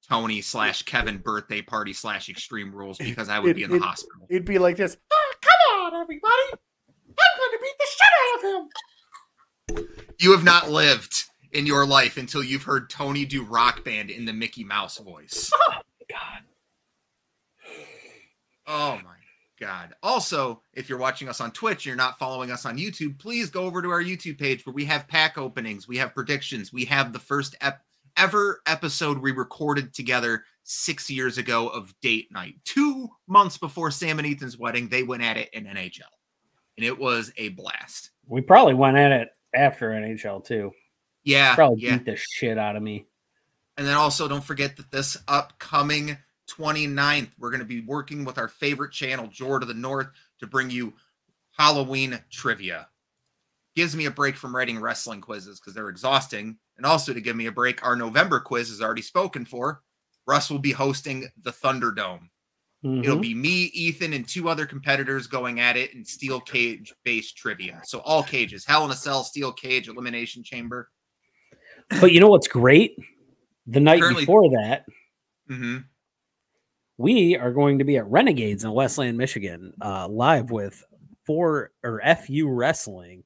[0.09, 3.77] Tony slash Kevin birthday party slash Extreme Rules because I would It- be in the
[3.77, 4.27] it- hospital.
[4.29, 4.97] It'd be like this.
[5.13, 6.43] Oh, come on, everybody.
[7.21, 9.89] I'm going to beat the shit out of him.
[10.19, 14.25] You have not lived in your life until you've heard Tony do rock band in
[14.25, 15.53] the Mickey Mouse voice.
[16.11, 16.43] Oh, God.
[18.67, 19.17] Oh my
[19.61, 19.95] god.
[20.03, 23.65] Also, if you're watching us on Twitch, you're not following us on YouTube, please go
[23.65, 27.13] over to our YouTube page where we have pack openings, we have predictions, we have
[27.13, 27.83] the first ep-
[28.17, 32.55] ever episode we recorded together 6 years ago of date night.
[32.65, 36.03] 2 months before Sam and Ethan's wedding, they went at it in NHL.
[36.77, 38.11] And it was a blast.
[38.27, 40.73] We probably went at it after NHL too.
[41.29, 41.55] Yeah.
[41.55, 41.99] Probably yeah.
[41.99, 43.07] beat the shit out of me.
[43.77, 46.17] And then also don't forget that this upcoming
[46.51, 50.09] 29th, we're going to be working with our favorite channel, Jor to the North,
[50.41, 50.95] to bring you
[51.57, 52.89] Halloween trivia.
[53.77, 56.57] Gives me a break from writing wrestling quizzes because they're exhausting.
[56.79, 59.83] And also to give me a break, our November quiz is already spoken for.
[60.27, 62.31] Russ will be hosting the Thunderdome.
[62.83, 63.23] It'll Mhm.
[63.23, 67.83] be me, Ethan, and two other competitors going at it in steel cage based trivia.
[67.85, 70.91] So all cages, Hell in a Cell, steel cage, elimination chamber.
[72.01, 72.97] But you know what's great?
[73.67, 74.85] The night Currently- before that,
[75.49, 75.79] hmm
[77.01, 80.85] we are going to be at Renegades in Westland, Michigan, uh, live with
[81.25, 83.23] for or FU Wrestling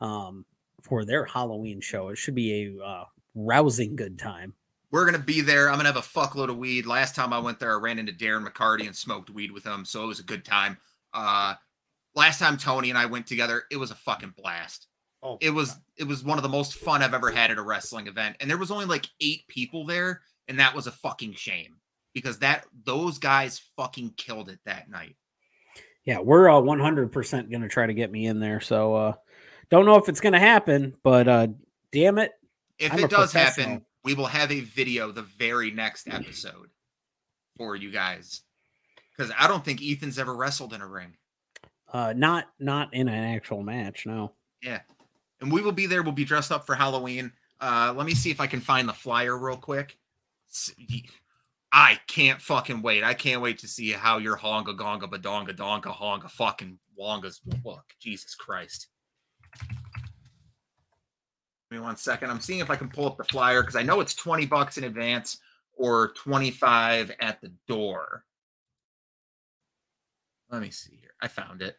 [0.00, 0.44] um,
[0.82, 2.08] for their Halloween show.
[2.10, 3.04] It should be a uh,
[3.34, 4.54] rousing good time.
[4.92, 5.68] We're gonna be there.
[5.68, 6.86] I'm gonna have a fuckload of weed.
[6.86, 9.84] Last time I went there, I ran into Darren McCarty and smoked weed with him,
[9.84, 10.78] so it was a good time.
[11.12, 11.54] Uh,
[12.14, 14.86] last time Tony and I went together, it was a fucking blast.
[15.22, 17.62] Oh, It was it was one of the most fun I've ever had at a
[17.62, 21.34] wrestling event, and there was only like eight people there, and that was a fucking
[21.34, 21.76] shame
[22.14, 25.16] because that those guys fucking killed it that night.
[26.04, 28.60] Yeah, we're uh, 100% going to try to get me in there.
[28.60, 29.12] So uh,
[29.70, 31.48] don't know if it's going to happen, but uh,
[31.92, 32.32] damn it.
[32.78, 36.68] If I'm it does happen, we will have a video the very next episode
[37.58, 38.40] for you guys.
[39.16, 41.16] Because I don't think Ethan's ever wrestled in a ring.
[41.92, 44.32] Uh, not not in an actual match, no.
[44.62, 44.80] Yeah.
[45.40, 46.02] And we will be there.
[46.02, 47.32] We'll be dressed up for Halloween.
[47.60, 49.98] Uh, let me see if I can find the flyer real quick.
[51.72, 53.04] I can't fucking wait.
[53.04, 57.84] I can't wait to see how your honga gonga badonga donga honga fucking wongas look.
[58.00, 58.88] Jesus Christ.
[61.70, 62.30] Give me one second.
[62.30, 64.78] I'm seeing if I can pull up the flyer because I know it's 20 bucks
[64.78, 65.38] in advance
[65.76, 68.24] or 25 at the door.
[70.50, 71.10] Let me see here.
[71.20, 71.76] I found it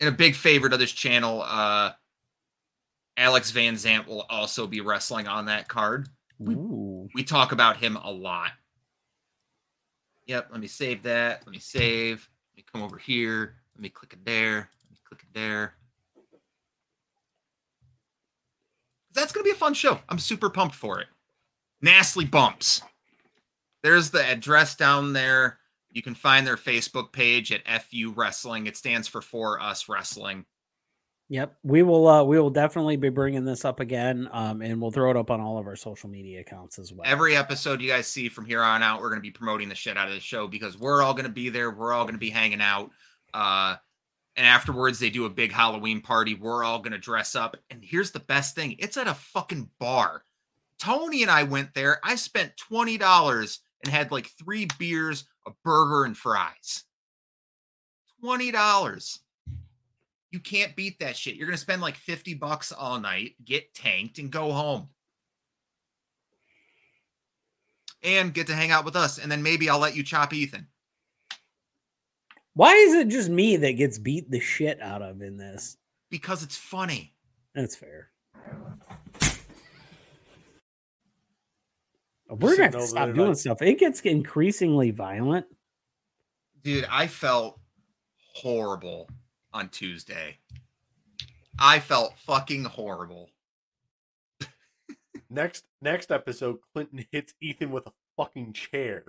[0.00, 1.92] and a big favorite of this channel, uh,
[3.16, 6.08] Alex Van Zant will also be wrestling on that card.
[6.42, 7.08] Ooh.
[7.14, 8.50] We talk about him a lot.
[10.26, 11.42] Yep, let me save that.
[11.46, 12.28] Let me save.
[12.52, 13.54] Let me come over here.
[13.74, 14.68] Let me click it there.
[14.84, 15.74] Let me click it there.
[19.14, 20.00] That's going to be a fun show.
[20.08, 21.06] I'm super pumped for it.
[21.80, 22.82] Nastly Bumps.
[23.82, 25.58] There's the address down there.
[25.96, 28.66] You can find their Facebook page at FU Wrestling.
[28.66, 30.44] It stands for For Us Wrestling.
[31.30, 32.06] Yep, we will.
[32.06, 35.30] Uh, we will definitely be bringing this up again, um, and we'll throw it up
[35.30, 37.10] on all of our social media accounts as well.
[37.10, 39.74] Every episode you guys see from here on out, we're going to be promoting the
[39.74, 41.70] shit out of the show because we're all going to be there.
[41.70, 42.90] We're all going to be hanging out.
[43.32, 43.76] Uh,
[44.36, 46.34] and afterwards, they do a big Halloween party.
[46.34, 47.56] We're all going to dress up.
[47.70, 50.24] And here's the best thing it's at a fucking bar.
[50.78, 52.00] Tony and I went there.
[52.04, 56.84] I spent $20 and had like three beers, a burger, and fries.
[58.24, 59.18] $20.
[60.32, 61.36] You can't beat that shit.
[61.36, 64.88] You're going to spend like 50 bucks all night, get tanked, and go home.
[68.02, 69.18] And get to hang out with us.
[69.18, 70.66] And then maybe I'll let you chop Ethan.
[72.54, 75.76] Why is it just me that gets beat the shit out of in this?
[76.10, 77.14] because it's funny.
[77.54, 78.10] That's fair.
[82.28, 83.62] We're gonna have to stop doing like- stuff.
[83.62, 85.46] It gets increasingly violent.
[86.62, 87.60] Dude, I felt
[88.34, 89.08] horrible
[89.52, 90.38] on Tuesday.
[91.58, 93.30] I felt fucking horrible.
[95.30, 99.04] Next next episode, Clinton hits Ethan with a fucking chair.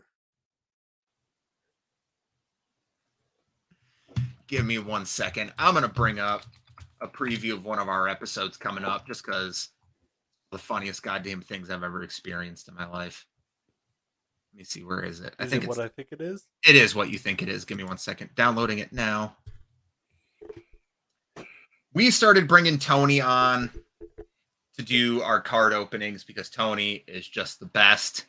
[4.48, 5.52] Give me one second.
[5.57, 6.44] I'm going to bring up
[7.02, 9.69] a preview of one of our episodes coming up just because
[10.51, 13.25] the funniest goddamn things I've ever experienced in my life.
[14.53, 14.83] Let me see.
[14.83, 15.35] Where is it?
[15.39, 16.47] I Is think it what I think it is?
[16.67, 17.65] it is what you think it is.
[17.65, 18.29] Give me one second.
[18.35, 19.35] Downloading it now.
[21.93, 23.69] We started bringing Tony on
[24.77, 28.25] to do our card openings because Tony is just the best.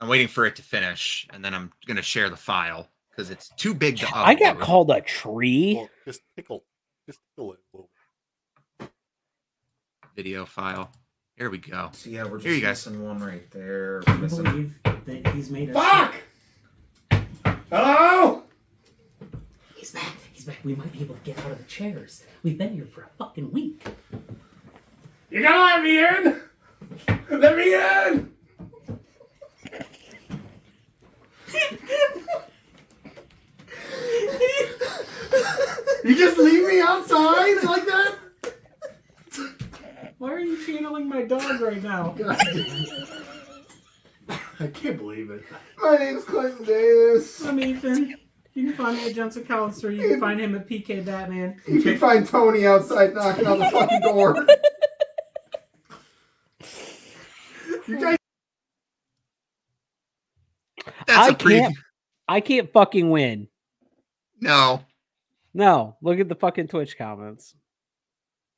[0.00, 3.30] I'm waiting for it to finish and then I'm going to share the file because
[3.30, 4.24] it's too big to upload.
[4.24, 5.74] I got called a tree.
[5.74, 6.64] Well, just tickle,
[7.06, 7.89] just tickle it a little.
[10.20, 10.92] Video file.
[11.36, 11.88] Here we go.
[11.94, 12.86] So yeah, we're just Here you guys.
[12.86, 14.02] missing one right there.
[14.06, 14.74] We're missing.
[14.84, 16.14] that he's made Fuck!
[17.70, 18.42] Hello?
[19.76, 20.12] He's back.
[20.34, 20.58] He's back.
[20.62, 22.22] We might be able to get out of the chairs.
[22.42, 23.82] We've been here for a fucking week.
[25.30, 26.42] You gotta let me in!
[27.30, 28.30] Let me in!
[36.04, 38.16] you just leave me outside like that?
[40.20, 42.14] Why are you channeling my dog right now?
[44.60, 45.42] I can't believe it.
[45.82, 47.42] My name's Clinton Davis.
[47.42, 48.16] I'm Ethan.
[48.52, 49.96] You can find me at Jensen Callister.
[49.96, 51.58] You can find him at PK Batman.
[51.66, 54.46] You can find Tony outside knocking on the fucking door.
[57.88, 58.18] you guys
[61.06, 61.60] That's I a preview.
[61.60, 61.76] can't-
[62.28, 63.48] I can't fucking win.
[64.38, 64.84] No.
[65.54, 67.54] No, look at the fucking Twitch comments.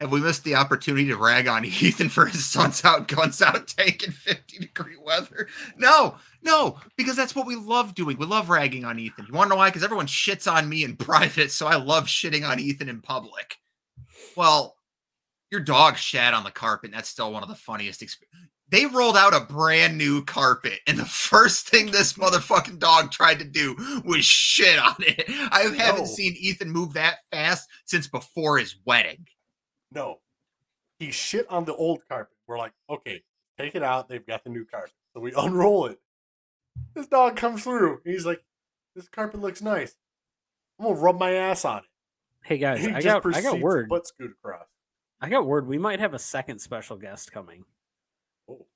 [0.03, 3.69] Have we missed the opportunity to rag on Ethan for his sun's out, guns out
[3.69, 5.47] tank in 50 degree weather?
[5.77, 8.17] No, no, because that's what we love doing.
[8.19, 9.27] We love ragging on Ethan.
[9.29, 9.69] You want to know why?
[9.69, 13.59] Because everyone shits on me in private, so I love shitting on Ethan in public.
[14.37, 14.75] Well,
[15.53, 16.89] your dog shat on the carpet.
[16.89, 18.49] And that's still one of the funniest experiences.
[18.71, 23.39] They rolled out a brand new carpet, and the first thing this motherfucking dog tried
[23.39, 25.27] to do was shit on it.
[25.29, 26.07] I haven't No.
[26.07, 29.27] seen Ethan move that fast since before his wedding.
[29.95, 30.19] No.
[30.99, 32.37] He shit on the old carpet.
[32.47, 33.23] We're like, okay,
[33.59, 34.09] take it out.
[34.09, 34.93] They've got the new carpet.
[35.15, 35.99] So we unroll it.
[36.95, 38.01] This dog comes through.
[38.05, 38.43] He's like,
[38.95, 39.95] this carpet looks nice.
[40.79, 41.85] I'm gonna rub my ass on it.
[42.45, 43.89] Hey guys, He I just got I got to word.
[43.89, 44.67] Butt scoot across.
[45.21, 45.67] I got word.
[45.67, 47.65] We might have a second special guest coming.
[48.49, 48.67] Oh.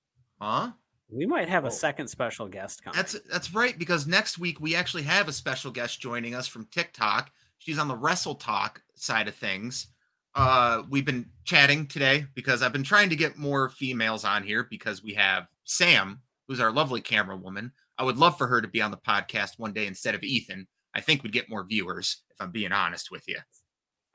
[0.41, 0.73] Huh?
[1.09, 1.69] We might have Oh.
[1.69, 2.97] a second special guest coming.
[2.97, 6.67] That's that's right because next week we actually have a special guest joining us from
[6.67, 7.31] TikTok.
[7.59, 9.89] She's on the Wrestle Talk side of things.
[10.37, 14.67] Uh, we've been chatting today because I've been trying to get more females on here
[14.69, 17.73] because we have Sam, who's our lovely camera woman.
[17.97, 20.69] I would love for her to be on the podcast one day instead of Ethan.
[20.95, 23.39] I think we'd get more viewers if I'm being honest with you.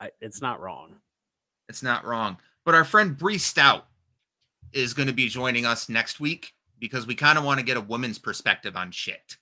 [0.00, 0.94] I, it's not wrong.
[1.68, 2.36] It's not wrong.
[2.64, 3.86] But our friend Bree Stout
[4.72, 7.76] is going to be joining us next week because we kind of want to get
[7.76, 9.38] a woman's perspective on shit.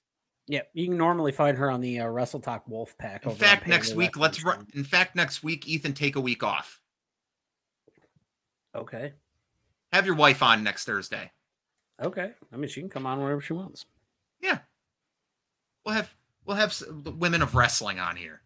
[0.51, 3.24] Yeah, you can normally find her on the uh, Wrestle Talk Wolf Pack.
[3.24, 4.66] In fact, next week, let's run.
[4.74, 6.81] In fact, next week, Ethan, take a week off.
[8.74, 9.12] Okay.
[9.93, 11.31] Have your wife on next Thursday.
[12.02, 12.32] Okay.
[12.52, 13.86] I mean, she can come on whenever she wants.
[14.43, 14.59] Yeah,
[15.86, 18.43] we'll have we'll have the women of wrestling on here.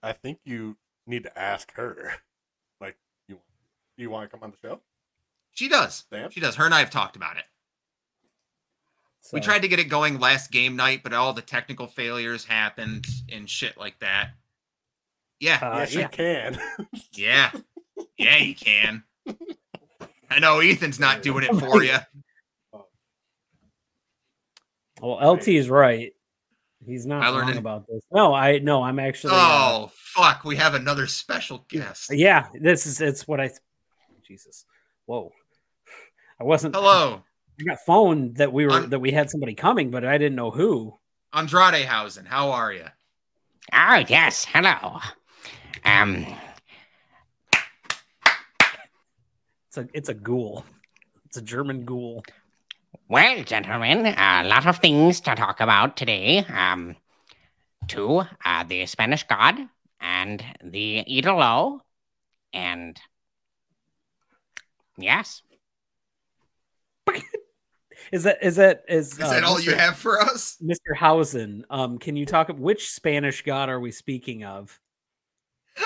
[0.00, 0.76] I think you
[1.08, 2.12] need to ask her.
[2.80, 2.96] Like,
[3.28, 3.34] you
[3.96, 4.80] do you want to come on the show?
[5.50, 6.04] She does.
[6.08, 6.30] Sam?
[6.30, 6.54] She does.
[6.54, 7.44] Her and I have talked about it.
[9.32, 13.06] We tried to get it going last game night, but all the technical failures happened
[13.32, 14.30] and shit like that.
[15.40, 16.58] Yeah, Uh, yes, you can.
[17.12, 17.50] yeah,
[18.16, 18.34] yeah.
[18.36, 19.02] He can.
[20.30, 21.96] I know Ethan's not doing it for you.
[25.00, 26.12] Well, LT is right.
[26.86, 28.02] He's not I learned wrong it- about this.
[28.12, 29.32] No, I no, I'm actually.
[29.34, 30.44] uh, Oh fuck!
[30.44, 32.10] We have another special guest.
[32.12, 33.50] yeah, this is it's what I.
[34.26, 34.64] Jesus,
[35.06, 35.32] whoa!
[36.40, 36.74] I wasn't.
[36.74, 37.22] Hello,
[37.60, 40.36] I got phone that we were I'm- that we had somebody coming, but I didn't
[40.36, 40.98] know who.
[41.32, 42.26] Andrade Hausen.
[42.26, 42.86] How are you?
[43.72, 44.44] Oh, yes.
[44.44, 45.00] Hello.
[45.84, 46.26] Um,
[49.68, 50.64] It's a it's a ghoul.
[51.26, 52.22] It's a German ghoul.
[53.08, 56.38] well, gentlemen, a lot of things to talk about today.
[56.46, 56.94] Um,
[57.88, 59.56] two, uh, the Spanish God
[60.00, 61.80] and the Idolo.
[62.52, 62.96] And
[64.96, 65.42] yes,
[68.12, 70.56] Is that is that is, Is that all you have for us?
[70.62, 70.96] Mr.
[70.96, 71.64] Hausen?
[71.70, 72.48] Um, can you talk?
[72.48, 74.78] Which Spanish god are we speaking of?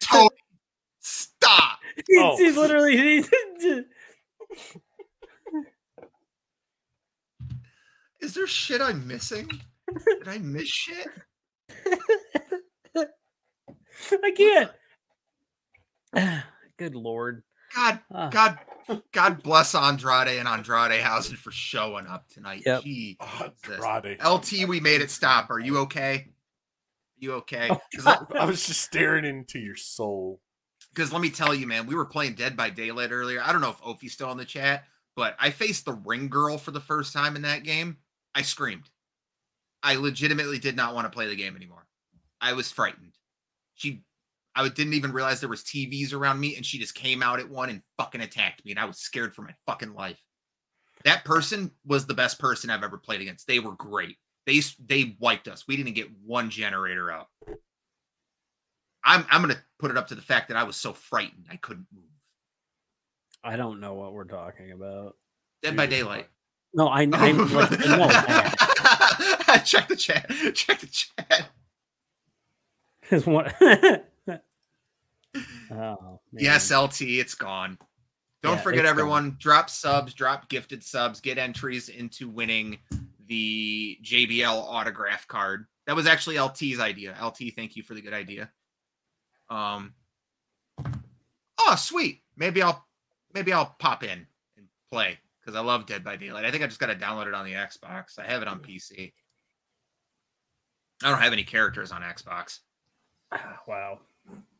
[0.00, 0.28] Tony,
[1.00, 1.78] stop.
[2.06, 2.36] He's, Oh.
[2.36, 2.96] he's literally.
[2.96, 3.28] He's,
[8.20, 9.50] Is there shit I'm missing?
[10.06, 11.08] Did I miss shit?
[14.24, 14.70] I
[16.14, 16.44] can't.
[16.78, 17.42] Good lord.
[17.74, 18.28] God, Ah.
[18.28, 18.58] God,
[19.12, 22.62] God bless Andrade and Andrade Hausen for showing up tonight.
[22.66, 22.82] Yep.
[22.82, 23.16] Gee,
[23.64, 24.18] Andrade.
[24.24, 25.50] LT, we made it stop.
[25.50, 26.28] Are you okay?
[27.18, 27.68] You okay?
[27.70, 28.06] Oh, Because
[28.38, 30.40] I was just staring into your soul.
[30.92, 33.40] Because let me tell you, man, we were playing Dead by Daylight earlier.
[33.42, 34.84] I don't know if Ofi's still in the chat,
[35.16, 37.98] but I faced the ring girl for the first time in that game.
[38.34, 38.90] I screamed.
[39.82, 41.86] I legitimately did not want to play the game anymore.
[42.40, 43.12] I was frightened.
[43.82, 44.02] She,
[44.54, 47.50] I didn't even realize there was TVs around me, and she just came out at
[47.50, 50.22] one and fucking attacked me, and I was scared for my fucking life.
[51.04, 53.48] That person was the best person I've ever played against.
[53.48, 54.18] They were great.
[54.46, 55.66] They they wiped us.
[55.66, 57.26] We didn't get one generator out.
[59.04, 61.56] I'm I'm gonna put it up to the fact that I was so frightened I
[61.56, 62.04] couldn't move.
[63.42, 65.16] I don't know what we're talking about.
[65.62, 66.28] Dead by Daylight.
[66.74, 69.58] No, I, I, like, I know.
[69.64, 70.30] Check the chat.
[70.54, 71.50] Check the chat.
[73.16, 73.54] Is what?
[75.70, 76.20] oh.
[76.32, 77.76] Yes, LT, it's gone.
[78.42, 82.78] Don't Yeah, forget, everyone, drop subs, drop gifted subs, get entries into winning
[83.28, 85.66] the JBL autograph card.
[85.86, 87.14] That was actually LT's idea.
[87.22, 88.50] LT, thank you for the good idea.
[89.50, 89.92] Um,
[91.58, 92.22] oh, sweet.
[92.34, 92.82] Maybe I'll
[93.34, 94.26] maybe I'll pop in
[94.56, 96.46] and play because I love Dead by Daylight.
[96.46, 98.18] I think I just got to download it on the Xbox.
[98.18, 99.12] I have it on PC.
[101.04, 102.60] I don't have any characters on Xbox.
[103.66, 104.00] Wow.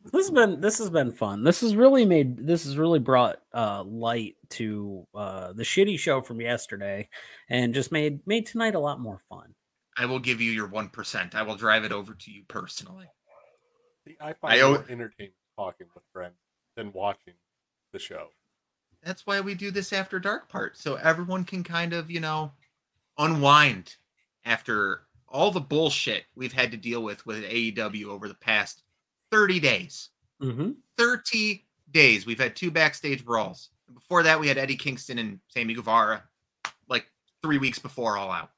[0.05, 1.45] This has been this has been fun.
[1.45, 6.21] This has really made this has really brought uh light to uh the shitty show
[6.21, 7.09] from yesterday
[7.49, 9.55] and just made made tonight a lot more fun.
[9.97, 11.35] I will give you your one percent.
[11.35, 13.07] I will drive it over to you personally.
[14.07, 16.35] See, I find I owe- more entertainment talking with friends
[16.77, 17.35] than watching
[17.93, 18.29] the show.
[19.05, 22.53] That's why we do this after dark part, so everyone can kind of, you know,
[23.19, 23.97] unwind
[24.45, 25.03] after
[25.33, 28.83] all the bullshit we've had to deal with with AEW over the past
[29.31, 30.11] 30 days.
[30.41, 30.73] Mm-hmm.
[30.99, 32.27] 30 days.
[32.27, 33.71] We've had two backstage brawls.
[33.93, 36.23] Before that, we had Eddie Kingston and Sammy Guevara
[36.89, 37.07] like
[37.43, 38.51] three weeks before All Out.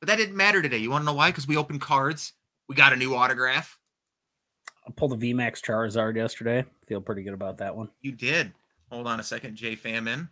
[0.00, 0.78] But that didn't matter today.
[0.78, 1.30] You want to know why?
[1.30, 2.32] Because we opened cards.
[2.68, 3.78] We got a new autograph.
[4.86, 6.64] I pulled a VMAX Charizard yesterday.
[6.86, 7.90] Feel pretty good about that one.
[8.00, 8.52] You did.
[8.90, 10.28] Hold on a second, J Fam in.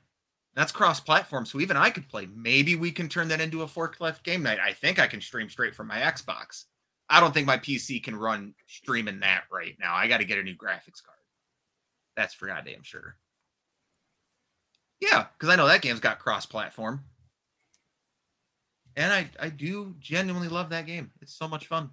[0.56, 2.26] That's cross platform, so even I could play.
[2.34, 4.58] Maybe we can turn that into a forklift game night.
[4.58, 6.64] I think I can stream straight from my Xbox.
[7.10, 9.94] I don't think my PC can run streaming that right now.
[9.94, 11.18] I got to get a new graphics card.
[12.16, 13.16] That's for goddamn sure.
[14.98, 17.04] Yeah, because I know that game's got cross platform.
[18.96, 21.12] And I, I do genuinely love that game.
[21.20, 21.90] It's so much fun.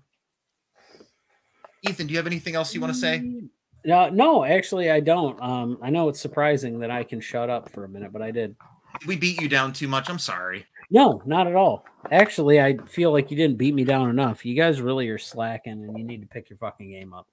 [1.82, 3.20] Ethan, do you have anything else you want to say?
[3.20, 3.50] Mm,
[3.86, 5.42] No, no, actually, I don't.
[5.42, 8.32] Um, I know it's surprising that I can shut up for a minute, but I
[8.32, 8.56] did.
[9.00, 10.10] Did we beat you down too much?
[10.10, 10.66] I'm sorry.
[10.90, 11.86] No, not at all.
[12.12, 14.46] Actually, I feel like you didn't beat me down enough.
[14.46, 17.28] You guys really are slacking, and you need to pick your fucking game up.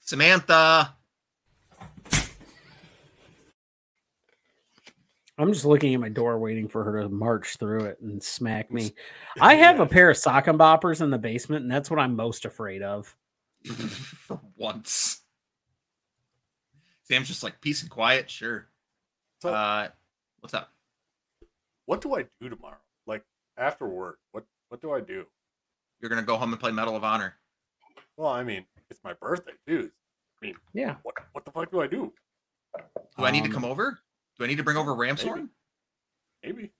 [0.00, 0.94] Samantha.
[5.38, 8.70] I'm just looking at my door, waiting for her to march through it and smack
[8.70, 8.92] me.
[9.40, 12.44] I have a pair of Socker Boppers in the basement, and that's what I'm most
[12.44, 13.16] afraid of.
[13.64, 15.19] for once.
[17.10, 18.68] Sam's just like peace and quiet, sure.
[19.42, 19.88] So- uh
[20.38, 20.72] what's up?
[21.86, 22.76] What do I do tomorrow?
[23.04, 23.24] Like
[23.56, 25.26] after work, what what do I do?
[26.00, 27.34] You're gonna go home and play Medal of Honor.
[28.16, 29.90] Well, I mean, it's my birthday dude.
[30.40, 30.96] I mean, Yeah.
[31.02, 32.12] what what the fuck do I do?
[33.18, 33.98] Do I need to Um, come over?
[34.38, 35.10] Do I need to bring over maybe.
[35.12, 35.48] Ramshorn?
[36.44, 36.70] Maybe.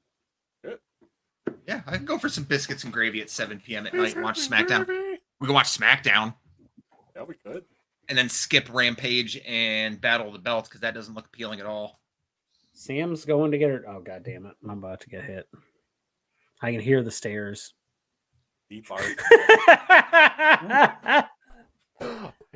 [1.66, 3.86] Yeah, I can go for some biscuits and gravy at 7 p.m.
[3.86, 4.86] at night and watch SmackDown.
[4.86, 5.20] gravy.
[5.40, 6.34] We can watch SmackDown
[7.16, 7.64] Yeah, we could.
[8.10, 11.66] And then skip Rampage and Battle of the Belts because that doesn't look appealing at
[11.66, 12.00] all.
[12.72, 13.84] Sam's going to get her.
[13.88, 14.54] Oh god damn it!
[14.64, 15.48] I'm about to get hit.
[16.60, 17.74] I can hear the stairs.
[18.68, 19.04] Deep art.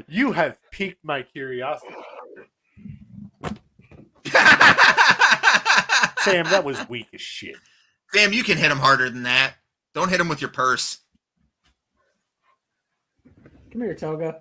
[0.09, 1.95] you have piqued my curiosity.
[6.21, 7.57] Sam, that was weak as shit.
[8.13, 9.55] Sam, you can hit him harder than that.
[9.95, 10.99] Don't hit him with your purse.
[13.73, 14.41] Come here, Toga.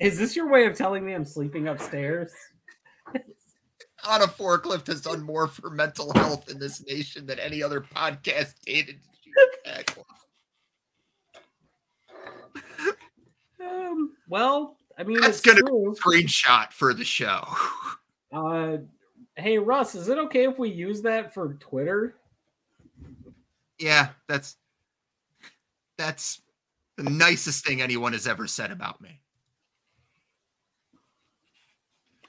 [0.00, 2.32] Is this your way of telling me I'm sleeping upstairs?
[4.06, 7.80] On a forklift has done more for mental health in this nation than any other
[7.80, 9.00] podcast dated.
[13.60, 15.94] Um, well, I mean, That's it's gonna true.
[15.98, 17.44] Screenshot for the show.
[18.32, 18.78] Uh,
[19.36, 22.16] hey Russ, is it okay if we use that for Twitter?
[23.78, 24.56] Yeah, that's
[25.96, 26.40] that's
[26.96, 29.20] the nicest thing anyone has ever said about me.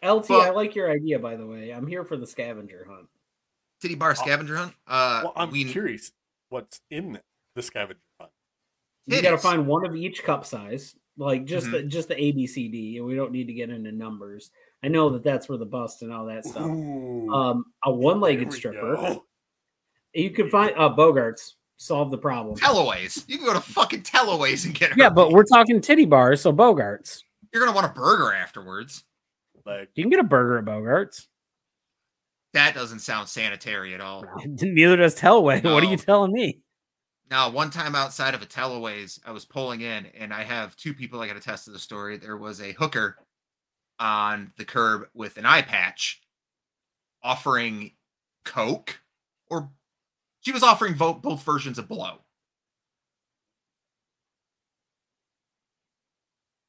[0.03, 1.71] LT, Well- I like your idea, by the way.
[1.71, 3.07] I'm here for the scavenger hunt.
[3.81, 4.73] Titty bar scavenger hunt.
[4.87, 6.11] Uh, Well, I'm we curious
[6.49, 7.19] what's in
[7.55, 8.31] the scavenger hunt.
[9.07, 11.71] You got to find one of each cup size, like just Mhm.
[11.71, 14.49] the just the ABCD, and we don't need to get into numbers.
[14.83, 16.65] I know that that's where the bust and all that stuff.
[16.65, 18.95] Ooh, Um, a one-legged stripper.
[18.95, 19.25] go.
[20.13, 21.53] You can find uh, Bogarts.
[21.77, 22.55] Solve the problem.
[22.55, 23.25] Tellaways.
[23.27, 24.95] You can go to fucking Tellaways and get her.
[24.97, 27.21] Yeah, but we're talking titty bars, so Bogarts.
[27.53, 29.03] you're gonna want a burger afterwards.
[29.65, 31.25] Like, You can get a burger at Bogarts.
[32.53, 34.23] That doesn't sound sanitary at all.
[34.45, 35.63] Neither does Tellway.
[35.63, 36.61] What are you telling me?
[37.29, 40.93] Now, one time outside of a Teloways, I was pulling in, and I have two
[40.93, 42.17] people I got to test to the story.
[42.17, 43.17] There was a hooker
[43.99, 46.21] on the curb with an eye patch,
[47.23, 47.93] offering
[48.45, 48.99] Coke,
[49.49, 49.71] or
[50.41, 52.19] she was offering vo- both versions of Blow.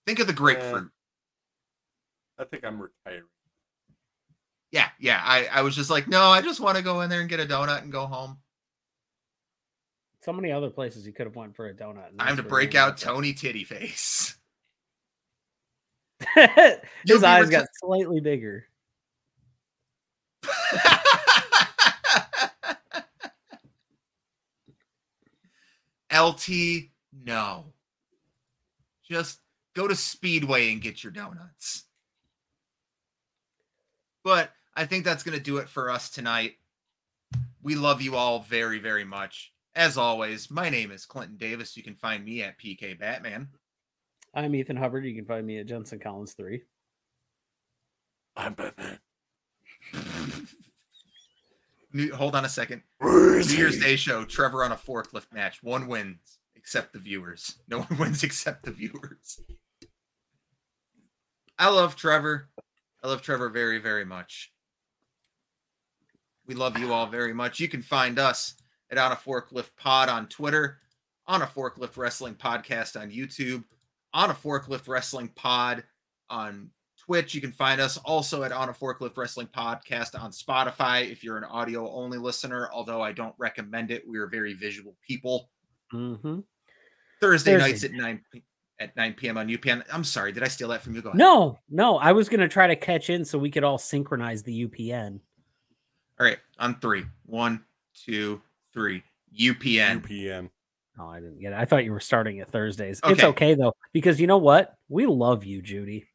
[0.07, 0.91] Think of the grapefruit.
[2.39, 3.25] I think I'm retiring.
[4.71, 5.21] Yeah, yeah.
[5.25, 7.41] I, I was just like, no, I just want to go in there and get
[7.41, 8.39] a donut and go home.
[10.21, 12.09] So many other places you could have went for a donut.
[12.11, 12.99] and Time to break out went.
[12.99, 14.37] Tony Titty Face.
[16.35, 18.67] His eyes reti- got slightly bigger.
[26.15, 26.49] LT,
[27.25, 27.73] no.
[29.09, 29.41] Just
[29.75, 31.86] go to Speedway and get your donuts.
[34.27, 36.55] But I think that's going to do it for us tonight.
[37.63, 39.53] We love you all very, very much.
[39.77, 41.77] As always, my name is Clinton Davis.
[41.77, 43.51] You can find me at PK Batman.
[44.35, 45.05] I'm Ethan Hubbard.
[45.05, 46.63] You can find me at Jensen Collins three.
[48.37, 48.99] I'm Batman.
[51.93, 52.83] New, hold on a second.
[53.01, 53.79] New Year's?
[53.79, 54.25] Day show.
[54.25, 55.63] Trevor on a forklift match.
[55.63, 57.59] One wins except the viewers.
[57.69, 59.41] No one wins except the viewers.
[61.61, 62.49] I love Trevor.
[63.07, 64.53] I love Trevor very, very much.
[66.45, 67.61] We love you all very much.
[67.61, 68.57] You can find us
[68.91, 70.79] at On a Forklift Pod on Twitter,
[71.29, 73.63] On a Forklift Wrestling Podcast on YouTube,
[74.13, 75.85] On a Forklift Wrestling Pod
[76.31, 76.69] on
[76.99, 77.33] Twitch.
[77.33, 81.39] You can find us also at On a Forklift Wrestling Podcast on Spotify if you're
[81.39, 84.03] an audio only listener, although I don't recommend it.
[84.05, 85.49] We are very visual people.
[85.95, 86.41] Mm-hmm.
[87.21, 87.57] Thursday Thursday.
[87.57, 88.43] nights at 9 p-
[88.79, 89.39] at 9 p.m.
[89.39, 89.83] on UPN.
[89.93, 91.03] I'm sorry, did I steal that from you?
[91.03, 91.19] Go ahead.
[91.19, 94.67] No, no, I was gonna try to catch in so we could all synchronize the
[94.67, 95.21] UPN.
[96.19, 97.05] All right, on three.
[97.27, 98.41] One, two,
[98.73, 99.03] three.
[99.39, 100.01] UPN.
[100.03, 100.51] UPN.
[100.99, 101.59] Oh, I didn't get it.
[101.59, 103.01] I thought you were starting at Thursdays.
[103.05, 103.27] It's Okay.
[103.27, 104.75] okay though, because you know what?
[104.89, 106.07] We love you, Judy.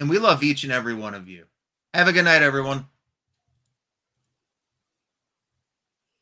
[0.00, 1.44] And we love each and every one of you.
[1.92, 2.86] Have a good night, everyone.